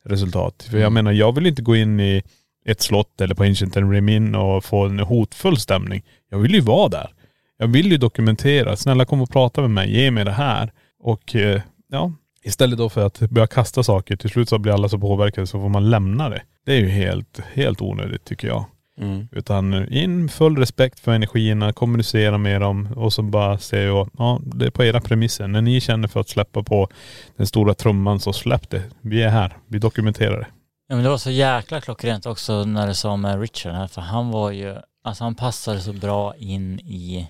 resultat. 0.05 0.67
För 0.71 0.77
jag 0.77 0.91
menar, 0.91 1.11
jag 1.11 1.35
vill 1.35 1.47
inte 1.47 1.61
gå 1.61 1.75
in 1.75 1.99
i 1.99 2.23
ett 2.65 2.81
slott 2.81 3.21
eller 3.21 3.35
på 3.35 3.43
Ancient 3.43 3.77
and 3.77 3.91
Remin 3.91 4.35
och 4.35 4.65
få 4.65 4.85
en 4.85 4.99
hotfull 4.99 5.57
stämning. 5.57 6.03
Jag 6.29 6.37
vill 6.37 6.53
ju 6.53 6.61
vara 6.61 6.89
där. 6.89 7.09
Jag 7.57 7.67
vill 7.67 7.91
ju 7.91 7.97
dokumentera. 7.97 8.75
Snälla 8.75 9.05
kom 9.05 9.21
och 9.21 9.29
prata 9.29 9.61
med 9.61 9.71
mig. 9.71 9.95
Ge 9.95 10.11
mig 10.11 10.25
det 10.25 10.31
här. 10.31 10.71
Och 10.99 11.35
eh, 11.35 11.61
ja, 11.91 12.13
istället 12.43 12.77
då 12.77 12.89
för 12.89 13.05
att 13.05 13.19
börja 13.19 13.47
kasta 13.47 13.83
saker. 13.83 14.15
Till 14.15 14.29
slut 14.29 14.49
så 14.49 14.57
blir 14.57 14.73
alla 14.73 14.89
så 14.89 14.99
påverkade 14.99 15.47
så 15.47 15.59
får 15.61 15.69
man 15.69 15.89
lämna 15.89 16.29
det. 16.29 16.41
Det 16.65 16.73
är 16.73 16.79
ju 16.79 16.89
helt, 16.89 17.39
helt 17.53 17.81
onödigt 17.81 18.25
tycker 18.25 18.47
jag. 18.47 18.65
Utan 19.31 19.93
in 19.93 20.29
full 20.29 20.57
respekt 20.57 20.99
för 20.99 21.11
energierna, 21.11 21.73
kommunicera 21.73 22.37
med 22.37 22.61
dem 22.61 22.89
och 22.95 23.13
så 23.13 23.21
bara 23.21 23.57
säga 23.57 24.01
att 24.01 24.09
ja, 24.17 24.41
det 24.43 24.65
är 24.65 24.71
på 24.71 24.83
era 24.83 25.01
premisser. 25.01 25.47
När 25.47 25.61
ni 25.61 25.81
känner 25.81 26.07
för 26.07 26.19
att 26.19 26.29
släppa 26.29 26.63
på 26.63 26.89
den 27.37 27.47
stora 27.47 27.73
trumman 27.73 28.19
så 28.19 28.33
släpp 28.33 28.69
det. 28.69 28.83
Vi 29.01 29.23
är 29.23 29.29
här. 29.29 29.57
Vi 29.67 29.79
dokumenterar 29.79 30.39
det. 30.39 30.47
Ja 30.87 30.95
men 30.95 31.03
det 31.03 31.09
var 31.09 31.17
så 31.17 31.31
jäkla 31.31 31.81
klockrent 31.81 32.25
också 32.25 32.65
när 32.65 32.87
du 32.87 32.93
sa 32.93 33.15
med 33.15 33.39
Richard 33.39 33.73
här, 33.73 33.87
för 33.87 34.01
han 34.01 34.31
var 34.31 34.51
ju, 34.51 34.75
alltså 35.03 35.23
han 35.23 35.35
passade 35.35 35.79
så 35.79 35.93
bra 35.93 36.35
in 36.35 36.79
i, 36.79 37.29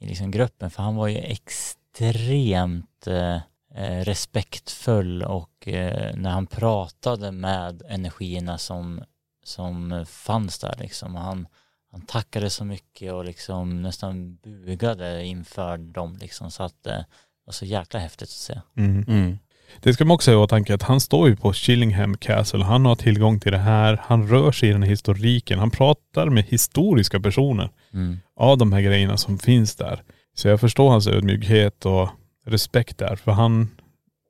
i 0.00 0.06
liksom 0.06 0.30
gruppen, 0.30 0.70
för 0.70 0.82
han 0.82 0.96
var 0.96 1.08
ju 1.08 1.18
extremt 1.18 3.06
eh, 3.06 3.34
eh, 3.74 4.04
respektfull 4.04 5.22
och 5.22 5.68
eh, 5.68 6.16
när 6.16 6.30
han 6.30 6.46
pratade 6.46 7.32
med 7.32 7.82
energierna 7.88 8.58
som, 8.58 9.02
som 9.46 10.06
fanns 10.08 10.58
där 10.58 10.74
liksom, 10.78 11.16
och 11.16 11.22
han, 11.22 11.46
han 11.92 12.00
tackade 12.00 12.50
så 12.50 12.64
mycket 12.64 13.12
och 13.12 13.24
liksom 13.24 13.82
nästan 13.82 14.36
bugade 14.36 15.24
inför 15.24 15.78
dem 15.78 16.18
liksom, 16.20 16.50
så 16.50 16.62
att 16.62 16.86
eh, 16.86 16.92
det 16.92 17.06
var 17.46 17.52
så 17.52 17.64
jäkla 17.64 18.00
häftigt 18.00 18.28
att 18.28 18.30
se. 18.30 18.60
Mm. 18.76 19.38
Det 19.80 19.94
ska 19.94 20.04
man 20.04 20.14
också 20.14 20.30
ha 20.30 20.40
i 20.40 20.44
åtanke 20.44 20.74
att 20.74 20.82
han 20.82 21.00
står 21.00 21.28
ju 21.28 21.36
på 21.36 21.52
Chillingham 21.52 22.16
Castle. 22.16 22.64
Han 22.64 22.86
har 22.86 22.96
tillgång 22.96 23.40
till 23.40 23.52
det 23.52 23.58
här. 23.58 24.00
Han 24.04 24.28
rör 24.28 24.52
sig 24.52 24.68
i 24.68 24.72
den 24.72 24.82
här 24.82 24.90
historiken. 24.90 25.58
Han 25.58 25.70
pratar 25.70 26.26
med 26.30 26.44
historiska 26.44 27.20
personer 27.20 27.70
Mm. 27.92 28.18
av 28.36 28.58
de 28.58 28.72
här 28.72 28.80
grejerna 28.80 29.16
som 29.16 29.38
finns 29.38 29.76
där. 29.76 30.02
Så 30.34 30.48
jag 30.48 30.60
förstår 30.60 30.90
hans 30.90 31.06
ödmjukhet 31.06 31.86
och 31.86 32.08
respekt 32.44 32.98
där. 32.98 33.16
För 33.16 33.32
han, 33.32 33.70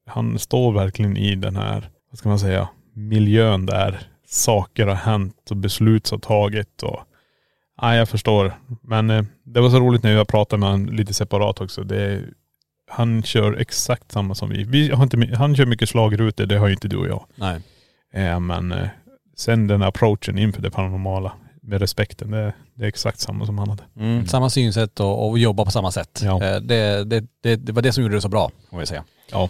han 0.07 0.39
står 0.39 0.73
verkligen 0.73 1.17
i 1.17 1.35
den 1.35 1.57
här, 1.57 1.91
vad 2.11 2.19
ska 2.19 2.29
man 2.29 2.39
säga, 2.39 2.69
miljön 2.93 3.67
där 3.67 4.09
saker 4.27 4.87
har 4.87 4.95
hänt 4.95 5.51
och 5.51 5.57
beslut 5.57 6.11
har 6.11 6.19
tagit 6.19 6.83
och 6.83 7.01
Ja, 7.81 7.95
jag 7.97 8.09
förstår. 8.09 8.53
Men 8.83 9.11
eh, 9.11 9.25
det 9.45 9.61
var 9.61 9.71
så 9.71 9.81
roligt 9.81 10.03
när 10.03 10.13
jag 10.13 10.29
pratade 10.29 10.61
med 10.61 10.69
honom 10.71 10.87
lite 10.95 11.15
separat 11.15 11.61
också. 11.61 11.83
Det, 11.85 12.23
han 12.91 13.23
kör 13.23 13.53
exakt 13.57 14.13
samma 14.13 14.35
som 14.35 14.51
vi. 14.51 14.65
vi 14.65 14.91
har 14.91 15.03
inte, 15.03 15.37
han 15.37 15.57
kör 15.57 15.67
mycket 15.67 15.89
slagrutor, 15.89 16.47
det 16.47 16.59
har 16.59 16.67
ju 16.67 16.73
inte 16.73 16.89
du 16.89 16.97
och 16.97 17.09
jag. 17.09 17.25
Nej. 17.35 17.61
Eh, 18.13 18.41
men 18.41 18.73
eh, 18.73 18.89
sen 19.37 19.67
den 19.67 19.83
approachen 19.83 20.39
inför 20.39 20.63
det 20.63 20.71
paranormala 20.71 21.33
med 21.63 21.81
respekten, 21.81 22.31
det, 22.31 22.55
det 22.75 22.85
är 22.85 22.89
exakt 22.89 23.21
samma 23.21 23.47
som 23.47 23.59
han 23.59 23.69
hade. 23.69 23.83
Mm. 23.97 24.27
Samma 24.27 24.51
synsätt 24.51 25.01
och, 25.01 25.29
och 25.29 25.39
jobba 25.39 25.65
på 25.65 25.71
samma 25.71 25.91
sätt. 25.91 26.21
Ja. 26.25 26.45
Eh, 26.45 26.61
Det, 26.61 27.05
det, 27.05 27.25
det, 27.43 27.57
det 27.57 27.73
var 27.73 27.83
det 27.83 27.93
som 27.93 28.03
gjorde 28.03 28.15
det 28.15 28.21
så 28.21 28.29
bra, 28.29 28.51
får 28.71 28.79
vi 28.79 28.87
säga. 28.87 29.05
Ja. 29.31 29.49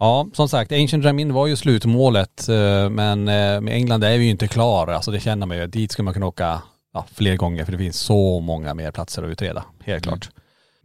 Ja, 0.00 0.26
som 0.32 0.48
sagt, 0.48 0.72
Ancient 0.72 1.04
Ramin 1.04 1.32
var 1.32 1.46
ju 1.46 1.56
slutmålet, 1.56 2.48
eh, 2.48 2.90
men 2.90 3.28
eh, 3.28 3.60
med 3.60 3.68
England 3.68 4.04
är 4.04 4.18
vi 4.18 4.24
ju 4.24 4.30
inte 4.30 4.48
klar. 4.48 4.86
Alltså 4.88 5.10
det 5.10 5.20
känner 5.20 5.46
man 5.46 5.56
ju. 5.56 5.66
Dit 5.66 5.92
skulle 5.92 6.04
man 6.04 6.14
kunna 6.14 6.26
åka 6.26 6.62
ja, 6.94 7.06
fler 7.14 7.36
gånger 7.36 7.64
för 7.64 7.72
det 7.72 7.78
finns 7.78 7.96
så 7.96 8.40
många 8.40 8.74
mer 8.74 8.90
platser 8.90 9.22
att 9.22 9.30
utreda. 9.30 9.64
Helt 9.84 10.04
klart. 10.04 10.30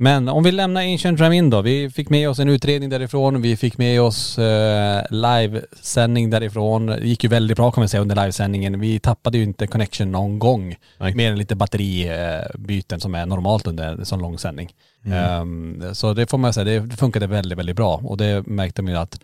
Men 0.02 0.30
om 0.30 0.44
vi 0.44 0.52
lämnar 0.52 0.82
Ancient 0.82 1.20
Ramin 1.20 1.50
då. 1.50 1.62
Vi 1.62 1.90
fick 1.90 2.10
med 2.10 2.30
oss 2.30 2.40
en 2.40 2.50
utredning 2.50 2.90
därifrån. 2.90 3.42
Vi 3.42 3.58
fick 3.58 3.78
med 3.78 4.02
oss 4.02 4.40
eh, 4.40 5.04
livesändning 5.10 6.30
därifrån. 6.30 6.86
Det 6.86 7.08
gick 7.08 7.24
ju 7.24 7.30
väldigt 7.30 7.58
bra 7.58 7.72
kan 7.72 7.82
man 7.82 7.90
säga 7.90 8.02
under 8.02 8.16
livesändningen. 8.16 8.80
Vi 8.80 9.00
tappade 9.00 9.38
ju 9.38 9.44
inte 9.44 9.68
connection 9.68 10.12
någon 10.12 10.40
gång. 10.40 10.76
Nej. 10.98 11.16
Mer 11.16 11.32
än 11.32 11.38
lite 11.38 11.56
batteribyten 11.56 13.00
som 13.00 13.16
är 13.16 13.26
normalt 13.26 13.68
under 13.68 13.88
en 13.88 14.06
sån 14.06 14.20
lång 14.20 14.38
sändning. 14.38 14.70
Ehm, 15.06 15.84
så 15.94 16.14
det 16.14 16.28
får 16.28 16.38
man 16.38 16.54
säga, 16.54 16.82
det 16.82 16.98
funkade 16.98 17.28
väldigt, 17.28 17.58
väldigt 17.58 17.76
bra. 17.76 18.02
Och 18.04 18.18
det 18.18 18.48
märkte 18.48 18.82
man 18.82 18.94
ju 18.94 19.00
att 19.00 19.20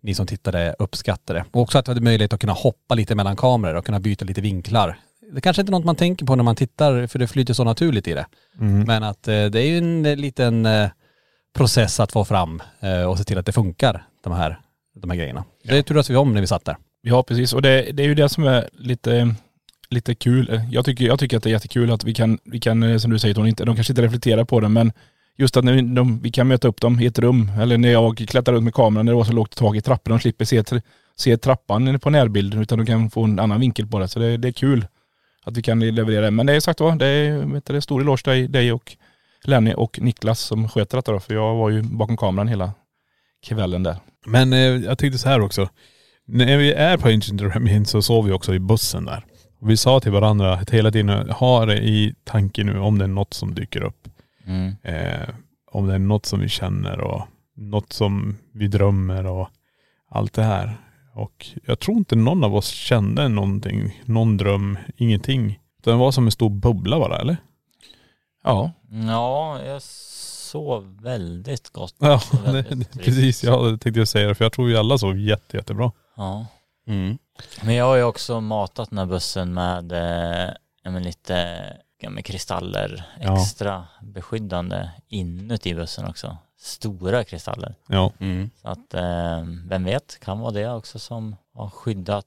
ni 0.00 0.14
som 0.14 0.26
tittade 0.26 0.74
uppskattade. 0.78 1.44
Och 1.50 1.62
också 1.62 1.78
att 1.78 1.88
vi 1.88 1.90
hade 1.90 2.00
möjlighet 2.00 2.32
att 2.32 2.40
kunna 2.40 2.52
hoppa 2.52 2.94
lite 2.94 3.14
mellan 3.14 3.36
kameror 3.36 3.74
och 3.74 3.86
kunna 3.86 4.00
byta 4.00 4.24
lite 4.24 4.40
vinklar. 4.40 4.98
Det 5.34 5.40
kanske 5.40 5.60
inte 5.62 5.70
är 5.70 5.72
något 5.72 5.84
man 5.84 5.96
tänker 5.96 6.26
på 6.26 6.36
när 6.36 6.44
man 6.44 6.56
tittar, 6.56 7.06
för 7.06 7.18
det 7.18 7.26
flyter 7.26 7.54
så 7.54 7.64
naturligt 7.64 8.08
i 8.08 8.12
det. 8.12 8.26
Men 8.86 9.02
att 9.02 9.28
eh, 9.28 9.44
det 9.44 9.60
är 9.60 9.66
ju 9.66 9.78
en 9.78 10.06
eh, 10.06 10.16
liten 10.16 10.66
eh, 10.66 10.88
process 11.56 12.00
att 12.00 12.12
få 12.12 12.24
fram 12.24 12.62
eh, 12.80 13.02
och 13.02 13.18
se 13.18 13.24
till 13.24 13.38
att 13.38 13.46
det 13.46 13.52
funkar, 13.52 14.06
de 14.24 14.32
här, 14.32 14.60
de 15.00 15.10
här 15.10 15.16
grejerna. 15.16 15.44
Det 15.64 15.82
turas 15.82 16.10
vi 16.10 16.16
om 16.16 16.34
när 16.34 16.40
vi 16.40 16.46
satt 16.46 16.64
där. 16.64 16.76
Ja 17.02 17.22
precis 17.22 17.52
och 17.52 17.62
det, 17.62 17.92
det 17.92 18.02
är 18.02 18.06
ju 18.06 18.14
det 18.14 18.28
som 18.28 18.44
är 18.44 18.68
lite, 18.72 19.34
lite 19.90 20.14
kul. 20.14 20.60
Jag 20.70 20.84
tycker, 20.84 21.04
jag 21.04 21.18
tycker 21.18 21.36
att 21.36 21.42
det 21.42 21.50
är 21.50 21.52
jättekul 21.52 21.90
att 21.90 22.04
vi 22.04 22.14
kan, 22.14 22.38
vi 22.44 22.60
kan 22.60 23.00
som 23.00 23.10
du 23.10 23.18
säger 23.18 23.34
Tony, 23.34 23.48
inte, 23.48 23.64
de 23.64 23.74
kanske 23.74 23.92
inte 23.92 24.02
reflekterar 24.02 24.44
på 24.44 24.60
det 24.60 24.68
men 24.68 24.92
just 25.36 25.56
att 25.56 25.64
vi, 25.64 25.80
de, 25.80 26.20
vi 26.22 26.30
kan 26.30 26.48
möta 26.48 26.68
upp 26.68 26.80
dem 26.80 27.00
i 27.00 27.06
ett 27.06 27.18
rum 27.18 27.50
eller 27.60 27.78
när 27.78 27.92
jag 27.92 28.16
klättrar 28.16 28.54
runt 28.54 28.64
med 28.64 28.74
kameran 28.74 29.06
när 29.06 29.12
det 29.12 29.16
var 29.16 29.24
så 29.24 29.32
lågt 29.32 29.56
tag 29.56 29.76
i 29.76 29.80
trappen, 29.80 30.10
de 30.10 30.20
slipper 30.20 30.44
se, 30.44 30.62
se 31.16 31.36
trappan 31.36 32.00
på 32.00 32.10
närbilden 32.10 32.62
utan 32.62 32.78
de 32.78 32.86
kan 32.86 33.10
få 33.10 33.24
en 33.24 33.38
annan 33.38 33.60
vinkel 33.60 33.86
på 33.86 33.98
det. 33.98 34.08
Så 34.08 34.18
det, 34.18 34.36
det 34.36 34.48
är 34.48 34.52
kul 34.52 34.86
att 35.44 35.56
vi 35.56 35.62
kan 35.62 35.80
leverera. 35.80 36.30
Men 36.30 36.46
det 36.46 36.52
är 36.52 36.60
sagt 36.60 36.80
var, 36.80 36.96
det 36.96 37.06
är 37.06 37.38
vet 37.38 37.66
du, 37.66 37.80
stor 37.80 38.00
eloge 38.00 38.22
till 38.22 38.52
dig, 38.52 38.72
och 38.72 38.96
Lenny 39.44 39.74
och 39.76 39.98
Niklas 40.00 40.40
som 40.40 40.68
sköter 40.68 40.96
detta 40.96 41.12
då. 41.12 41.20
För 41.20 41.34
jag 41.34 41.54
var 41.54 41.70
ju 41.70 41.82
bakom 41.82 42.16
kameran 42.16 42.48
hela 42.48 42.72
kvällen 43.46 43.82
där. 43.82 43.96
Men 44.26 44.52
eh, 44.52 44.58
jag 44.58 44.98
tänkte 44.98 45.18
så 45.18 45.28
här 45.28 45.40
också. 45.40 45.68
När 46.26 46.58
vi 46.58 46.72
är 46.72 46.96
på 46.96 47.08
Ancient 47.08 47.42
Remnant 47.42 47.88
så 47.88 48.02
sov 48.02 48.26
vi 48.26 48.32
också 48.32 48.54
i 48.54 48.58
bussen 48.58 49.04
där. 49.04 49.24
Och 49.60 49.70
vi 49.70 49.76
sa 49.76 50.00
till 50.00 50.12
varandra 50.12 50.54
att 50.54 50.70
hela 50.70 50.90
tiden 50.90 51.30
ha 51.30 51.66
det 51.66 51.78
i 51.78 52.14
tanke 52.24 52.64
nu 52.64 52.78
om 52.78 52.98
det 52.98 53.04
är 53.04 53.08
något 53.08 53.34
som 53.34 53.54
dyker 53.54 53.82
upp. 53.82 54.08
Mm. 54.46 54.76
Eh, 54.82 55.28
om 55.70 55.86
det 55.86 55.94
är 55.94 55.98
något 55.98 56.26
som 56.26 56.40
vi 56.40 56.48
känner 56.48 57.00
och 57.00 57.22
något 57.56 57.92
som 57.92 58.36
vi 58.52 58.68
drömmer 58.68 59.26
och 59.26 59.48
allt 60.10 60.32
det 60.32 60.42
här. 60.42 60.76
Och 61.14 61.46
jag 61.64 61.78
tror 61.78 61.96
inte 61.96 62.16
någon 62.16 62.44
av 62.44 62.54
oss 62.56 62.68
kände 62.68 63.28
någonting, 63.28 64.02
någon 64.04 64.36
dröm, 64.36 64.78
ingenting. 64.96 65.58
Det 65.84 65.92
var 65.92 66.12
som 66.12 66.24
en 66.24 66.30
stor 66.32 66.50
bubbla 66.50 66.98
bara 66.98 67.18
eller? 67.18 67.36
Ja, 68.44 68.70
Ja, 69.08 69.62
jag 69.62 69.82
sov 69.82 71.02
väldigt 71.02 71.70
gott. 71.70 71.94
Ja, 71.98 72.20
Väldigt 72.44 72.68
det, 72.68 72.84
tryggt. 72.84 73.04
precis. 73.04 73.44
Jag 73.44 73.80
tänkte 73.80 74.00
jag 74.00 74.08
säga 74.08 74.28
det 74.28 74.34
för 74.34 74.44
jag 74.44 74.52
tror 74.52 74.66
vi 74.66 74.76
alla 74.76 74.98
sov 74.98 75.18
jätte, 75.18 75.56
jättebra. 75.56 75.92
Ja. 76.16 76.46
Mm. 76.86 77.18
Men 77.62 77.74
jag 77.74 77.84
har 77.84 77.96
ju 77.96 78.02
också 78.02 78.40
matat 78.40 78.90
den 78.90 78.98
här 78.98 79.06
bussen 79.06 79.54
med 79.54 79.92
eh, 79.92 80.50
ja, 80.82 80.90
lite 80.98 81.58
ja, 82.00 82.10
med 82.10 82.24
kristaller 82.24 83.04
Ja. 83.20 83.40
extra 83.42 83.84
beskyddande 84.02 84.90
inuti 85.08 85.74
bussen 85.74 86.04
också. 86.08 86.36
Stora 86.64 87.24
kristaller. 87.24 87.74
Ja. 87.88 88.12
Mm. 88.20 88.50
Så 88.62 88.68
att 88.68 88.94
eh, 88.94 89.42
vem 89.68 89.84
vet, 89.84 90.18
kan 90.20 90.38
vara 90.38 90.50
det 90.50 90.70
också 90.72 90.98
som 90.98 91.36
har 91.54 91.70
skyddat 91.70 92.26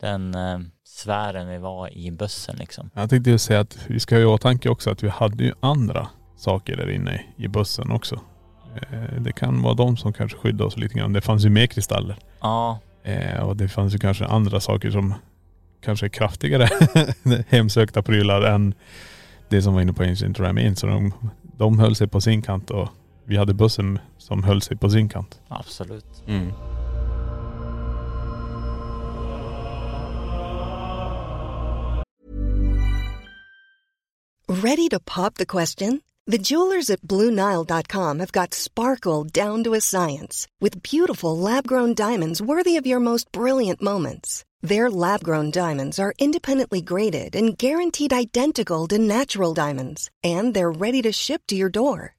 den 0.00 0.34
eh, 0.34 0.58
sfären 0.84 1.48
vi 1.48 1.58
var 1.58 1.96
i 1.96 2.10
bussen 2.10 2.56
liksom. 2.58 2.90
Jag 2.94 3.10
tänkte 3.10 3.30
ju 3.30 3.38
säga 3.38 3.60
att 3.60 3.78
vi 3.86 4.00
ska 4.00 4.14
ha 4.14 4.22
i 4.22 4.24
åtanke 4.24 4.68
också 4.68 4.90
att 4.90 5.02
vi 5.02 5.08
hade 5.08 5.44
ju 5.44 5.52
andra 5.60 6.08
saker 6.36 6.76
där 6.76 6.90
inne 6.90 7.20
i 7.36 7.48
bussen 7.48 7.90
också. 7.90 8.20
Eh, 8.90 9.20
Det 9.22 9.32
kan 9.32 9.62
vara 9.62 9.74
de 9.74 9.96
som 9.96 10.12
kanske 10.12 10.38
skyddar 10.38 10.64
oss 10.64 10.76
lite 10.76 10.94
grann. 10.98 11.12
Det 11.12 11.20
fanns 11.20 11.44
ju 11.44 11.50
mer 11.50 11.66
kristaller. 11.66 12.16
Ja, 12.40 12.78
Eh, 13.02 13.40
Och 13.40 13.56
det 13.56 13.68
fanns 13.68 13.94
ju 13.94 13.98
kanske 13.98 14.26
andra 14.26 14.60
saker 14.60 14.90
som 14.90 15.14
kanske 15.80 16.06
är 16.06 16.10
kraftigare 16.10 16.68
hemsökta 17.48 18.02
prylar 18.02 18.42
än 18.42 18.74
det 19.48 19.62
som 19.62 19.74
var 19.74 19.80
inne 19.82 19.92
på 19.92 20.02
Ancient 20.02 20.40
Ramin. 20.40 20.76
Så 20.76 20.86
de, 20.86 21.12
de 21.42 21.78
höll 21.78 21.94
sig 21.96 22.06
på 22.08 22.20
sin 22.20 22.42
kant 22.42 22.70
och 22.70 22.88
vi 23.28 23.36
hade 23.36 23.54
bussen 23.54 23.98
som 24.18 24.42
höll 24.42 24.62
sig 24.62 24.76
på 24.76 24.90
sin 24.90 25.08
kant. 25.08 25.40
absolut. 25.48 26.22
Mm. 26.26 26.52
Ready 34.48 34.88
to 34.88 34.98
pop 35.00 35.34
the 35.34 35.46
question? 35.46 36.00
The 36.26 36.38
jewelers 36.38 36.90
at 36.90 37.02
BlueNile.com 37.02 38.18
have 38.18 38.32
got 38.32 38.54
sparkle 38.54 39.24
down 39.24 39.64
to 39.64 39.74
a 39.74 39.80
science 39.80 40.46
with 40.60 40.82
beautiful 40.82 41.36
lab 41.36 41.66
grown 41.66 41.94
diamonds 41.94 42.40
worthy 42.42 42.76
of 42.76 42.86
your 42.86 43.00
most 43.00 43.32
brilliant 43.32 43.82
moments. 43.82 44.44
Their 44.62 44.90
lab 44.90 45.22
grown 45.22 45.50
diamonds 45.50 45.98
are 45.98 46.14
independently 46.18 46.80
graded 46.80 47.36
and 47.36 47.58
guaranteed 47.58 48.12
identical 48.12 48.88
to 48.88 48.98
natural 48.98 49.54
diamonds, 49.54 50.10
and 50.24 50.54
they're 50.54 50.80
ready 50.80 51.02
to 51.02 51.12
ship 51.12 51.42
to 51.48 51.56
your 51.56 51.70
door. 51.70 52.17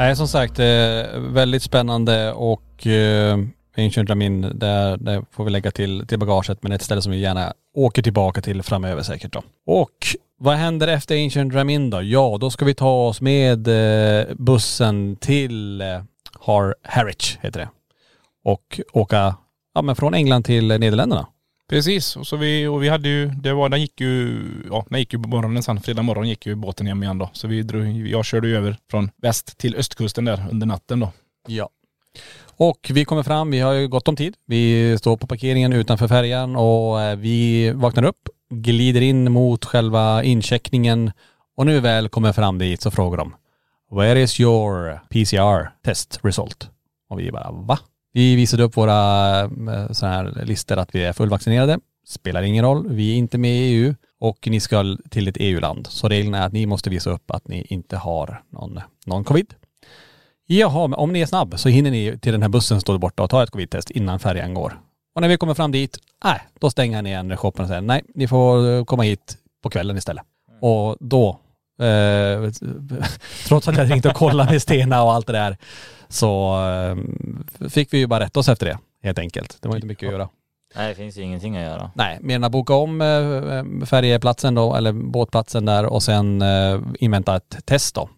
Nej 0.00 0.16
som 0.16 0.28
sagt, 0.28 0.58
eh, 0.58 1.20
väldigt 1.20 1.62
spännande 1.62 2.32
och 2.32 2.86
eh, 2.86 3.38
Ancient 3.76 4.10
Ramin, 4.10 4.40
där, 4.54 4.96
där 4.96 5.24
får 5.30 5.44
vi 5.44 5.50
lägga 5.50 5.70
till, 5.70 6.06
till 6.06 6.18
bagaget 6.18 6.62
men 6.62 6.72
ett 6.72 6.82
ställe 6.82 7.02
som 7.02 7.12
vi 7.12 7.18
gärna 7.18 7.52
åker 7.74 8.02
tillbaka 8.02 8.40
till 8.40 8.62
framöver 8.62 9.02
säkert 9.02 9.32
då. 9.32 9.42
Och 9.66 9.96
vad 10.38 10.56
händer 10.56 10.88
efter 10.88 11.24
Ancient 11.24 11.54
Ramin 11.54 11.90
då? 11.90 12.02
Ja, 12.02 12.38
då 12.40 12.50
ska 12.50 12.64
vi 12.64 12.74
ta 12.74 13.06
oss 13.06 13.20
med 13.20 13.68
eh, 13.68 14.26
bussen 14.34 15.16
till 15.16 15.82
Har 16.32 16.74
Harwich 16.82 17.38
heter 17.40 17.60
det. 17.60 17.68
Och 18.44 18.80
åka 18.92 19.36
ja, 19.74 19.82
men 19.82 19.96
från 19.96 20.14
England 20.14 20.42
till 20.42 20.68
Nederländerna 20.68 21.26
precis. 21.70 22.16
Och, 22.16 22.26
så 22.26 22.36
vi, 22.36 22.66
och 22.66 22.82
vi 22.82 22.88
hade 22.88 23.08
ju, 23.08 23.26
det 23.26 23.52
var, 23.52 23.68
den 23.68 23.80
gick 23.80 24.00
ju, 24.00 24.42
ja 24.70 24.86
den 24.88 24.98
gick 24.98 25.12
ju 25.12 25.22
på 25.22 25.28
morgonen 25.28 25.62
sen, 25.62 25.80
fredag 25.80 26.02
morgon 26.02 26.28
gick 26.28 26.46
ju 26.46 26.54
båten 26.54 26.86
hem 26.86 27.02
igen 27.02 27.18
då. 27.18 27.30
Så 27.32 27.48
vi 27.48 27.62
drog, 27.62 28.08
jag 28.08 28.24
körde 28.24 28.48
ju 28.48 28.56
över 28.56 28.76
från 28.90 29.10
väst 29.16 29.58
till 29.58 29.76
östkusten 29.76 30.24
där 30.24 30.46
under 30.50 30.66
natten 30.66 31.00
då. 31.00 31.12
Ja. 31.46 31.68
Och 32.56 32.90
vi 32.94 33.04
kommer 33.04 33.22
fram, 33.22 33.50
vi 33.50 33.60
har 33.60 33.72
ju 33.72 33.88
gott 33.88 34.08
om 34.08 34.16
tid. 34.16 34.34
Vi 34.46 34.96
står 34.98 35.16
på 35.16 35.26
parkeringen 35.26 35.72
utanför 35.72 36.08
färjan 36.08 36.56
och 36.56 37.00
eh, 37.00 37.16
vi 37.16 37.70
vaknar 37.70 38.04
upp, 38.04 38.28
glider 38.50 39.00
in 39.00 39.32
mot 39.32 39.64
själva 39.64 40.24
incheckningen 40.24 41.12
och 41.56 41.66
när 41.66 41.72
vi 41.72 41.80
väl 41.80 42.08
kommer 42.08 42.32
fram 42.32 42.58
dit 42.58 42.80
så 42.80 42.90
frågar 42.90 43.18
de 43.18 43.34
Where 43.90 44.20
is 44.20 44.40
your 44.40 45.00
PCR 45.08 45.70
test 45.84 46.20
result? 46.22 46.70
Och 47.08 47.20
vi 47.20 47.32
bara 47.32 47.50
va? 47.50 47.78
Vi 48.12 48.36
visade 48.36 48.62
upp 48.62 48.76
våra 48.76 49.40
eh, 49.40 49.90
sådana 49.90 50.16
här 50.16 50.44
listor 50.44 50.78
att 50.78 50.94
vi 50.94 51.04
är 51.04 51.12
fullvaccinerade. 51.12 51.78
Spelar 52.06 52.42
ingen 52.42 52.64
roll, 52.64 52.88
vi 52.88 53.12
är 53.12 53.16
inte 53.16 53.38
med 53.38 53.50
i 53.50 53.74
EU 53.74 53.94
och 54.20 54.48
ni 54.50 54.60
ska 54.60 54.96
till 55.10 55.28
ett 55.28 55.36
EU-land. 55.38 55.86
Så 55.86 56.08
reglerna 56.08 56.38
är 56.38 56.46
att 56.46 56.52
ni 56.52 56.66
måste 56.66 56.90
visa 56.90 57.10
upp 57.10 57.30
att 57.30 57.48
ni 57.48 57.66
inte 57.68 57.96
har 57.96 58.42
någon, 58.50 58.80
någon 59.06 59.24
covid. 59.24 59.54
Jaha, 60.46 60.86
men 60.86 60.98
om 60.98 61.12
ni 61.12 61.20
är 61.20 61.26
snabb 61.26 61.58
så 61.58 61.68
hinner 61.68 61.90
ni 61.90 62.18
till 62.18 62.32
den 62.32 62.42
här 62.42 62.48
bussen 62.48 62.80
står 62.80 62.98
borta 62.98 63.22
och 63.22 63.30
ta 63.30 63.42
ett 63.42 63.50
covid-test 63.50 63.90
innan 63.90 64.18
färjan 64.18 64.54
går. 64.54 64.80
Och 65.14 65.20
när 65.20 65.28
vi 65.28 65.36
kommer 65.36 65.54
fram 65.54 65.72
dit, 65.72 65.98
nej, 66.24 66.40
då 66.60 66.70
stänger 66.70 66.96
han 66.96 67.06
igen 67.06 67.36
shoppen 67.36 67.62
och 67.62 67.68
säger 67.68 67.80
nej, 67.80 68.02
ni 68.14 68.28
får 68.28 68.84
komma 68.84 69.02
hit 69.02 69.36
på 69.62 69.70
kvällen 69.70 69.96
istället. 69.96 70.24
Och 70.60 70.96
då, 71.00 71.28
eh, 71.80 72.50
trots 73.46 73.68
att 73.68 73.76
jag 73.76 73.90
ringt 73.90 74.06
och 74.06 74.14
kollat 74.14 74.50
med 74.50 74.62
Stena 74.62 75.02
och 75.02 75.12
allt 75.12 75.26
det 75.26 75.32
där, 75.32 75.56
så 76.10 76.60
eh, 76.68 77.68
fick 77.68 77.94
vi 77.94 77.98
ju 77.98 78.06
bara 78.06 78.20
rätta 78.20 78.40
oss 78.40 78.48
efter 78.48 78.66
det 78.66 78.78
helt 79.02 79.18
enkelt. 79.18 79.58
Det 79.60 79.68
var 79.68 79.76
inte 79.76 79.86
mycket 79.86 80.06
att 80.06 80.12
göra. 80.12 80.28
Nej, 80.76 80.88
det 80.88 80.94
finns 80.94 81.18
ju 81.18 81.22
ingenting 81.22 81.56
att 81.56 81.62
göra. 81.62 81.90
Nej, 81.94 82.18
mer 82.20 82.36
än 82.36 82.44
att 82.44 82.52
boka 82.52 82.74
om 82.74 83.00
eh, 83.00 83.86
färjeplatsen 83.86 84.54
då, 84.54 84.74
eller 84.74 84.92
båtplatsen 84.92 85.64
där 85.64 85.86
och 85.86 86.02
sen 86.02 86.42
eh, 86.42 86.80
invänta 86.98 87.36
ett 87.36 87.66
test 87.66 87.94
då. 87.94 88.08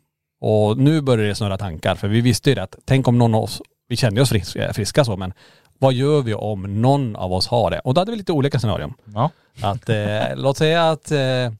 Och 0.41 0.79
nu 0.79 1.01
börjar 1.01 1.29
det 1.29 1.35
snurra 1.35 1.59
tankar, 1.59 1.95
för 1.95 2.09
vi 2.09 2.21
visste 2.21 2.51
ju 2.51 2.55
det 2.55 2.63
att 2.63 2.77
tänk 2.85 3.09
om 3.09 3.19
någon 3.19 3.35
av 3.35 3.43
oss, 3.43 3.63
vi 3.89 3.97
kände 3.97 4.23
oss 4.23 4.29
friska, 4.29 4.73
friska 4.73 5.05
så, 5.05 5.17
men 5.17 5.33
vad 5.79 5.93
gör 5.93 6.23
vi 6.23 6.35
om 6.35 6.83
någon 6.83 7.17
av 7.17 7.33
oss 7.33 7.47
har 7.47 7.71
det? 7.71 7.79
Och 7.79 7.95
då 7.95 8.01
hade 8.01 8.11
vi 8.11 8.17
lite 8.19 8.33
olika 8.33 8.59
scenarion. 8.59 8.95
Ja. 9.15 9.31
Att, 9.63 9.89
eh, 9.89 10.37
låt 10.37 10.57
säga 10.57 10.91
att 10.91 11.11
eh, 11.11 11.53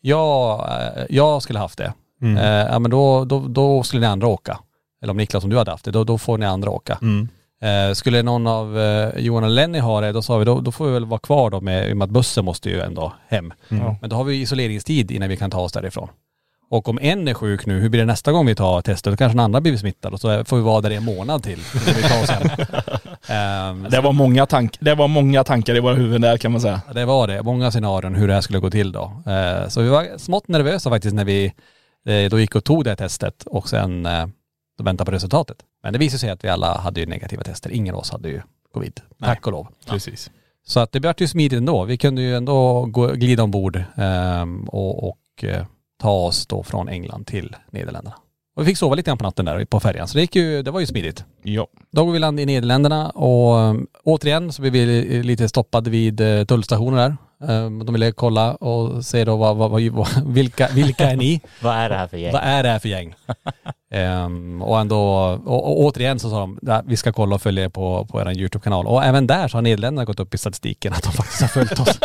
jag, 0.00 0.68
jag 1.08 1.42
skulle 1.42 1.58
haft 1.58 1.78
det. 1.78 1.92
Mm. 2.22 2.36
Eh, 2.36 2.72
ja 2.72 2.78
men 2.78 2.90
då, 2.90 3.24
då, 3.24 3.40
då 3.48 3.82
skulle 3.82 4.00
ni 4.00 4.06
andra 4.06 4.26
åka. 4.26 4.58
Eller 5.02 5.10
om 5.10 5.16
Niklas, 5.16 5.44
om 5.44 5.50
du 5.50 5.58
hade 5.58 5.70
haft 5.70 5.84
det, 5.84 5.90
då, 5.90 6.04
då 6.04 6.18
får 6.18 6.38
ni 6.38 6.46
andra 6.46 6.70
åka. 6.70 6.98
Mm. 7.02 7.28
Eh, 7.62 7.94
skulle 7.94 8.22
någon 8.22 8.46
av 8.46 8.78
eh, 8.78 9.08
Johan 9.18 9.44
och 9.44 9.50
Lenny 9.50 9.78
ha 9.78 10.00
det, 10.00 10.12
då 10.12 10.22
sa 10.22 10.38
vi 10.38 10.44
då, 10.44 10.60
då 10.60 10.72
får 10.72 10.86
vi 10.86 10.92
väl 10.92 11.04
vara 11.04 11.20
kvar 11.20 11.50
då 11.50 11.60
med, 11.60 11.88
i 11.88 11.92
och 11.92 11.96
med 11.96 12.04
att 12.04 12.10
bussen 12.10 12.44
måste 12.44 12.70
ju 12.70 12.80
ändå 12.80 13.12
hem. 13.28 13.52
Mm. 13.68 13.94
Men 14.00 14.10
då 14.10 14.16
har 14.16 14.24
vi 14.24 14.40
isoleringstid 14.40 15.10
innan 15.10 15.28
vi 15.28 15.36
kan 15.36 15.50
ta 15.50 15.60
oss 15.60 15.72
därifrån. 15.72 16.08
Och 16.70 16.88
om 16.88 16.98
en 17.02 17.28
är 17.28 17.34
sjuk 17.34 17.66
nu, 17.66 17.80
hur 17.80 17.88
blir 17.88 18.00
det 18.00 18.06
nästa 18.06 18.32
gång 18.32 18.46
vi 18.46 18.54
tar 18.54 18.82
testet? 18.82 19.10
Då 19.12 19.16
kanske 19.16 19.36
någon 19.36 19.44
annan 19.44 19.62
blivit 19.62 19.80
smittad 19.80 20.12
och 20.12 20.20
så 20.20 20.44
får 20.44 20.56
vi 20.56 20.62
vara 20.62 20.80
där 20.80 20.90
i 20.90 20.94
en 20.96 21.04
månad 21.04 21.42
till. 21.42 21.58
vi 21.86 22.02
tar 22.02 22.22
oss 22.22 22.30
hem. 22.30 22.66
Ehm, 23.28 23.86
Det 23.90 24.00
var, 24.00 24.12
många 24.12 24.46
tank, 24.46 24.76
det 24.80 24.94
var 24.94 25.08
många 25.08 25.44
tankar 25.44 25.76
i 25.76 25.80
våra 25.80 25.94
huvuden 25.94 26.20
där 26.20 26.36
kan 26.36 26.52
man 26.52 26.60
säga. 26.60 26.80
Det 26.94 27.04
var 27.04 27.26
det. 27.26 27.42
Många 27.42 27.70
scenarion 27.70 28.14
hur 28.14 28.28
det 28.28 28.34
här 28.34 28.40
skulle 28.40 28.58
gå 28.58 28.70
till 28.70 28.92
då. 28.92 29.22
Eh, 29.26 29.68
Så 29.68 29.80
vi 29.80 29.88
var 29.88 30.18
smått 30.18 30.48
nervösa 30.48 30.90
faktiskt 30.90 31.14
när 31.14 31.24
vi 31.24 31.44
eh, 32.06 32.30
då 32.30 32.40
gick 32.40 32.54
och 32.54 32.64
tog 32.64 32.84
det 32.84 32.90
här 32.90 32.96
testet 32.96 33.42
och 33.46 33.68
sen 33.68 34.06
eh, 34.06 34.26
då 34.78 34.84
väntade 34.84 35.10
på 35.10 35.14
resultatet. 35.14 35.56
Men 35.82 35.92
det 35.92 35.98
visade 35.98 36.18
sig 36.18 36.30
att 36.30 36.44
vi 36.44 36.48
alla 36.48 36.78
hade 36.78 37.00
ju 37.00 37.06
negativa 37.06 37.42
tester. 37.42 37.70
Ingen 37.70 37.94
av 37.94 38.00
oss 38.00 38.10
hade 38.10 38.28
ju 38.28 38.42
covid. 38.72 39.00
Tack 39.20 39.46
och 39.46 39.52
lov. 39.52 39.66
Precis. 39.86 40.30
Så 40.66 40.80
att 40.80 40.92
det 40.92 41.00
blev 41.00 41.14
ju 41.18 41.28
smidigt 41.28 41.58
ändå. 41.58 41.84
Vi 41.84 41.96
kunde 41.96 42.22
ju 42.22 42.36
ändå 42.36 42.86
gå, 42.86 43.06
glida 43.06 43.42
ombord 43.42 43.82
ehm, 43.96 44.64
och, 44.64 45.08
och 45.08 45.44
eh, 45.44 45.66
ta 46.00 46.10
oss 46.10 46.46
då 46.46 46.62
från 46.62 46.88
England 46.88 47.26
till 47.26 47.56
Nederländerna. 47.70 48.16
Och 48.56 48.62
vi 48.62 48.66
fick 48.66 48.78
sova 48.78 48.94
lite 48.94 49.10
grann 49.10 49.18
på 49.18 49.24
natten 49.24 49.44
där 49.44 49.64
på 49.64 49.80
färjan. 49.80 50.08
Så 50.08 50.18
det, 50.18 50.20
gick 50.20 50.36
ju, 50.36 50.62
det 50.62 50.70
var 50.70 50.80
ju 50.80 50.86
smidigt. 50.86 51.24
Ja. 51.42 51.66
Då 51.90 52.04
går 52.04 52.12
vi 52.12 52.18
land 52.18 52.40
i 52.40 52.46
Nederländerna 52.46 53.10
och 53.10 53.54
um, 53.56 53.86
återigen 54.04 54.52
så 54.52 54.62
blev 54.62 54.72
vi 54.72 55.22
lite 55.22 55.48
stoppade 55.48 55.90
vid 55.90 56.20
uh, 56.20 56.44
tullstationen 56.44 56.94
där. 56.94 57.16
Um, 57.48 57.84
de 57.86 57.92
ville 57.92 58.12
kolla 58.12 58.54
och 58.54 59.04
se 59.04 59.24
då 59.24 59.36
vad, 59.36 59.56
vad, 59.56 59.70
vad, 59.82 60.08
vilka, 60.26 60.68
vilka 60.74 61.10
är 61.10 61.16
ni? 61.16 61.40
Vad 61.62 61.74
är 61.74 61.88
det 61.88 61.96
här 61.96 62.06
för 62.06 62.16
gäng? 62.16 62.32
Vad 62.32 62.42
är 62.42 62.62
det 62.62 62.68
här 62.68 62.78
för 62.78 62.88
gäng? 62.88 63.14
Ehm, 63.94 64.62
och 64.62 64.80
ändå, 64.80 65.00
och, 65.46 65.66
och 65.66 65.80
återigen 65.80 66.18
så 66.18 66.30
sa 66.30 66.38
de, 66.40 66.58
"Ja, 66.62 66.82
vi 66.86 66.96
ska 66.96 67.12
kolla 67.12 67.34
och 67.34 67.42
följa 67.42 67.64
er 67.64 67.68
på, 67.68 68.06
på 68.10 68.20
er 68.20 68.38
YouTube-kanal. 68.38 68.86
Och 68.86 69.04
även 69.04 69.26
där 69.26 69.48
så 69.48 69.56
har 69.56 69.62
Nederländerna 69.62 70.04
gått 70.04 70.20
upp 70.20 70.34
i 70.34 70.38
statistiken 70.38 70.92
att 70.92 71.02
de 71.02 71.12
faktiskt 71.12 71.40
har 71.40 71.48
följt 71.48 71.80
oss. 71.80 71.98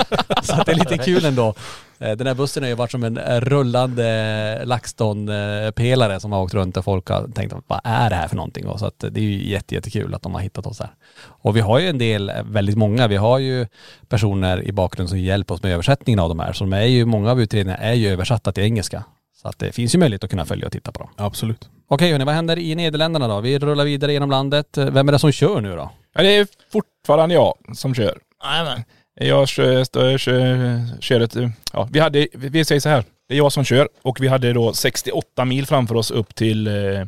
så 0.43 0.54
att 0.54 0.65
det 0.65 0.71
är 0.71 0.76
lite 0.76 0.97
kul 0.97 1.26
ändå. 1.26 1.54
Eh, 1.99 2.12
Den 2.12 2.27
här 2.27 2.33
bussen 2.33 2.63
har 2.63 2.69
ju 2.69 2.75
varit 2.75 2.91
som 2.91 3.03
en 3.03 3.17
eh, 3.17 3.41
rullande 3.41 4.62
LaxTon-pelare 4.65 6.19
som 6.19 6.31
har 6.31 6.41
åkt 6.41 6.53
runt 6.53 6.77
och 6.77 6.83
folk 6.83 7.10
har 7.10 7.27
tänkt, 7.27 7.55
vad 7.67 7.81
är 7.83 8.10
det 8.10 8.15
här 8.15 8.27
för 8.27 8.36
någonting? 8.36 8.67
Och 8.67 8.79
så 8.79 8.86
att 8.86 8.99
det 8.99 9.19
är 9.19 9.23
ju 9.23 9.49
jätte, 9.49 9.75
jättekul 9.75 10.13
att 10.13 10.21
de 10.21 10.33
har 10.33 10.41
hittat 10.41 10.65
oss 10.65 10.77
där. 10.77 10.89
Och 11.27 11.55
vi 11.55 11.60
har 11.60 11.79
ju 11.79 11.88
en 11.89 11.97
del, 11.97 12.29
eh, 12.29 12.43
väldigt 12.43 12.77
många, 12.77 13.07
vi 13.07 13.15
har 13.15 13.39
ju 13.39 13.67
personer 14.10 14.63
i 14.63 14.71
bakgrunden 14.71 15.10
som 15.10 15.19
hjälper 15.19 15.53
oss 15.55 15.63
med 15.63 15.73
översättningen 15.73 16.19
av 16.19 16.29
de 16.29 16.39
här. 16.39 16.53
Så 16.53 16.63
de 16.63 16.73
är 16.73 16.81
ju, 16.81 17.05
många 17.05 17.31
av 17.31 17.41
utredningarna 17.41 17.83
är 17.83 17.93
ju 17.93 18.10
översatta 18.10 18.51
till 18.51 18.63
engelska. 18.63 19.03
Så 19.41 19.47
att 19.47 19.60
det 19.60 19.71
finns 19.71 19.95
ju 19.95 19.99
möjlighet 19.99 20.23
att 20.23 20.29
kunna 20.29 20.45
följa 20.45 20.65
och 20.65 20.71
titta 20.71 20.91
på 20.91 20.99
dem. 20.99 21.10
Absolut. 21.15 21.69
Okej 21.88 22.12
hörni, 22.12 22.25
vad 22.25 22.36
händer 22.36 22.60
i 22.60 22.75
Nederländerna 22.75 23.27
då? 23.27 23.41
Vi 23.41 23.60
rullar 23.60 23.86
vidare 23.86 24.13
genom 24.13 24.29
landet. 24.31 24.77
Vem 24.77 25.07
är 25.07 25.12
det 25.12 25.19
som 25.19 25.31
kör 25.31 25.62
nu 25.62 25.75
då? 25.75 25.91
ja. 26.13 26.21
Det 26.21 26.38
är 26.38 26.47
fortfarande 26.71 27.36
jag 27.36 27.53
som 27.73 27.93
kör. 27.93 28.17
Jajamän. 28.43 28.83
Jag 29.19 29.47
kör, 29.47 29.86
jag 29.93 30.19
kör, 30.19 31.01
kör 31.01 31.21
ett, 31.21 31.36
ja 31.73 31.89
vi 31.91 31.99
hade, 31.99 32.27
vi 32.34 32.65
säger 32.65 32.82
så 32.82 32.89
här. 32.89 33.03
Det 33.27 33.34
är 33.34 33.38
jag 33.38 33.51
som 33.51 33.63
kör 33.63 33.89
och 34.01 34.21
vi 34.21 34.27
hade 34.27 34.53
då 34.53 34.73
68 34.73 35.45
mil 35.45 35.65
framför 35.65 35.95
oss 35.95 36.12
upp 36.12 36.36
till, 36.36 36.67
eh, 36.67 37.06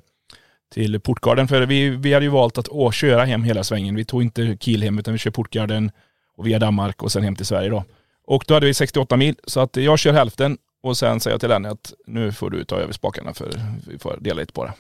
till 0.73 0.99
Portgarden. 0.99 1.47
För 1.47 1.61
vi, 1.61 1.89
vi 1.89 2.13
hade 2.13 2.25
ju 2.25 2.31
valt 2.31 2.57
att 2.57 2.67
å, 2.67 2.91
köra 2.91 3.25
hem 3.25 3.43
hela 3.43 3.63
svängen. 3.63 3.95
Vi 3.95 4.05
tog 4.05 4.21
inte 4.21 4.57
Kiel 4.59 4.83
hem 4.83 4.99
utan 4.99 5.13
vi 5.13 5.17
kör 5.17 5.31
Portgarden 5.31 5.91
och 6.37 6.47
via 6.47 6.59
Danmark 6.59 7.03
och 7.03 7.11
sen 7.11 7.23
hem 7.23 7.35
till 7.35 7.45
Sverige 7.45 7.69
då. 7.69 7.83
Och 8.25 8.43
då 8.47 8.53
hade 8.53 8.65
vi 8.65 8.73
68 8.73 9.17
mil 9.17 9.35
så 9.47 9.59
att 9.59 9.75
jag 9.75 9.99
kör 9.99 10.13
hälften 10.13 10.57
och 10.83 10.97
sen 10.97 11.19
säger 11.19 11.33
jag 11.33 11.41
till 11.41 11.51
henne 11.51 11.69
att 11.69 11.93
nu 12.07 12.31
får 12.31 12.49
du 12.49 12.63
ta 12.63 12.75
över 12.75 12.93
spakarna 12.93 13.33
för 13.33 13.51
vi 13.87 13.99
får 13.99 14.17
dela 14.21 14.39
lite 14.39 14.53
på 14.53 14.65
det. 14.65 14.73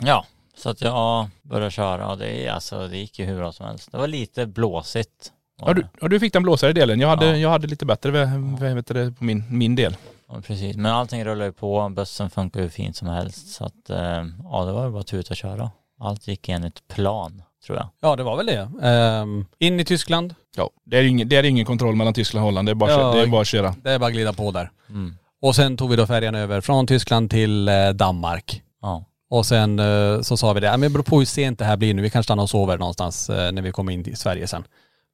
Ja, 0.00 0.26
så 0.56 0.70
att 0.70 0.80
jag 0.80 1.28
började 1.42 1.70
köra 1.70 2.08
och 2.08 2.18
det, 2.18 2.48
alltså, 2.48 2.88
det 2.88 2.96
gick 2.96 3.18
ju 3.18 3.24
hur 3.24 3.36
bra 3.36 3.52
som 3.52 3.66
helst. 3.66 3.92
Det 3.92 3.98
var 3.98 4.06
lite 4.06 4.46
blåsigt. 4.46 5.32
Ja 5.60 5.72
du, 5.74 5.86
ja, 6.00 6.08
du 6.08 6.20
fick 6.20 6.32
den 6.32 6.42
blåsare 6.42 6.72
delen. 6.72 7.00
Jag 7.00 7.08
hade, 7.08 7.26
Ja. 7.26 7.36
jag 7.36 7.50
hade 7.50 7.66
lite 7.66 7.86
bättre 7.86 8.10
vä- 8.10 8.58
vä- 8.58 8.74
vet 8.74 8.86
du 8.86 8.94
det, 8.94 9.12
på 9.12 9.24
min, 9.24 9.44
min 9.50 9.74
del. 9.76 9.96
Ja, 10.28 10.40
precis. 10.46 10.76
Men 10.76 10.92
allting 10.92 11.24
rullar 11.24 11.44
ju 11.44 11.52
på. 11.52 11.88
Bussen 11.88 12.30
funkar 12.30 12.60
ju 12.60 12.68
fint 12.70 12.96
som 12.96 13.08
helst. 13.08 13.48
Så 13.54 13.64
att 13.64 13.90
eh, 13.90 13.98
ja, 14.44 14.64
det 14.64 14.72
var 14.72 14.84
ju 14.84 14.90
bara 14.90 15.00
att 15.00 15.06
tuta 15.06 15.30
och 15.32 15.36
köra. 15.36 15.70
Allt 16.00 16.28
gick 16.28 16.48
enligt 16.48 16.88
plan, 16.88 17.42
tror 17.66 17.78
jag. 17.78 17.88
Ja 18.00 18.16
det 18.16 18.22
var 18.22 18.36
väl 18.36 18.46
det. 18.46 18.68
Ehm, 18.82 19.44
in 19.58 19.80
i 19.80 19.84
Tyskland. 19.84 20.34
Ja, 20.56 20.70
det 20.84 20.98
är 20.98 21.02
ingen, 21.02 21.28
det 21.28 21.36
är 21.36 21.42
ingen 21.44 21.64
kontroll 21.66 21.96
mellan 21.96 22.14
Tyskland 22.14 22.42
och 22.42 22.46
Holland. 22.46 22.68
Det 22.68 22.72
är 22.72 22.74
bara, 22.74 22.90
Ja, 22.90 23.12
det 23.14 23.20
är 23.22 23.26
bara 23.26 23.40
att 23.40 23.46
köra. 23.46 23.74
Det 23.82 23.90
är 23.90 23.98
bara 23.98 24.06
att 24.06 24.12
glida 24.12 24.32
på 24.32 24.50
där. 24.50 24.70
Mm. 24.88 25.16
Och 25.42 25.56
sen 25.56 25.76
tog 25.76 25.90
vi 25.90 25.96
då 25.96 26.06
färjan 26.06 26.34
över 26.34 26.60
från 26.60 26.86
Tyskland 26.86 27.30
till 27.30 27.68
eh, 27.68 27.88
Danmark. 27.88 28.62
Ja. 28.82 29.04
Och 29.30 29.46
sen 29.46 29.78
eh, 29.78 30.20
så 30.20 30.36
sa 30.36 30.52
vi 30.52 30.60
det, 30.60 30.66
ja, 30.66 30.72
men 30.72 30.80
det 30.80 30.90
beror 30.90 31.02
på 31.02 31.18
hur 31.18 31.26
sent 31.26 31.58
det 31.58 31.64
här 31.64 31.76
blir 31.76 31.94
nu. 31.94 32.02
Vi 32.02 32.10
kanske 32.10 32.26
stannar 32.26 32.42
och 32.42 32.50
sover 32.50 32.78
någonstans 32.78 33.30
eh, 33.30 33.52
när 33.52 33.62
vi 33.62 33.72
kommer 33.72 33.92
in 33.92 34.04
till 34.04 34.16
Sverige 34.16 34.46
sen. 34.46 34.64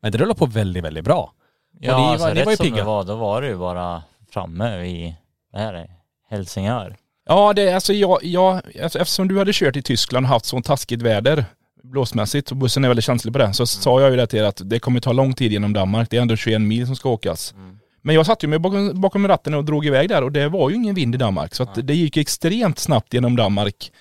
Men 0.03 0.13
det 0.13 0.19
rullar 0.19 0.35
på 0.35 0.47
väldigt, 0.47 0.85
väldigt 0.85 1.05
bra. 1.05 1.33
Ja, 1.81 1.97
ni 1.97 2.03
var- 2.03 2.13
alltså, 2.13 2.29
ni 2.29 2.35
rätt 2.35 2.45
var 2.45 2.53
ju 2.53 2.57
som 2.57 2.65
pigga. 2.67 2.77
det 2.77 2.83
var, 2.83 3.05
då 3.05 3.17
var 3.17 3.43
det 3.43 3.49
ju 3.49 3.57
bara 3.57 4.03
framme 4.31 4.85
i, 4.85 5.17
vad 5.53 5.63
är 5.63 5.73
det, 5.73 5.91
Helsingör. 6.31 6.97
Ja, 7.27 7.53
det 7.53 7.63
är 7.69 7.75
alltså 7.75 7.93
jag, 7.93 8.19
jag, 8.25 8.61
alltså, 8.83 8.99
eftersom 8.99 9.29
du 9.29 9.39
hade 9.39 9.53
kört 9.55 9.77
i 9.77 9.83
Tyskland 9.83 10.27
och 10.27 10.31
haft 10.31 10.45
sånt 10.47 10.67
taskigt 10.67 11.03
väder 11.03 11.45
blåsmässigt 11.83 12.51
och 12.51 12.57
bussen 12.57 12.85
är 12.85 12.89
väldigt 12.89 13.05
känslig 13.05 13.33
på 13.33 13.39
det, 13.39 13.53
så 13.55 13.67
sa 13.67 14.01
jag 14.01 14.11
ju 14.11 14.17
det 14.17 14.27
till 14.27 14.39
er 14.39 14.45
att 14.45 14.61
det 14.65 14.79
kommer 14.79 15.01
ta 15.01 15.13
lång 15.13 15.35
tid 15.35 15.53
genom 15.53 15.73
Danmark. 15.73 16.11
Det 16.11 16.17
är 16.17 16.23
ändå 16.23 16.37
21 16.37 16.61
mil 16.61 16.87
som 16.87 16.97
ska 16.97 17.09
åkas. 17.09 17.55
Men 18.03 18.15
jag 18.15 18.27
satt 18.27 18.45
ju 18.45 18.49
mig 18.49 18.59
bakom, 18.59 19.01
bakom 19.01 19.29
ratten 19.29 19.55
och 19.55 19.65
drog 19.65 19.87
iväg 19.87 20.09
där 20.09 20.23
och 20.25 20.33
det 20.33 20.49
var 20.49 20.71
ju 20.71 20.77
ingen 20.77 20.95
vind 20.95 21.15
i 21.15 21.19
Danmark. 21.19 21.55
Så 21.55 21.63
att 21.63 21.79
det 21.87 21.95
gick 21.95 22.17
extremt 22.17 22.79
snabbt 22.79 23.15
genom 23.15 23.37
Danmark 23.37 23.93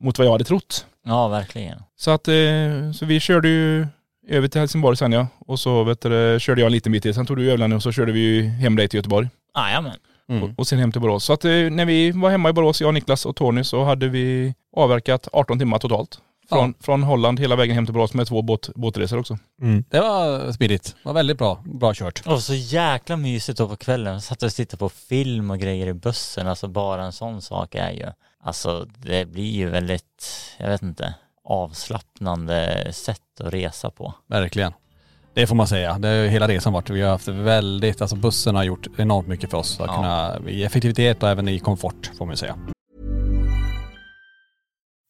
mot 0.00 0.18
vad 0.18 0.26
jag 0.26 0.32
hade 0.32 0.44
trott. 0.44 0.86
Ja, 1.04 1.28
verkligen. 1.28 1.82
Så 1.96 2.10
att, 2.10 2.28
eh, 2.28 2.34
så 2.94 3.04
vi 3.06 3.20
körde 3.20 3.48
ju 3.48 3.86
över 4.28 4.48
till 4.48 4.60
Helsingborg 4.60 4.96
sen 4.96 5.12
ja. 5.12 5.26
Och 5.38 5.60
så 5.60 5.84
vet 5.84 6.00
du, 6.00 6.36
körde 6.40 6.60
jag 6.60 6.66
en 6.66 6.72
liten 6.72 6.92
bit 6.92 7.02
till. 7.02 7.14
Sen 7.14 7.26
tog 7.26 7.36
du 7.36 7.52
Övland 7.52 7.74
och 7.74 7.82
så 7.82 7.92
körde 7.92 8.12
vi 8.12 8.20
ju 8.20 8.42
hem 8.42 8.76
dig 8.76 8.88
till 8.88 8.98
Göteborg. 8.98 9.28
Jajamän. 9.56 9.96
Mm. 10.28 10.42
Och, 10.42 10.50
och 10.56 10.66
sen 10.66 10.78
hem 10.78 10.92
till 10.92 11.00
Borås. 11.00 11.24
Så 11.24 11.32
att 11.32 11.44
eh, 11.44 11.50
när 11.50 11.84
vi 11.84 12.10
var 12.10 12.30
hemma 12.30 12.50
i 12.50 12.52
Borås, 12.52 12.80
jag, 12.80 12.94
Niklas 12.94 13.26
och 13.26 13.36
Tony, 13.36 13.64
så 13.64 13.84
hade 13.84 14.08
vi 14.08 14.54
avverkat 14.76 15.28
18 15.32 15.58
timmar 15.58 15.78
totalt. 15.78 16.20
Från, 16.48 16.74
från 16.80 17.02
Holland 17.02 17.40
hela 17.40 17.56
vägen 17.56 17.74
hem 17.74 17.86
till 17.86 17.94
Borås 17.94 18.14
med 18.14 18.26
två 18.26 18.42
båt, 18.42 18.70
båtresor 18.74 19.18
också. 19.18 19.38
Det 19.88 20.00
var 20.00 20.52
smidigt. 20.52 20.84
Det 20.84 21.08
var 21.08 21.12
väldigt 21.12 21.38
bra. 21.38 21.62
Bra 21.64 21.94
kört. 21.94 22.22
Och 22.26 22.42
så 22.42 22.54
jäkla 22.54 23.16
mysigt 23.16 23.58
då 23.58 23.68
på 23.68 23.76
kvällen. 23.76 24.20
Satt 24.20 24.42
och 24.42 24.52
tittade 24.52 24.78
på 24.78 24.88
film 24.88 25.50
och 25.50 25.58
grejer 25.58 25.86
i 25.86 25.94
bussen. 25.94 26.46
Alltså 26.46 26.68
bara 26.68 27.04
en 27.04 27.12
sån 27.12 27.42
sak 27.42 27.74
är 27.74 27.90
ju, 27.90 28.06
alltså 28.42 28.86
det 28.96 29.28
blir 29.28 29.50
ju 29.50 29.68
väldigt, 29.68 30.24
jag 30.58 30.68
vet 30.68 30.82
inte, 30.82 31.14
avslappnande 31.48 32.88
sätt 32.92 33.40
att 33.40 33.52
resa 33.52 33.90
på. 33.90 34.14
Verkligen. 34.26 34.72
Det 35.34 35.46
får 35.46 35.54
man 35.54 35.68
säga. 35.68 35.98
Det 35.98 36.08
har 36.08 36.14
ju 36.14 36.28
hela 36.28 36.48
resan 36.48 36.72
varit. 36.72 36.90
Vi 36.90 37.02
har 37.02 37.10
haft 37.10 37.28
väldigt, 37.28 38.00
alltså 38.00 38.16
bussen 38.16 38.54
har 38.54 38.64
gjort 38.64 38.86
enormt 38.98 39.28
mycket 39.28 39.50
för 39.50 39.58
oss. 39.58 39.80
Att 39.80 39.86
Ja. 39.86 39.94
kunna, 39.96 40.50
I 40.50 40.64
effektivitet 40.64 41.22
och 41.22 41.28
även 41.28 41.48
i 41.48 41.58
komfort 41.58 42.10
får 42.18 42.24
man 42.26 42.32
ju 42.32 42.36
säga. 42.36 42.58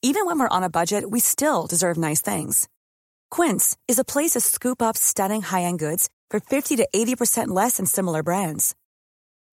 Even 0.03 0.27
when 0.27 0.38
we're 0.38 0.57
on 0.57 0.62
a 0.64 0.68
budget, 0.70 1.05
we 1.11 1.20
still 1.20 1.66
deserve 1.70 1.96
nice 2.09 2.22
things. 2.37 2.68
Quince 3.37 3.77
is 3.92 3.98
a 3.98 4.05
place 4.05 4.31
to 4.35 4.40
scoop 4.40 4.81
up 4.83 4.96
stunning 4.96 5.42
high-end 5.42 5.79
goods 5.81 6.09
for 6.31 6.40
50 6.40 6.77
to 6.77 6.87
80% 6.94 7.48
less 7.64 7.77
than 7.77 7.87
similar 7.87 8.22
brands. 8.22 8.74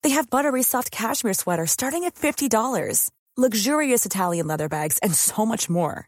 They 0.03 0.11
have 0.11 0.29
buttery 0.29 0.63
soft 0.63 0.91
cashmere 0.91 1.33
sweaters 1.33 1.71
starting 1.71 2.05
at 2.05 2.13
$50, 2.15 3.09
luxurious 3.37 4.05
Italian 4.05 4.47
leather 4.47 4.69
bags, 4.69 4.99
and 4.99 5.15
so 5.15 5.45
much 5.45 5.67
more. 5.69 6.07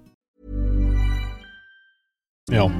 Ja. 2.49 2.71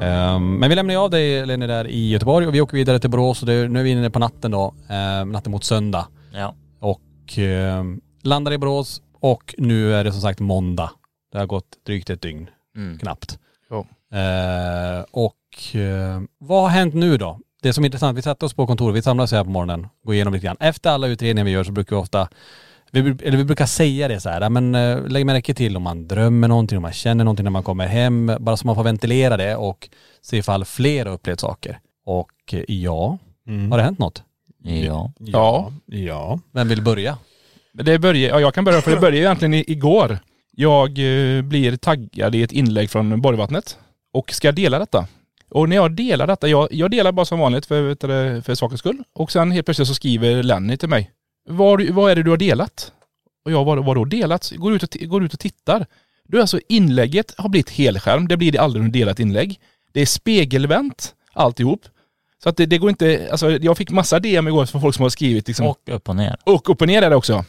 Ehm, 0.00 0.56
men 0.58 0.68
vi 0.68 0.74
lämnar 0.74 0.96
av 0.96 1.10
dig 1.10 1.46
Lenny 1.46 1.66
där 1.66 1.86
i 1.86 2.10
Göteborg 2.10 2.46
och 2.46 2.54
vi 2.54 2.60
åker 2.60 2.76
vidare 2.76 2.98
till 2.98 3.10
Borås 3.10 3.42
och 3.42 3.46
det, 3.46 3.68
nu 3.68 3.78
är 3.78 3.84
vi 3.84 3.90
inne 3.90 4.10
på 4.10 4.18
natten 4.18 4.50
då, 4.50 4.74
eh, 4.88 5.24
natten 5.24 5.52
mot 5.52 5.64
söndag. 5.64 6.08
Ja. 6.32 6.54
Och 6.80 7.38
eh, 7.38 7.84
landar 8.22 8.52
i 8.52 8.58
Borås 8.58 9.02
och 9.20 9.54
nu 9.58 9.94
är 9.94 10.04
det 10.04 10.12
som 10.12 10.20
sagt 10.20 10.40
måndag. 10.40 10.90
Det 11.32 11.38
har 11.38 11.46
gått 11.46 11.66
drygt 11.86 12.10
ett 12.10 12.22
dygn, 12.22 12.50
Mm. 12.76 12.98
knappt. 12.98 13.38
Ja. 13.70 13.78
Eh, 14.18 15.04
och 15.10 15.74
eh, 15.80 16.20
vad 16.38 16.62
har 16.62 16.68
hänt 16.68 16.94
nu 16.94 17.16
då? 17.16 17.38
Det 17.62 17.72
som 17.72 17.84
är 17.84 17.86
intressant, 17.86 18.18
vi 18.18 18.22
satte 18.22 18.44
oss 18.44 18.54
på 18.54 18.66
kontoret, 18.66 18.96
vi 18.96 19.02
samlas 19.02 19.32
här 19.32 19.44
på 19.44 19.50
morgonen, 19.50 19.86
går 20.04 20.14
igenom 20.14 20.34
lite 20.34 20.46
grann. 20.46 20.56
Efter 20.60 20.90
alla 20.90 21.06
utredningar 21.06 21.44
vi 21.44 21.50
gör 21.50 21.64
så 21.64 21.72
brukar 21.72 21.96
vi 21.96 22.02
ofta, 22.02 22.28
vi, 22.90 23.00
eller 23.00 23.36
vi 23.36 23.44
brukar 23.44 23.66
säga 23.66 24.08
det 24.08 24.20
så 24.20 24.28
här, 24.30 24.50
men 24.50 24.74
eh, 24.74 25.06
lägg 25.06 25.26
märke 25.26 25.54
till 25.54 25.76
om 25.76 25.82
man 25.82 26.08
drömmer 26.08 26.48
någonting, 26.48 26.78
om 26.78 26.82
man 26.82 26.92
känner 26.92 27.24
någonting 27.24 27.44
när 27.44 27.50
man 27.50 27.62
kommer 27.62 27.86
hem, 27.86 28.32
bara 28.40 28.56
så 28.56 28.66
man 28.66 28.74
får 28.76 28.82
ventilera 28.84 29.36
det 29.36 29.56
och 29.56 29.88
se 30.22 30.36
ifall 30.36 30.64
fler 30.64 31.06
har 31.06 31.12
upplevt 31.12 31.40
saker. 31.40 31.78
Och 32.04 32.30
eh, 32.52 32.64
ja, 32.68 33.18
Mm. 33.46 33.70
har 33.70 33.78
det 33.78 33.84
hänt 33.84 33.98
något? 33.98 34.22
Ja. 34.64 35.12
Ja. 35.18 35.72
Ja. 35.86 36.38
Vem 36.52 36.68
vill 36.68 36.82
börja? 36.82 37.18
Det 37.72 37.98
börjar, 37.98 38.30
ja, 38.30 38.40
jag 38.40 38.54
kan 38.54 38.64
börja 38.64 38.80
för 38.80 38.90
det 38.90 39.00
började 39.00 39.18
egentligen 39.18 39.54
i- 39.54 39.64
igår. 39.66 40.18
Jag 40.56 40.88
eh, 40.88 41.42
blir 41.42 41.76
taggad 41.76 42.34
i 42.34 42.42
ett 42.42 42.52
inlägg 42.52 42.90
från 42.90 43.20
Borgvattnet 43.20 43.78
och 44.12 44.32
ska 44.32 44.52
dela 44.52 44.78
detta. 44.78 45.06
Och 45.50 45.68
när 45.68 45.76
jag 45.76 45.92
delar 45.92 46.26
detta, 46.26 46.48
jag, 46.48 46.68
jag 46.70 46.90
delar 46.90 47.12
bara 47.12 47.26
som 47.26 47.38
vanligt 47.38 47.66
för, 47.66 47.88
du, 47.88 48.42
för 48.42 48.54
sakens 48.54 48.80
skull. 48.80 49.02
Och 49.12 49.32
sen 49.32 49.50
helt 49.50 49.66
plötsligt 49.66 49.88
så 49.88 49.94
skriver 49.94 50.42
Lenny 50.42 50.76
till 50.76 50.88
mig. 50.88 51.10
Vad, 51.48 51.90
vad 51.90 52.10
är 52.10 52.16
det 52.16 52.22
du 52.22 52.30
har 52.30 52.36
delat? 52.36 52.92
Och 53.44 53.52
jag, 53.52 53.64
vad, 53.64 53.96
då 53.96 54.04
delat? 54.04 54.52
Går 54.56 54.74
ut 54.74 54.82
och, 54.82 55.00
går 55.00 55.24
ut 55.24 55.34
och 55.34 55.40
tittar. 55.40 55.86
Är 56.32 56.38
alltså 56.38 56.60
inlägget 56.68 57.34
har 57.38 57.48
blivit 57.48 57.70
helskärm. 57.70 58.28
Det 58.28 58.36
blir 58.36 58.52
det 58.52 58.58
aldrig 58.58 58.86
ett 58.86 58.92
delat 58.92 59.20
inlägg. 59.20 59.60
Det 59.92 60.00
är 60.00 60.06
spegelvänt 60.06 61.14
alltihop. 61.32 61.80
Så 62.42 62.48
att 62.48 62.56
det, 62.56 62.66
det 62.66 62.78
går 62.78 62.90
inte, 62.90 63.28
alltså 63.30 63.50
jag 63.50 63.76
fick 63.76 63.90
massa 63.90 64.20
DM 64.20 64.48
igår 64.48 64.66
från 64.66 64.80
folk 64.80 64.94
som 64.94 65.02
har 65.02 65.10
skrivit 65.10 65.48
liksom. 65.48 65.66
Och 65.66 65.78
upp 65.86 66.08
och 66.08 66.16
ner. 66.16 66.36
Och 66.44 66.70
upp 66.70 66.80
och 66.80 66.86
ner 66.86 67.02
är 67.02 67.10
det 67.10 67.16
också. 67.16 67.44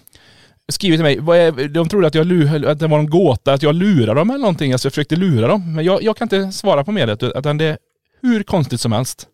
Skrivit 0.71 0.97
till 0.97 1.03
mig, 1.03 1.19
vad 1.19 1.37
är, 1.37 1.67
de 1.67 1.89
trodde 1.89 2.07
att, 2.07 2.15
jag, 2.15 2.65
att 2.65 2.79
det 2.79 2.87
var 2.87 2.99
en 2.99 3.09
gåta, 3.09 3.53
att 3.53 3.63
jag 3.63 3.75
lurade 3.75 4.19
dem 4.19 4.29
eller 4.29 4.39
någonting. 4.39 4.71
Alltså 4.71 4.85
jag 4.85 4.93
försökte 4.93 5.15
lura 5.15 5.47
dem. 5.47 5.75
Men 5.75 5.85
jag, 5.85 6.03
jag 6.03 6.17
kan 6.17 6.25
inte 6.25 6.51
svara 6.51 6.83
på 6.83 6.91
mer, 6.91 7.23
utan 7.37 7.57
det 7.57 7.65
är 7.65 7.77
hur 8.21 8.43
konstigt 8.43 8.81
som 8.81 8.91
helst. 8.91 9.27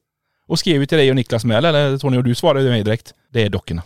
Och 0.48 0.60
skrev 0.60 0.82
ju 0.82 0.86
till 0.86 0.98
dig 0.98 1.10
och 1.10 1.16
Niklas 1.16 1.46
med, 1.46 1.66
eller 1.66 1.98
Tony 1.98 2.18
och 2.18 2.24
du 2.24 2.36
svarade 2.36 2.70
mig 2.70 2.84
direkt. 2.84 3.14
Det 3.34 3.44
är 3.44 3.50
dockorna. 3.50 3.84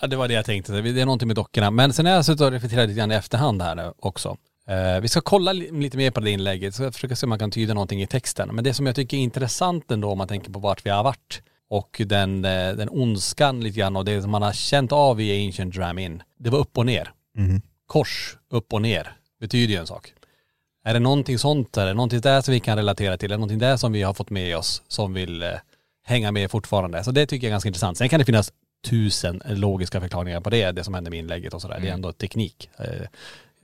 Ja, 0.00 0.06
det 0.06 0.16
var 0.16 0.28
det 0.28 0.34
jag 0.34 0.44
tänkte. 0.44 0.72
Det 0.72 1.00
är 1.00 1.04
någonting 1.04 1.28
med 1.28 1.36
dockorna. 1.36 1.70
Men 1.70 1.92
sen 1.92 2.06
har 2.06 2.12
jag 2.12 2.24
suttit 2.24 2.40
och 2.40 2.50
reflekterat 2.52 2.88
lite 2.88 2.98
grann 2.98 3.12
i 3.12 3.14
efterhand 3.14 3.62
här 3.62 3.74
nu 3.74 3.92
också. 3.98 4.36
Eh, 4.68 5.00
vi 5.00 5.08
ska 5.08 5.20
kolla 5.20 5.52
lite 5.52 5.96
mer 5.96 6.10
på 6.10 6.20
det 6.20 6.30
inlägget, 6.30 6.74
så 6.74 6.82
jag 6.82 6.94
försöker 6.94 7.14
se 7.14 7.26
om 7.26 7.28
man 7.28 7.38
kan 7.38 7.50
tyda 7.50 7.74
någonting 7.74 8.02
i 8.02 8.06
texten. 8.06 8.48
Men 8.52 8.64
det 8.64 8.74
som 8.74 8.86
jag 8.86 8.96
tycker 8.96 9.16
är 9.16 9.20
intressant 9.20 9.90
ändå 9.90 10.10
om 10.10 10.18
man 10.18 10.28
tänker 10.28 10.50
på 10.50 10.58
vart 10.58 10.86
vi 10.86 10.90
har 10.90 11.04
varit 11.04 11.42
och 11.72 12.02
den, 12.06 12.44
eh, 12.44 12.72
den 12.72 12.88
ondskan 12.90 13.60
lite 13.60 13.78
grann 13.78 13.96
och 13.96 14.04
det 14.04 14.22
som 14.22 14.30
man 14.30 14.42
har 14.42 14.52
känt 14.52 14.92
av 14.92 15.20
i 15.20 15.46
Ancient 15.46 15.74
Dram 15.74 15.98
In. 15.98 16.22
Det 16.38 16.50
var 16.50 16.58
upp 16.58 16.78
och 16.78 16.86
ner. 16.86 17.12
Mhm. 17.36 17.62
Kors, 17.86 18.36
upp 18.50 18.72
och 18.72 18.82
ner, 18.82 19.12
betyder 19.40 19.74
ju 19.74 19.80
en 19.80 19.86
sak. 19.86 20.12
Är 20.84 20.94
det 20.94 21.00
någonting 21.00 21.38
sånt, 21.38 21.76
är 21.76 21.86
det 21.86 21.94
någonting 21.94 22.20
där 22.20 22.40
som 22.40 22.52
vi 22.54 22.60
kan 22.60 22.76
relatera 22.76 23.16
till? 23.16 23.26
Är 23.30 23.34
det 23.34 23.36
någonting 23.36 23.58
där 23.58 23.76
som 23.76 23.92
vi 23.92 24.02
har 24.02 24.14
fått 24.14 24.30
med 24.30 24.56
oss 24.56 24.82
som 24.88 25.14
vill 25.14 25.42
eh, 25.42 25.48
hänga 26.04 26.32
med 26.32 26.50
fortfarande? 26.50 27.04
Så 27.04 27.10
det 27.10 27.26
tycker 27.26 27.46
jag 27.46 27.50
är 27.50 27.54
ganska 27.54 27.68
intressant. 27.68 27.98
Sen 27.98 28.08
kan 28.08 28.18
det 28.18 28.24
finnas 28.24 28.52
tusen 28.88 29.42
logiska 29.46 30.00
förklaringar 30.00 30.40
på 30.40 30.50
det, 30.50 30.72
det 30.72 30.84
som 30.84 30.94
hände 30.94 31.10
med 31.10 31.18
inlägget 31.18 31.54
och 31.54 31.62
sådär. 31.62 31.78
Det 31.80 31.88
är 31.88 31.92
ändå 31.92 32.12
teknik. 32.12 32.70
Eh, 32.78 32.84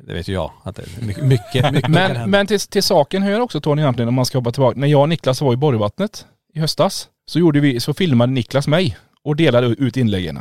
Det 0.06 0.14
vet 0.14 0.28
ju 0.28 0.32
jag. 0.32 0.52
Att 0.62 0.76
det, 0.76 0.82
mycket, 1.02 1.24
mycket, 1.24 1.72
mycket 1.72 1.82
kan 1.82 1.92
Men, 1.92 2.30
men 2.30 2.46
till, 2.46 2.60
till 2.60 2.82
saken 2.82 3.22
hör 3.22 3.40
också 3.40 3.60
Tony 3.60 3.82
egentligen, 3.82 4.08
om 4.08 4.14
man 4.14 4.26
ska 4.26 4.38
hoppa 4.38 4.52
tillbaka. 4.52 4.78
När 4.78 4.88
jag 4.88 5.00
och 5.00 5.08
Niklas 5.08 5.40
var 5.40 5.52
i 5.52 5.56
Borgvattnet 5.56 6.26
i 6.54 6.60
höstas, 6.60 7.08
så, 7.28 7.38
gjorde 7.38 7.60
vi, 7.60 7.80
så 7.80 7.94
filmade 7.94 8.32
Niklas 8.32 8.66
mig 8.68 8.96
och 9.22 9.36
delade 9.36 9.66
ut 9.66 9.96
inläggen. 9.96 10.38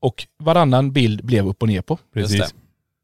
Och 0.00 0.26
varannan 0.38 0.92
bild 0.92 1.24
blev 1.24 1.48
upp 1.48 1.62
och 1.62 1.68
ner 1.68 1.82
på. 1.82 1.98
Just 2.14 2.32
Precis. 2.32 2.52
det. 2.52 2.58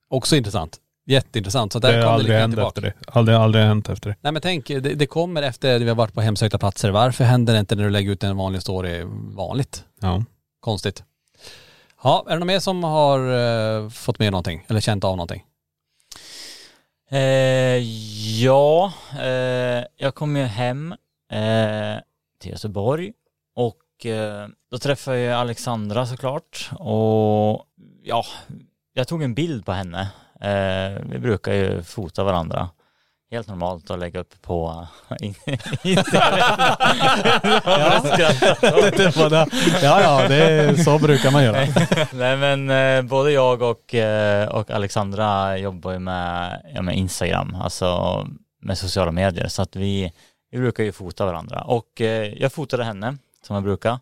Också 0.09 0.37
intressant. 0.37 0.77
Jätteintressant. 1.07 1.73
Så 1.73 1.79
Det 1.79 1.89
där 1.89 1.95
har 1.95 2.03
det 2.03 2.11
aldrig 2.11 2.29
lite 2.29 2.39
hänt 2.41 2.53
tillbaka. 2.55 2.69
efter 2.69 2.83
det. 2.83 2.95
Aldrig, 3.13 3.37
aldrig 3.39 3.65
hänt 3.65 3.89
efter 3.89 4.11
det. 4.11 4.17
Nej 4.21 4.33
men 4.33 4.43
tänk, 4.43 4.67
det, 4.67 4.81
det 4.81 5.07
kommer 5.07 5.43
efter 5.43 5.77
att 5.77 5.83
vi 5.83 5.89
har 5.89 5.95
varit 5.95 6.15
på 6.15 6.21
hemsökta 6.21 6.59
platser. 6.59 6.91
Varför 6.91 7.25
händer 7.25 7.53
det 7.55 7.61
inte 7.61 7.77
när 7.77 7.85
du 7.85 7.91
lägger 7.91 8.11
ut 8.13 8.25
en 8.25 8.37
vanlig 8.37 8.63
story 8.63 9.03
vanligt? 9.35 9.85
Ja. 10.01 10.25
Konstigt. 10.61 11.05
Ja, 12.03 12.25
är 12.27 12.31
det 12.33 12.39
någon 12.39 12.47
mer 12.47 12.61
som 12.61 12.85
har 12.85 13.19
eh, 13.85 13.89
fått 13.89 14.19
med 14.19 14.33
någonting? 14.33 14.65
Eller 14.69 14.81
känt 14.81 15.05
av 15.05 15.17
någonting? 15.17 15.45
Eh, 17.11 17.19
ja, 18.43 18.93
eh, 19.21 19.85
jag 19.97 20.15
kom 20.15 20.37
ju 20.37 20.43
hem 20.43 20.93
eh, 21.33 22.01
till 22.41 22.51
Göteborg 22.51 23.13
och 23.97 24.07
eh, 24.07 24.49
då 24.71 24.79
träffade 24.79 25.19
jag 25.19 25.41
Alexandra 25.41 26.07
såklart 26.07 26.71
och 26.79 27.65
ja, 28.03 28.25
jag 28.93 29.09
tog 29.09 29.23
en 29.23 29.35
bild 29.35 29.67
på 29.67 29.73
henne. 29.73 30.09
Eh, 30.41 31.03
vi 31.11 31.19
brukar 31.19 31.53
ju 31.53 31.83
fota 31.83 32.25
varandra. 32.25 32.69
Helt 33.31 33.49
normalt 33.49 33.91
att 33.91 33.99
lägga 33.99 34.21
upp 34.21 34.43
på 34.43 34.87
ja, 39.83 40.01
ja, 40.01 40.29
det, 40.29 40.85
så 40.85 40.99
brukar 40.99 41.31
man 41.31 41.45
göra. 41.45 41.59
Nej 42.13 42.37
men 42.37 42.71
eh, 42.71 43.03
både 43.03 43.33
jag 43.33 43.63
och, 43.63 43.95
eh, 43.95 44.49
och 44.49 44.71
Alexandra 44.71 45.59
jobbar 45.59 45.93
ju 45.93 45.99
med, 45.99 46.63
ja, 46.75 46.83
med 46.83 46.97
Instagram, 46.97 47.55
alltså 47.55 48.21
med 48.63 48.79
sociala 48.79 49.13
medier. 49.13 49.49
Så 49.49 49.63
att 49.63 49.77
vi, 49.77 50.13
vi 50.51 50.59
brukar 50.59 50.85
ju 50.85 50.93
fota 50.93 51.27
varandra. 51.27 51.61
Och 51.61 52.01
eh, 52.01 52.35
jag 52.35 52.53
fotade 52.53 52.85
henne, 52.85 53.17
som 53.47 53.55
jag 53.55 53.63
brukar. 53.63 53.99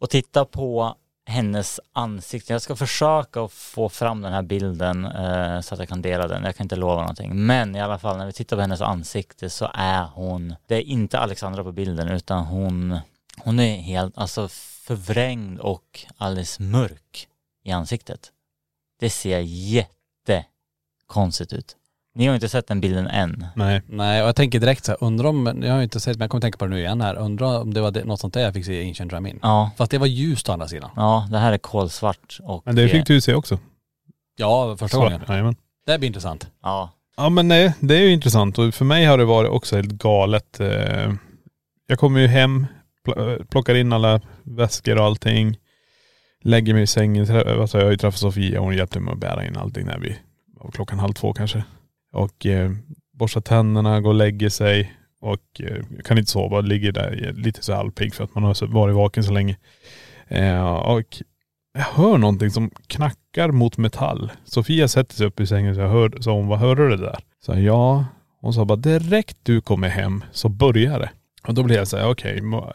Och 0.00 0.10
titta 0.10 0.44
på 0.44 0.96
hennes 1.26 1.80
ansikte. 1.92 2.52
Jag 2.52 2.62
ska 2.62 2.76
försöka 2.76 3.42
att 3.42 3.52
få 3.52 3.88
fram 3.88 4.22
den 4.22 4.32
här 4.32 4.42
bilden 4.42 5.04
eh, 5.04 5.60
så 5.60 5.74
att 5.74 5.80
jag 5.80 5.88
kan 5.88 6.02
dela 6.02 6.28
den. 6.28 6.44
Jag 6.44 6.56
kan 6.56 6.64
inte 6.64 6.76
lova 6.76 7.00
någonting. 7.00 7.46
Men 7.46 7.76
i 7.76 7.80
alla 7.80 7.98
fall 7.98 8.18
när 8.18 8.26
vi 8.26 8.32
tittar 8.32 8.56
på 8.56 8.60
hennes 8.60 8.80
ansikte 8.80 9.50
så 9.50 9.70
är 9.74 10.04
hon, 10.14 10.54
det 10.66 10.74
är 10.74 10.82
inte 10.82 11.18
Alexandra 11.18 11.64
på 11.64 11.72
bilden 11.72 12.08
utan 12.08 12.44
hon, 12.44 12.98
hon 13.38 13.60
är 13.60 13.76
helt, 13.76 14.18
alltså 14.18 14.48
förvrängd 14.48 15.60
och 15.60 16.06
alldeles 16.16 16.58
mörk 16.58 17.28
i 17.64 17.70
ansiktet. 17.70 18.32
Det 19.00 19.10
ser 19.10 19.40
jättekonstigt 19.40 21.52
ut. 21.52 21.76
Ni 22.14 22.26
har 22.26 22.34
inte 22.34 22.48
sett 22.48 22.66
den 22.66 22.80
bilden 22.80 23.06
än. 23.06 23.46
Nej. 23.56 23.82
Nej, 23.86 24.22
och 24.22 24.28
jag 24.28 24.36
tänker 24.36 24.60
direkt 24.60 24.84
så 24.84 24.92
här, 24.92 25.04
undrar 25.04 25.28
om, 25.28 25.62
jag 25.64 25.72
har 25.72 25.82
inte 25.82 26.00
sett, 26.00 26.16
men 26.16 26.24
jag 26.24 26.30
kommer 26.30 26.40
tänka 26.40 26.58
på 26.58 26.64
det 26.64 26.70
nu 26.70 26.78
igen 26.78 27.00
här, 27.00 27.14
undrar 27.14 27.60
om 27.60 27.74
det 27.74 27.80
var 27.80 27.90
det, 27.90 28.04
något 28.04 28.20
sånt 28.20 28.34
där 28.34 28.40
jag 28.40 28.54
fick 28.54 28.64
se 28.64 28.82
i 28.82 28.88
Ancient 28.88 29.10
Dram 29.10 29.26
In. 29.26 29.38
Ja, 29.42 29.70
Fast 29.76 29.90
det 29.90 29.98
var 29.98 30.06
ljust 30.06 30.48
å 30.48 30.52
andra 30.52 30.68
sidan. 30.68 30.90
ja 30.96 31.28
det 31.30 31.38
här 31.38 31.52
är 31.52 31.58
kolsvart 31.58 32.38
och... 32.42 32.62
Men 32.66 32.76
det 32.76 32.88
fick 32.88 33.06
du 33.06 33.20
se 33.20 33.34
också. 33.34 33.58
Ja, 34.36 34.76
första 34.78 34.96
gången. 34.98 35.20
Jajamän. 35.28 35.56
Det 35.86 35.98
blir 35.98 36.06
intressant. 36.06 36.46
Ja, 36.62 36.90
Ja 37.16 37.28
men 37.28 37.48
nej, 37.48 37.72
det 37.80 37.94
är 37.96 38.00
ju 38.02 38.12
intressant 38.12 38.58
och 38.58 38.74
för 38.74 38.84
mig 38.84 39.04
har 39.04 39.18
det 39.18 39.24
varit 39.24 39.50
också 39.50 39.76
helt 39.76 39.92
galet. 39.92 40.60
Eh, 40.60 41.12
Jag 41.86 41.98
kommer 41.98 42.20
ju 42.20 42.26
hem, 42.26 42.66
pl- 43.06 43.38
eh, 43.40 43.44
plockar 43.46 43.74
in 43.74 43.92
alla 43.92 44.20
väskor 44.42 44.98
och 44.98 45.04
allting. 45.04 45.56
Lägger 46.42 46.74
mig 46.74 46.82
i 46.82 46.86
sängen. 46.86 47.26
Trä- 47.26 47.60
Alltså 47.60 47.78
jag 47.78 47.84
har 47.84 47.90
ju 47.90 47.96
träffat 47.96 48.20
Sofia 48.20 48.58
och 48.60 48.64
hon 48.66 48.76
hjälpte 48.76 49.00
mig 49.00 49.12
att 49.12 49.18
bära 49.20 49.46
in 49.46 49.56
allting 49.56 49.86
när 49.86 49.98
vi 49.98 50.18
var 50.60 50.70
klockan 50.70 50.98
halv 50.98 51.12
två 51.12 51.32
kanske. 51.32 51.64
Och 52.12 52.46
eh, 52.46 52.70
borstar 53.12 53.40
tänderna, 53.40 54.00
går 54.00 54.10
och 54.10 54.14
lägger 54.14 54.48
sig. 54.48 54.92
Och 55.20 55.60
eh, 55.60 56.02
kan 56.04 56.18
inte 56.18 56.30
sova, 56.30 56.60
ligger 56.60 56.92
där 56.92 57.32
lite 57.36 57.62
så 57.62 57.74
halvpigg 57.74 58.14
för 58.14 58.24
att 58.24 58.34
man 58.34 58.44
har 58.44 58.66
varit 58.66 58.96
vaken 58.96 59.24
så 59.24 59.32
länge. 59.32 59.56
Eh, 60.28 60.72
och 60.72 61.22
jag 61.74 61.80
hör 61.80 62.18
någonting 62.18 62.50
som 62.50 62.70
knackar 62.86 63.50
mot 63.50 63.78
metall. 63.78 64.32
Sofia 64.44 64.88
sätter 64.88 65.14
sig 65.14 65.26
upp 65.26 65.40
i 65.40 65.46
sängen 65.46 65.74
så 65.74 65.80
jag 65.80 65.88
hör, 65.88 66.12
så 66.20 66.30
hon, 66.30 66.46
vad 66.46 66.58
hörde 66.58 66.88
du 66.88 66.96
det 66.96 67.04
där? 67.04 67.18
Så 67.40 67.52
jag, 67.52 67.60
ja. 67.60 68.04
Hon 68.40 68.54
sa 68.54 68.64
bara 68.64 68.76
direkt 68.76 69.36
du 69.42 69.60
kommer 69.60 69.88
hem 69.88 70.24
så 70.32 70.48
börjar 70.48 70.98
det. 70.98 71.10
Och 71.48 71.54
då 71.54 71.62
blev 71.62 71.78
jag 71.78 71.88
så 71.88 71.96
här, 71.96 72.10
okej. 72.10 72.42
Okay, 72.42 72.72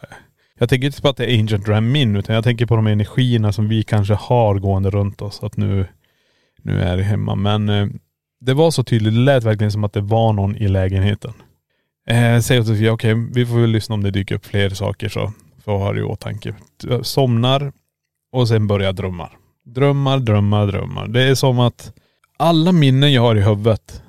jag 0.58 0.68
tänker 0.68 0.86
inte 0.86 1.02
på 1.02 1.08
att 1.08 1.16
det 1.16 1.26
är 1.26 1.40
Ancient 1.40 1.68
Ramin 1.68 2.16
utan 2.16 2.34
jag 2.34 2.44
tänker 2.44 2.66
på 2.66 2.76
de 2.76 2.86
energierna 2.86 3.52
som 3.52 3.68
vi 3.68 3.82
kanske 3.82 4.14
har 4.14 4.58
gående 4.58 4.90
runt 4.90 5.22
oss. 5.22 5.42
Att 5.42 5.56
nu, 5.56 5.86
nu 6.62 6.80
är 6.80 6.96
det 6.96 7.02
hemma. 7.02 7.34
Men 7.34 7.68
eh, 7.68 7.88
det 8.40 8.54
var 8.54 8.70
så 8.70 8.84
tydligt, 8.84 9.14
det 9.14 9.20
lät 9.20 9.44
verkligen 9.44 9.72
som 9.72 9.84
att 9.84 9.92
det 9.92 10.00
var 10.00 10.32
någon 10.32 10.56
i 10.56 10.68
lägenheten. 10.68 11.32
Eh, 12.08 12.40
säger 12.40 12.62
till 12.62 12.74
Sofia, 12.74 12.92
okej 12.92 13.14
vi 13.34 13.46
får 13.46 13.58
väl 13.60 13.70
lyssna 13.70 13.94
om 13.94 14.02
det 14.02 14.10
dyker 14.10 14.34
upp 14.34 14.46
fler 14.46 14.70
saker 14.70 15.08
så 15.08 15.32
får 15.64 15.74
jag 15.74 15.78
ha 15.78 15.92
det 15.92 16.00
i 16.00 16.02
åtanke. 16.02 16.54
Eh, 16.90 17.02
somnar 17.02 17.72
och 18.32 18.48
sen 18.48 18.66
börjar 18.66 18.92
drömmar. 18.92 19.36
Drömmar, 19.64 20.18
drömmar, 20.18 20.66
drömmar. 20.66 21.08
Det 21.08 21.22
är 21.22 21.34
som 21.34 21.60
att 21.60 21.92
alla 22.36 22.72
minnen 22.72 23.12
jag 23.12 23.22
har 23.22 23.36
i 23.36 23.42
huvudet 23.42 24.02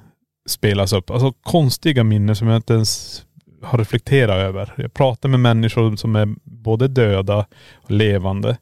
spelas 0.50 0.94
upp. 0.94 1.10
Alltså 1.10 1.34
konstiga 1.42 2.04
minnen 2.04 2.36
som 2.36 2.48
jag 2.48 2.56
inte 2.56 2.74
ens 2.74 3.24
har 3.62 3.78
reflekterat 3.78 4.38
över. 4.38 4.74
Jag 4.78 4.94
pratar 4.94 5.30
med 5.30 5.40
människor 5.40 5.96
som 5.96 6.16
är 6.16 6.36
både 6.44 6.88
döda 6.88 7.46
och 7.76 7.92
levande. 7.92 8.58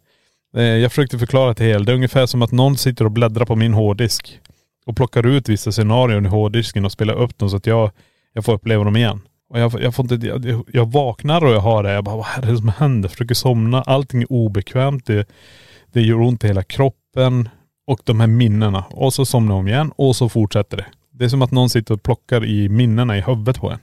Eh, 0.58 0.64
jag 0.64 0.92
försökte 0.92 1.20
förklara 1.20 1.54
till 1.54 1.66
hel. 1.66 1.86
Det 1.86 1.92
är 1.92 1.96
ungefär 1.96 2.26
som 2.26 2.42
att 2.42 2.52
någon 2.52 2.78
sitter 2.78 3.06
och 3.06 3.12
bläddrar 3.12 3.46
på 3.46 3.56
min 3.56 3.74
hårddisk 3.74 4.40
och 4.86 4.96
plockar 4.96 5.26
ut 5.26 5.50
vissa 5.50 5.72
scenarion 5.72 6.26
i 6.26 6.30
hårddisken 6.30 6.86
och 6.86 6.92
spelar 6.92 7.14
upp 7.14 7.38
dem 7.38 7.50
så 7.50 7.58
att 7.58 7.68
jag, 7.68 7.92
jag 8.34 8.46
får 8.46 8.54
uppleva 8.54 8.84
dem 8.84 8.96
igen. 8.96 9.22
Och 9.50 9.60
jag, 9.60 9.82
jag, 9.82 9.96
får 9.96 10.14
inte, 10.14 10.28
jag, 10.28 10.64
jag 10.74 10.92
vaknar 10.92 11.46
och 11.46 11.52
jag 11.52 11.60
har 11.60 11.84
det. 11.84 11.94
Jag 11.94 12.04
bara, 12.04 12.16
vad 12.16 12.26
är 12.38 12.42
det 12.42 12.58
som 12.58 12.70
händer? 12.70 13.10
Försöker 13.10 13.36
somna. 13.36 13.82
Allting 13.82 14.22
är 14.22 14.32
obekvämt. 14.32 15.06
Det, 15.06 15.28
det 15.92 16.02
gör 16.02 16.22
ont 16.22 16.44
i 16.44 16.48
hela 16.48 16.64
kroppen. 16.64 17.50
Och 17.88 18.00
de 18.04 18.20
här 18.20 18.28
minnena. 18.28 18.84
Och 18.90 19.14
så 19.14 19.26
somnar 19.26 19.56
jag 19.56 19.60
om 19.60 19.68
igen 19.68 19.92
och 19.96 20.16
så 20.16 20.30
fortsätter 20.30 20.78
det. 20.78 20.86
Det 21.12 21.26
är 21.26 21.30
som 21.30 21.42
att 21.42 21.52
någon 21.52 21.70
sitter 21.70 21.94
och 21.94 22.04
plockar 22.04 22.46
i 22.46 22.70
minnena 22.70 23.18
i 23.18 23.22
huvudet 23.22 23.60
på 23.60 23.72
en. 23.72 23.80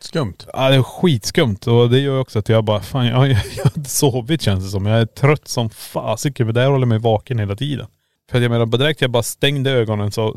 Skumt. 0.00 0.34
Ja 0.52 0.68
det 0.68 0.74
är 0.74 0.82
skitskumt 0.82 1.66
och 1.66 1.90
det 1.90 1.98
gör 1.98 2.20
också 2.20 2.38
att 2.38 2.48
jag 2.48 2.64
bara, 2.64 2.80
fan 2.80 3.06
jag, 3.06 3.28
jag, 3.28 3.42
jag 3.56 3.64
har 3.64 3.72
inte 3.76 3.90
sovit 3.90 4.42
känns 4.42 4.64
det 4.64 4.70
som. 4.70 4.86
Jag 4.86 5.00
är 5.00 5.06
trött 5.06 5.48
som 5.48 5.70
fasiken 5.70 6.46
för 6.46 6.52
det 6.52 6.60
här 6.60 6.68
håller 6.70 6.86
mig 6.86 6.98
vaken 6.98 7.38
hela 7.38 7.56
tiden. 7.56 7.86
För 8.32 8.38
att 8.38 8.42
jag 8.42 8.50
menar 8.50 8.66
direkt 8.66 9.00
jag 9.00 9.10
bara 9.10 9.22
stängde 9.22 9.70
ögonen 9.70 10.12
så 10.12 10.36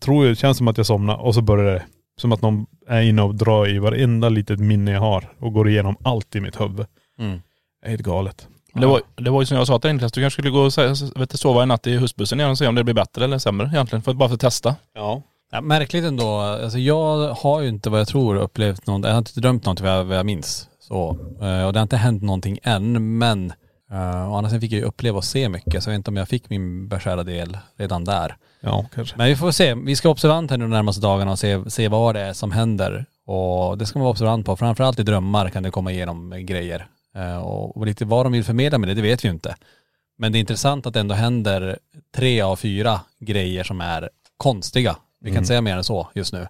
tror 0.00 0.24
jag, 0.24 0.32
det 0.32 0.36
känns 0.36 0.56
som 0.58 0.68
att 0.68 0.76
jag 0.76 0.86
somnar 0.86 1.16
och 1.16 1.34
så 1.34 1.42
börjar 1.42 1.74
det. 1.74 1.82
Som 2.20 2.32
att 2.32 2.42
någon 2.42 2.66
är 2.88 3.00
inne 3.02 3.22
och 3.22 3.34
drar 3.34 3.68
i 3.68 3.78
varenda 3.78 4.28
litet 4.28 4.60
minne 4.60 4.90
jag 4.90 5.00
har 5.00 5.32
och 5.38 5.52
går 5.52 5.68
igenom 5.68 5.96
allt 6.02 6.36
i 6.36 6.40
mitt 6.40 6.60
huvud. 6.60 6.86
Mm. 7.18 7.40
Det 7.82 7.86
är 7.86 7.90
helt 7.90 8.02
galet. 8.02 8.48
Det 8.74 8.86
var, 8.86 9.00
det 9.16 9.30
var 9.30 9.42
ju 9.42 9.46
som 9.46 9.56
jag 9.56 9.66
sa 9.66 9.78
till 9.78 9.92
Niklas, 9.92 10.12
du 10.12 10.20
kanske 10.20 10.34
skulle 10.34 10.50
gå 10.50 10.60
och 10.60 10.68
sä- 10.68 11.18
vet, 11.18 11.30
du, 11.30 11.36
sova 11.36 11.62
en 11.62 11.68
natt 11.68 11.86
i 11.86 11.96
husbussen 11.96 12.40
igen 12.40 12.50
och 12.50 12.58
se 12.58 12.66
om 12.66 12.74
det 12.74 12.84
blir 12.84 12.94
bättre 12.94 13.24
eller 13.24 13.38
sämre 13.38 13.66
egentligen. 13.66 14.02
För, 14.02 14.14
bara 14.14 14.28
för 14.28 14.34
att 14.34 14.40
testa. 14.40 14.76
Ja. 14.94 15.22
Ja, 15.52 15.60
märkligt 15.60 16.04
ändå. 16.04 16.38
Alltså 16.38 16.78
jag 16.78 17.34
har 17.34 17.60
ju 17.60 17.68
inte 17.68 17.90
vad 17.90 18.00
jag 18.00 18.08
tror 18.08 18.36
upplevt 18.36 18.86
någon, 18.86 19.02
jag 19.02 19.10
har 19.10 19.18
inte 19.18 19.40
drömt 19.40 19.64
någonting 19.64 19.86
vad 19.86 19.94
jag, 19.94 20.04
vad 20.04 20.18
jag 20.18 20.26
minns. 20.26 20.68
Så, 20.80 21.10
eh, 21.40 21.66
och 21.66 21.72
det 21.72 21.78
har 21.78 21.82
inte 21.82 21.96
hänt 21.96 22.22
någonting 22.22 22.58
än 22.62 23.18
men 23.18 23.52
uh, 23.92 24.32
andra 24.32 24.48
sidan 24.50 24.60
fick 24.60 24.72
jag 24.72 24.78
ju 24.78 24.84
uppleva 24.84 25.18
och 25.18 25.24
se 25.24 25.48
mycket 25.48 25.82
så 25.82 25.90
jag 25.90 25.92
vet 25.92 25.98
inte 25.98 26.10
om 26.10 26.16
jag 26.16 26.28
fick 26.28 26.50
min 26.50 26.88
beskärda 26.88 27.22
del 27.22 27.58
redan 27.76 28.04
där. 28.04 28.36
Ja 28.60 28.86
kanske. 28.94 29.16
Men 29.16 29.26
vi 29.26 29.36
får 29.36 29.50
se. 29.50 29.74
Vi 29.74 29.96
ska 29.96 30.08
vara 30.08 30.12
observant 30.12 30.50
här 30.50 30.58
nu 30.58 30.64
de 30.64 30.70
närmaste 30.70 31.00
dagarna 31.02 31.30
och 31.30 31.38
se, 31.38 31.70
se 31.70 31.88
vad 31.88 32.14
det 32.14 32.20
är 32.20 32.32
som 32.32 32.52
händer. 32.52 33.04
Och 33.26 33.78
det 33.78 33.86
ska 33.86 33.98
man 33.98 34.04
vara 34.04 34.10
observant 34.12 34.46
på. 34.46 34.56
Framförallt 34.56 34.98
i 34.98 35.02
drömmar 35.02 35.48
kan 35.48 35.62
det 35.62 35.70
komma 35.70 35.92
igenom 35.92 36.34
grejer. 36.46 36.86
Och, 37.42 37.76
och 37.76 37.86
lite 37.86 38.04
vad 38.04 38.26
de 38.26 38.32
vill 38.32 38.44
förmedla 38.44 38.78
med 38.78 38.88
det, 38.88 38.94
det 38.94 39.02
vet 39.02 39.24
vi 39.24 39.28
ju 39.28 39.34
inte. 39.34 39.56
Men 40.18 40.32
det 40.32 40.38
är 40.38 40.40
intressant 40.40 40.86
att 40.86 40.94
det 40.94 41.00
ändå 41.00 41.14
händer 41.14 41.78
tre 42.16 42.40
av 42.40 42.56
fyra 42.56 43.00
grejer 43.20 43.64
som 43.64 43.80
är 43.80 44.10
konstiga. 44.36 44.96
Vi 45.20 45.24
kan 45.28 45.32
Mm. 45.32 45.38
inte 45.38 45.48
säga 45.48 45.60
mer 45.60 45.76
än 45.76 45.84
så 45.84 46.08
just 46.14 46.32
nu. 46.32 46.46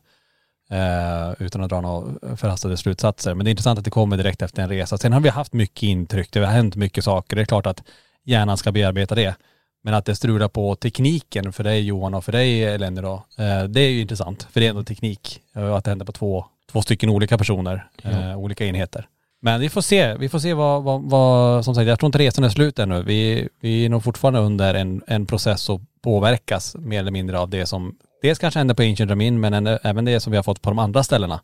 Eh, 0.70 1.32
utan 1.38 1.62
att 1.62 1.70
dra 1.70 1.80
några 1.80 2.36
förhastade 2.36 2.76
slutsatser. 2.76 3.34
Men 3.34 3.44
det 3.44 3.48
är 3.48 3.50
intressant 3.50 3.78
att 3.78 3.84
det 3.84 3.90
kommer 3.90 4.16
direkt 4.16 4.42
efter 4.42 4.62
en 4.62 4.68
resa. 4.68 4.98
Sen 4.98 5.12
har 5.12 5.20
vi 5.20 5.28
haft 5.28 5.52
mycket 5.52 5.82
intryck, 5.82 6.32
det 6.32 6.40
har 6.40 6.46
hänt 6.46 6.76
mycket 6.76 7.04
saker. 7.04 7.36
Det 7.36 7.42
är 7.42 7.46
klart 7.46 7.66
att 7.66 7.82
hjärnan 8.24 8.56
ska 8.56 8.72
bearbeta 8.72 9.14
det. 9.14 9.34
Men 9.82 9.94
att 9.94 10.04
det 10.04 10.14
strular 10.16 10.48
på 10.48 10.74
tekniken 10.74 11.52
för 11.52 11.64
dig 11.64 11.80
Johan 11.80 12.14
och 12.14 12.24
för 12.24 12.32
dig 12.32 12.64
Eleni 12.64 13.00
då, 13.00 13.24
eh, 13.38 13.64
det 13.64 13.80
är 13.80 13.90
ju 13.90 14.00
intressant. 14.00 14.46
För 14.50 14.60
det 14.60 14.66
är 14.66 14.70
ändå 14.70 14.84
teknik. 14.84 15.40
eh, 15.56 15.62
Och 15.62 15.78
att 15.78 15.84
det 15.84 15.90
händer 15.90 16.06
på 16.06 16.12
två, 16.12 16.44
två 16.72 16.82
stycken 16.82 17.10
olika 17.10 17.38
personer, 17.38 17.86
eh, 18.02 18.38
olika 18.38 18.66
enheter. 18.66 19.06
Men 19.42 19.60
vi 19.60 19.68
får 19.68 19.80
se, 19.80 20.14
vi 20.14 20.28
får 20.28 20.38
se 20.38 20.54
vad, 20.54 20.82
vad, 20.82 21.02
vad 21.02 21.64
som 21.64 21.74
sagt, 21.74 21.88
jag 21.88 21.98
tror 21.98 22.06
inte 22.08 22.18
resan 22.18 22.44
är 22.44 22.48
slut 22.48 22.78
ännu. 22.78 23.02
Vi, 23.02 23.48
vi 23.60 23.84
är 23.84 23.88
nog 23.88 24.04
fortfarande 24.04 24.40
under 24.40 24.74
en, 24.74 25.02
en 25.06 25.26
process 25.26 25.68
och 25.68 25.80
påverkas 26.02 26.76
mer 26.78 26.98
eller 27.00 27.10
mindre 27.10 27.38
av 27.38 27.50
det 27.50 27.66
som 27.66 27.96
dels 28.22 28.38
kanske 28.38 28.60
händer 28.60 28.74
på 28.74 28.82
Ancient 28.82 29.10
Ramin 29.10 29.40
men 29.40 29.66
även 29.66 30.04
det 30.04 30.20
som 30.20 30.30
vi 30.30 30.36
har 30.36 30.42
fått 30.42 30.62
på 30.62 30.70
de 30.70 30.78
andra 30.78 31.02
ställena. 31.02 31.40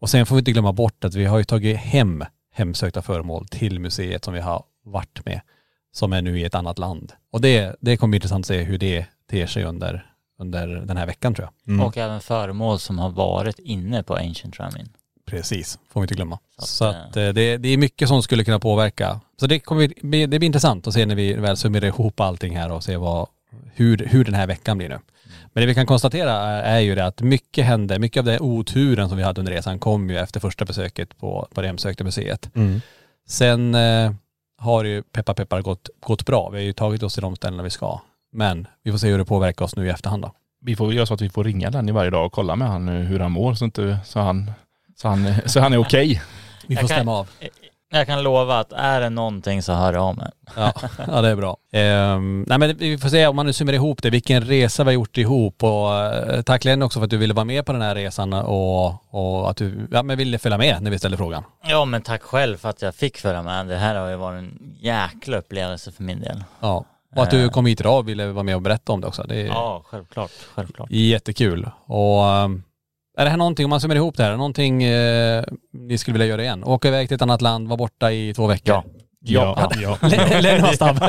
Och 0.00 0.10
sen 0.10 0.26
får 0.26 0.36
vi 0.36 0.38
inte 0.38 0.52
glömma 0.52 0.72
bort 0.72 1.04
att 1.04 1.14
vi 1.14 1.24
har 1.24 1.38
ju 1.38 1.44
tagit 1.44 1.76
hem 1.76 2.24
hemsökta 2.52 3.02
föremål 3.02 3.46
till 3.46 3.80
museet 3.80 4.24
som 4.24 4.34
vi 4.34 4.40
har 4.40 4.64
varit 4.84 5.24
med, 5.24 5.40
som 5.92 6.12
är 6.12 6.22
nu 6.22 6.40
i 6.40 6.44
ett 6.44 6.54
annat 6.54 6.78
land. 6.78 7.12
Och 7.32 7.40
det, 7.40 7.76
det 7.80 7.96
kommer 7.96 8.10
bli 8.10 8.16
intressant 8.16 8.42
att 8.42 8.46
se 8.46 8.62
hur 8.62 8.78
det 8.78 9.06
ter 9.30 9.46
sig 9.46 9.64
under, 9.64 10.06
under 10.38 10.66
den 10.66 10.96
här 10.96 11.06
veckan 11.06 11.34
tror 11.34 11.48
jag. 11.48 11.74
Mm. 11.74 11.86
Och 11.86 11.98
även 11.98 12.20
föremål 12.20 12.78
som 12.78 12.98
har 12.98 13.10
varit 13.10 13.58
inne 13.58 14.02
på 14.02 14.14
Ancient 14.16 14.60
Ramin. 14.60 14.88
Precis, 15.26 15.78
får 15.88 16.00
vi 16.00 16.04
inte 16.04 16.14
glömma. 16.14 16.38
Så 16.58 16.62
att, 16.62 16.68
Så 16.68 16.84
att 16.84 17.16
eh, 17.16 17.28
det, 17.28 17.56
det 17.56 17.68
är 17.68 17.76
mycket 17.76 18.08
som 18.08 18.22
skulle 18.22 18.44
kunna 18.44 18.60
påverka. 18.60 19.20
Så 19.40 19.46
det 19.46 19.58
kommer 19.58 19.92
bli, 20.02 20.26
det 20.26 20.38
blir 20.38 20.46
intressant 20.46 20.86
att 20.86 20.94
se 20.94 21.06
när 21.06 21.14
vi 21.14 21.32
väl 21.32 21.56
summerar 21.56 21.86
ihop 21.86 22.20
allting 22.20 22.56
här 22.56 22.72
och 22.72 22.84
se 22.84 22.96
vad, 22.96 23.28
hur, 23.74 24.06
hur 24.10 24.24
den 24.24 24.34
här 24.34 24.46
veckan 24.46 24.78
blir 24.78 24.88
nu. 24.88 24.98
Men 25.52 25.60
det 25.60 25.66
vi 25.66 25.74
kan 25.74 25.86
konstatera 25.86 26.32
är, 26.32 26.62
är 26.76 26.80
ju 26.80 26.94
det 26.94 27.04
att 27.06 27.20
mycket 27.20 27.64
hände, 27.66 27.98
mycket 27.98 28.20
av 28.20 28.24
den 28.24 28.40
oturen 28.40 29.08
som 29.08 29.16
vi 29.18 29.24
hade 29.24 29.40
under 29.40 29.52
resan 29.52 29.78
kom 29.78 30.10
ju 30.10 30.18
efter 30.18 30.40
första 30.40 30.64
besöket 30.64 31.18
på, 31.18 31.48
på 31.54 31.60
det 31.60 31.66
hemsökta 31.66 32.04
museet. 32.04 32.50
Mm. 32.54 32.80
Sen 33.28 33.74
eh, 33.74 34.12
har 34.58 34.84
ju 34.84 35.02
peppar 35.02 35.34
peppar 35.34 35.62
gått, 35.62 35.88
gått 36.00 36.26
bra. 36.26 36.48
Vi 36.50 36.58
har 36.58 36.64
ju 36.64 36.72
tagit 36.72 37.02
oss 37.02 37.14
till 37.14 37.22
de 37.22 37.36
ställena 37.36 37.62
vi 37.62 37.70
ska. 37.70 38.00
Men 38.32 38.66
vi 38.84 38.90
får 38.90 38.98
se 38.98 39.08
hur 39.10 39.18
det 39.18 39.24
påverkar 39.24 39.64
oss 39.64 39.76
nu 39.76 39.86
i 39.86 39.90
efterhand 39.90 40.22
då. 40.22 40.32
Vi 40.62 40.76
får 40.76 40.94
göra 40.94 41.06
så 41.06 41.14
att 41.14 41.20
vi 41.20 41.28
får 41.30 41.44
ringa 41.44 41.70
Lenny 41.70 41.92
varje 41.92 42.10
dag 42.10 42.26
och 42.26 42.32
kolla 42.32 42.56
med 42.56 42.68
han 42.68 42.88
eh, 42.88 42.94
hur 42.94 43.20
han 43.20 43.32
mår 43.32 43.54
så, 43.54 43.64
inte, 43.64 43.98
så, 44.04 44.20
han, 44.20 44.50
så, 44.96 45.08
han, 45.08 45.34
så 45.46 45.60
han 45.60 45.72
är 45.72 45.76
okej. 45.78 46.22
Vi 46.66 46.74
Jag 46.74 46.80
får 46.80 46.88
kan- 46.88 46.96
stämma 46.96 47.18
av. 47.18 47.28
Jag 47.92 48.06
kan 48.06 48.22
lova 48.22 48.58
att 48.58 48.72
är 48.72 49.00
det 49.00 49.10
någonting 49.10 49.62
så 49.62 49.72
hör 49.72 49.92
jag 49.92 50.02
av 50.02 50.16
mig. 50.16 50.30
Ja, 50.56 50.72
ja 51.06 51.20
det 51.20 51.28
är 51.28 51.36
bra. 51.36 51.56
Ehm, 51.72 52.44
nej 52.48 52.58
men 52.58 52.76
vi 52.76 52.98
får 52.98 53.08
se 53.08 53.26
om 53.26 53.36
man 53.36 53.46
nu 53.46 53.52
summerar 53.52 53.74
ihop 53.74 54.02
det, 54.02 54.10
vilken 54.10 54.44
resa 54.44 54.84
vi 54.84 54.88
har 54.88 54.92
gjort 54.92 55.18
ihop 55.18 55.62
och 55.64 55.96
eh, 55.96 56.42
tack 56.42 56.64
Lenny 56.64 56.84
också 56.84 56.98
för 56.98 57.04
att 57.04 57.10
du 57.10 57.16
ville 57.16 57.34
vara 57.34 57.44
med 57.44 57.66
på 57.66 57.72
den 57.72 57.82
här 57.82 57.94
resan 57.94 58.32
och, 58.32 59.14
och 59.14 59.50
att 59.50 59.56
du 59.56 59.88
ja, 59.92 60.02
men 60.02 60.18
ville 60.18 60.38
följa 60.38 60.58
med 60.58 60.82
när 60.82 60.90
vi 60.90 60.98
ställde 60.98 61.16
frågan. 61.16 61.44
Ja 61.68 61.84
men 61.84 62.02
tack 62.02 62.22
själv 62.22 62.56
för 62.56 62.68
att 62.68 62.82
jag 62.82 62.94
fick 62.94 63.18
följa 63.18 63.42
med. 63.42 63.66
Det 63.66 63.76
här 63.76 63.94
har 63.94 64.08
ju 64.08 64.16
varit 64.16 64.38
en 64.38 64.74
jäkla 64.80 65.36
upplevelse 65.36 65.92
för 65.92 66.02
min 66.02 66.20
del. 66.20 66.44
Ja. 66.60 66.84
Och 67.16 67.22
att 67.22 67.30
du 67.30 67.48
kom 67.48 67.66
hit 67.66 67.80
idag 67.80 67.98
och 67.98 68.08
ville 68.08 68.26
vara 68.26 68.42
med 68.44 68.54
och 68.56 68.62
berätta 68.62 68.92
om 68.92 69.00
det 69.00 69.06
också. 69.06 69.22
Det 69.22 69.40
är 69.40 69.46
Ja, 69.46 69.82
självklart, 69.86 70.30
självklart. 70.54 70.90
jättekul. 70.90 71.70
Och 71.86 72.24
ehm, 72.26 72.62
är 73.20 73.24
det 73.24 73.30
här 73.30 73.36
någonting, 73.36 73.64
om 73.64 73.70
man 73.70 73.80
summerar 73.80 73.96
ihop 73.96 74.16
det 74.16 74.22
här, 74.22 74.36
någonting 74.36 74.82
eh, 74.82 75.44
ni 75.72 75.98
skulle 75.98 76.12
vilja 76.12 76.26
göra 76.26 76.42
igen? 76.42 76.64
Åka 76.64 76.88
iväg 76.88 77.08
till 77.08 77.14
ett 77.14 77.22
annat 77.22 77.42
land, 77.42 77.68
vara 77.68 77.76
borta 77.76 78.12
i 78.12 78.34
två 78.34 78.46
veckor? 78.46 78.74
Ja. 78.74 78.84
Ja, 79.22 79.70
ja. 79.80 79.98
Lenny 80.40 80.60
var 80.60 80.72
snabb. 80.72 81.00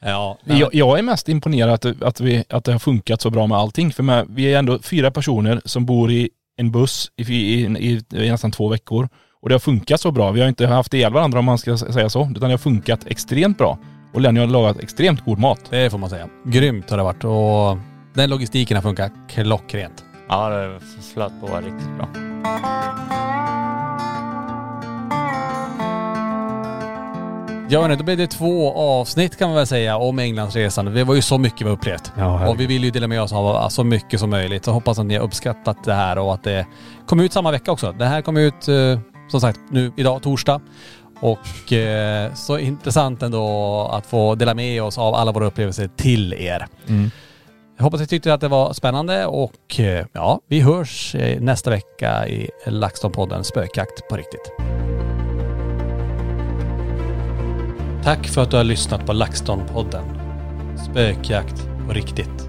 ja. 0.00 0.38
Jag, 0.44 0.74
jag 0.74 0.98
är 0.98 1.02
mest 1.02 1.28
imponerad 1.28 1.70
att, 1.70 2.02
att, 2.02 2.20
vi, 2.20 2.44
att 2.48 2.64
det 2.64 2.72
har 2.72 2.78
funkat 2.78 3.20
så 3.20 3.30
bra 3.30 3.46
med 3.46 3.58
allting. 3.58 3.92
För 3.92 4.02
med, 4.02 4.26
vi 4.30 4.54
är 4.54 4.58
ändå 4.58 4.78
fyra 4.78 5.10
personer 5.10 5.60
som 5.64 5.86
bor 5.86 6.10
i 6.10 6.30
en 6.56 6.70
buss 6.70 7.10
i, 7.16 7.22
i, 7.22 7.64
i, 7.64 8.02
i 8.14 8.30
nästan 8.30 8.50
två 8.50 8.68
veckor. 8.68 9.08
Och 9.42 9.48
det 9.48 9.54
har 9.54 9.60
funkat 9.60 10.00
så 10.00 10.10
bra. 10.10 10.30
Vi 10.30 10.40
har 10.40 10.48
inte 10.48 10.66
haft 10.66 10.94
ihjäl 10.94 11.12
varandra 11.12 11.38
om 11.38 11.44
man 11.44 11.58
ska 11.58 11.78
säga 11.78 12.08
så. 12.08 12.22
Utan 12.22 12.34
det 12.34 12.50
har 12.50 12.58
funkat 12.58 13.06
extremt 13.06 13.58
bra. 13.58 13.78
Och 14.14 14.20
Lenny 14.20 14.40
har 14.40 14.46
lagat 14.46 14.80
extremt 14.80 15.24
god 15.24 15.38
mat. 15.38 15.60
Det 15.70 15.90
får 15.90 15.98
man 15.98 16.10
säga. 16.10 16.28
Grymt 16.44 16.90
har 16.90 16.96
det 16.96 17.02
varit 17.02 17.24
och 17.24 17.78
den 18.14 18.30
logistiken 18.30 18.76
har 18.76 18.82
funkat 18.82 19.12
klockrent. 19.28 20.05
Ja, 20.28 20.48
det 20.48 20.80
flöt 21.14 21.32
på 21.40 21.46
riktigt 21.46 21.96
bra. 21.96 22.08
Ja 27.68 27.82
hörni, 27.82 27.96
då 27.96 28.04
blev 28.04 28.16
det 28.16 28.26
två 28.26 28.72
avsnitt 28.74 29.38
kan 29.38 29.48
man 29.48 29.56
väl 29.56 29.66
säga 29.66 29.96
om 29.96 30.18
Englandsresan. 30.18 30.84
Det 30.84 31.04
var 31.04 31.14
ju 31.14 31.22
så 31.22 31.38
mycket 31.38 31.66
vi 31.66 31.70
upplevt. 31.70 32.12
Ja, 32.18 32.48
och 32.48 32.60
vi 32.60 32.66
vill 32.66 32.84
ju 32.84 32.90
dela 32.90 33.06
med 33.06 33.22
oss 33.22 33.32
av 33.32 33.68
så 33.68 33.84
mycket 33.84 34.20
som 34.20 34.30
möjligt. 34.30 34.64
Så 34.64 34.72
hoppas 34.72 34.98
att 34.98 35.06
ni 35.06 35.14
har 35.16 35.24
uppskattat 35.24 35.84
det 35.84 35.94
här 35.94 36.18
och 36.18 36.34
att 36.34 36.44
det 36.44 36.66
kom 37.06 37.20
ut 37.20 37.32
samma 37.32 37.50
vecka 37.50 37.72
också. 37.72 37.92
Det 37.92 38.04
här 38.04 38.22
kom 38.22 38.36
ut 38.36 38.68
eh, 38.68 38.98
som 39.28 39.40
sagt 39.40 39.60
nu 39.70 39.92
idag, 39.96 40.22
torsdag. 40.22 40.60
Och 41.20 41.72
eh, 41.72 42.34
så 42.34 42.58
intressant 42.58 43.22
ändå 43.22 43.88
att 43.92 44.06
få 44.06 44.34
dela 44.34 44.54
med 44.54 44.82
oss 44.82 44.98
av 44.98 45.14
alla 45.14 45.32
våra 45.32 45.46
upplevelser 45.46 45.90
till 45.96 46.32
er. 46.32 46.66
Mm. 46.88 47.10
Jag 47.78 47.84
hoppas 47.84 48.00
ni 48.00 48.06
tyckte 48.06 48.34
att 48.34 48.40
det 48.40 48.48
var 48.48 48.72
spännande 48.72 49.26
och 49.26 49.80
eh, 49.80 50.06
ja, 50.12 50.40
vi 50.48 50.60
hörs 50.60 51.14
eh, 51.14 51.40
nästa 51.40 51.70
vecka 51.70 52.28
i 52.28 52.50
LaxTon-podden 52.66 53.42
Spökjakt 53.42 54.08
på 54.08 54.16
riktigt. 54.16 54.52
Tack 58.04 58.26
för 58.26 58.42
att 58.42 58.50
du 58.50 58.56
har 58.56 58.64
lyssnat 58.64 59.06
på 59.06 59.12
LaxTon-podden 59.12 60.04
Spökjakt 60.90 61.68
på 61.86 61.92
riktigt. 61.92 62.48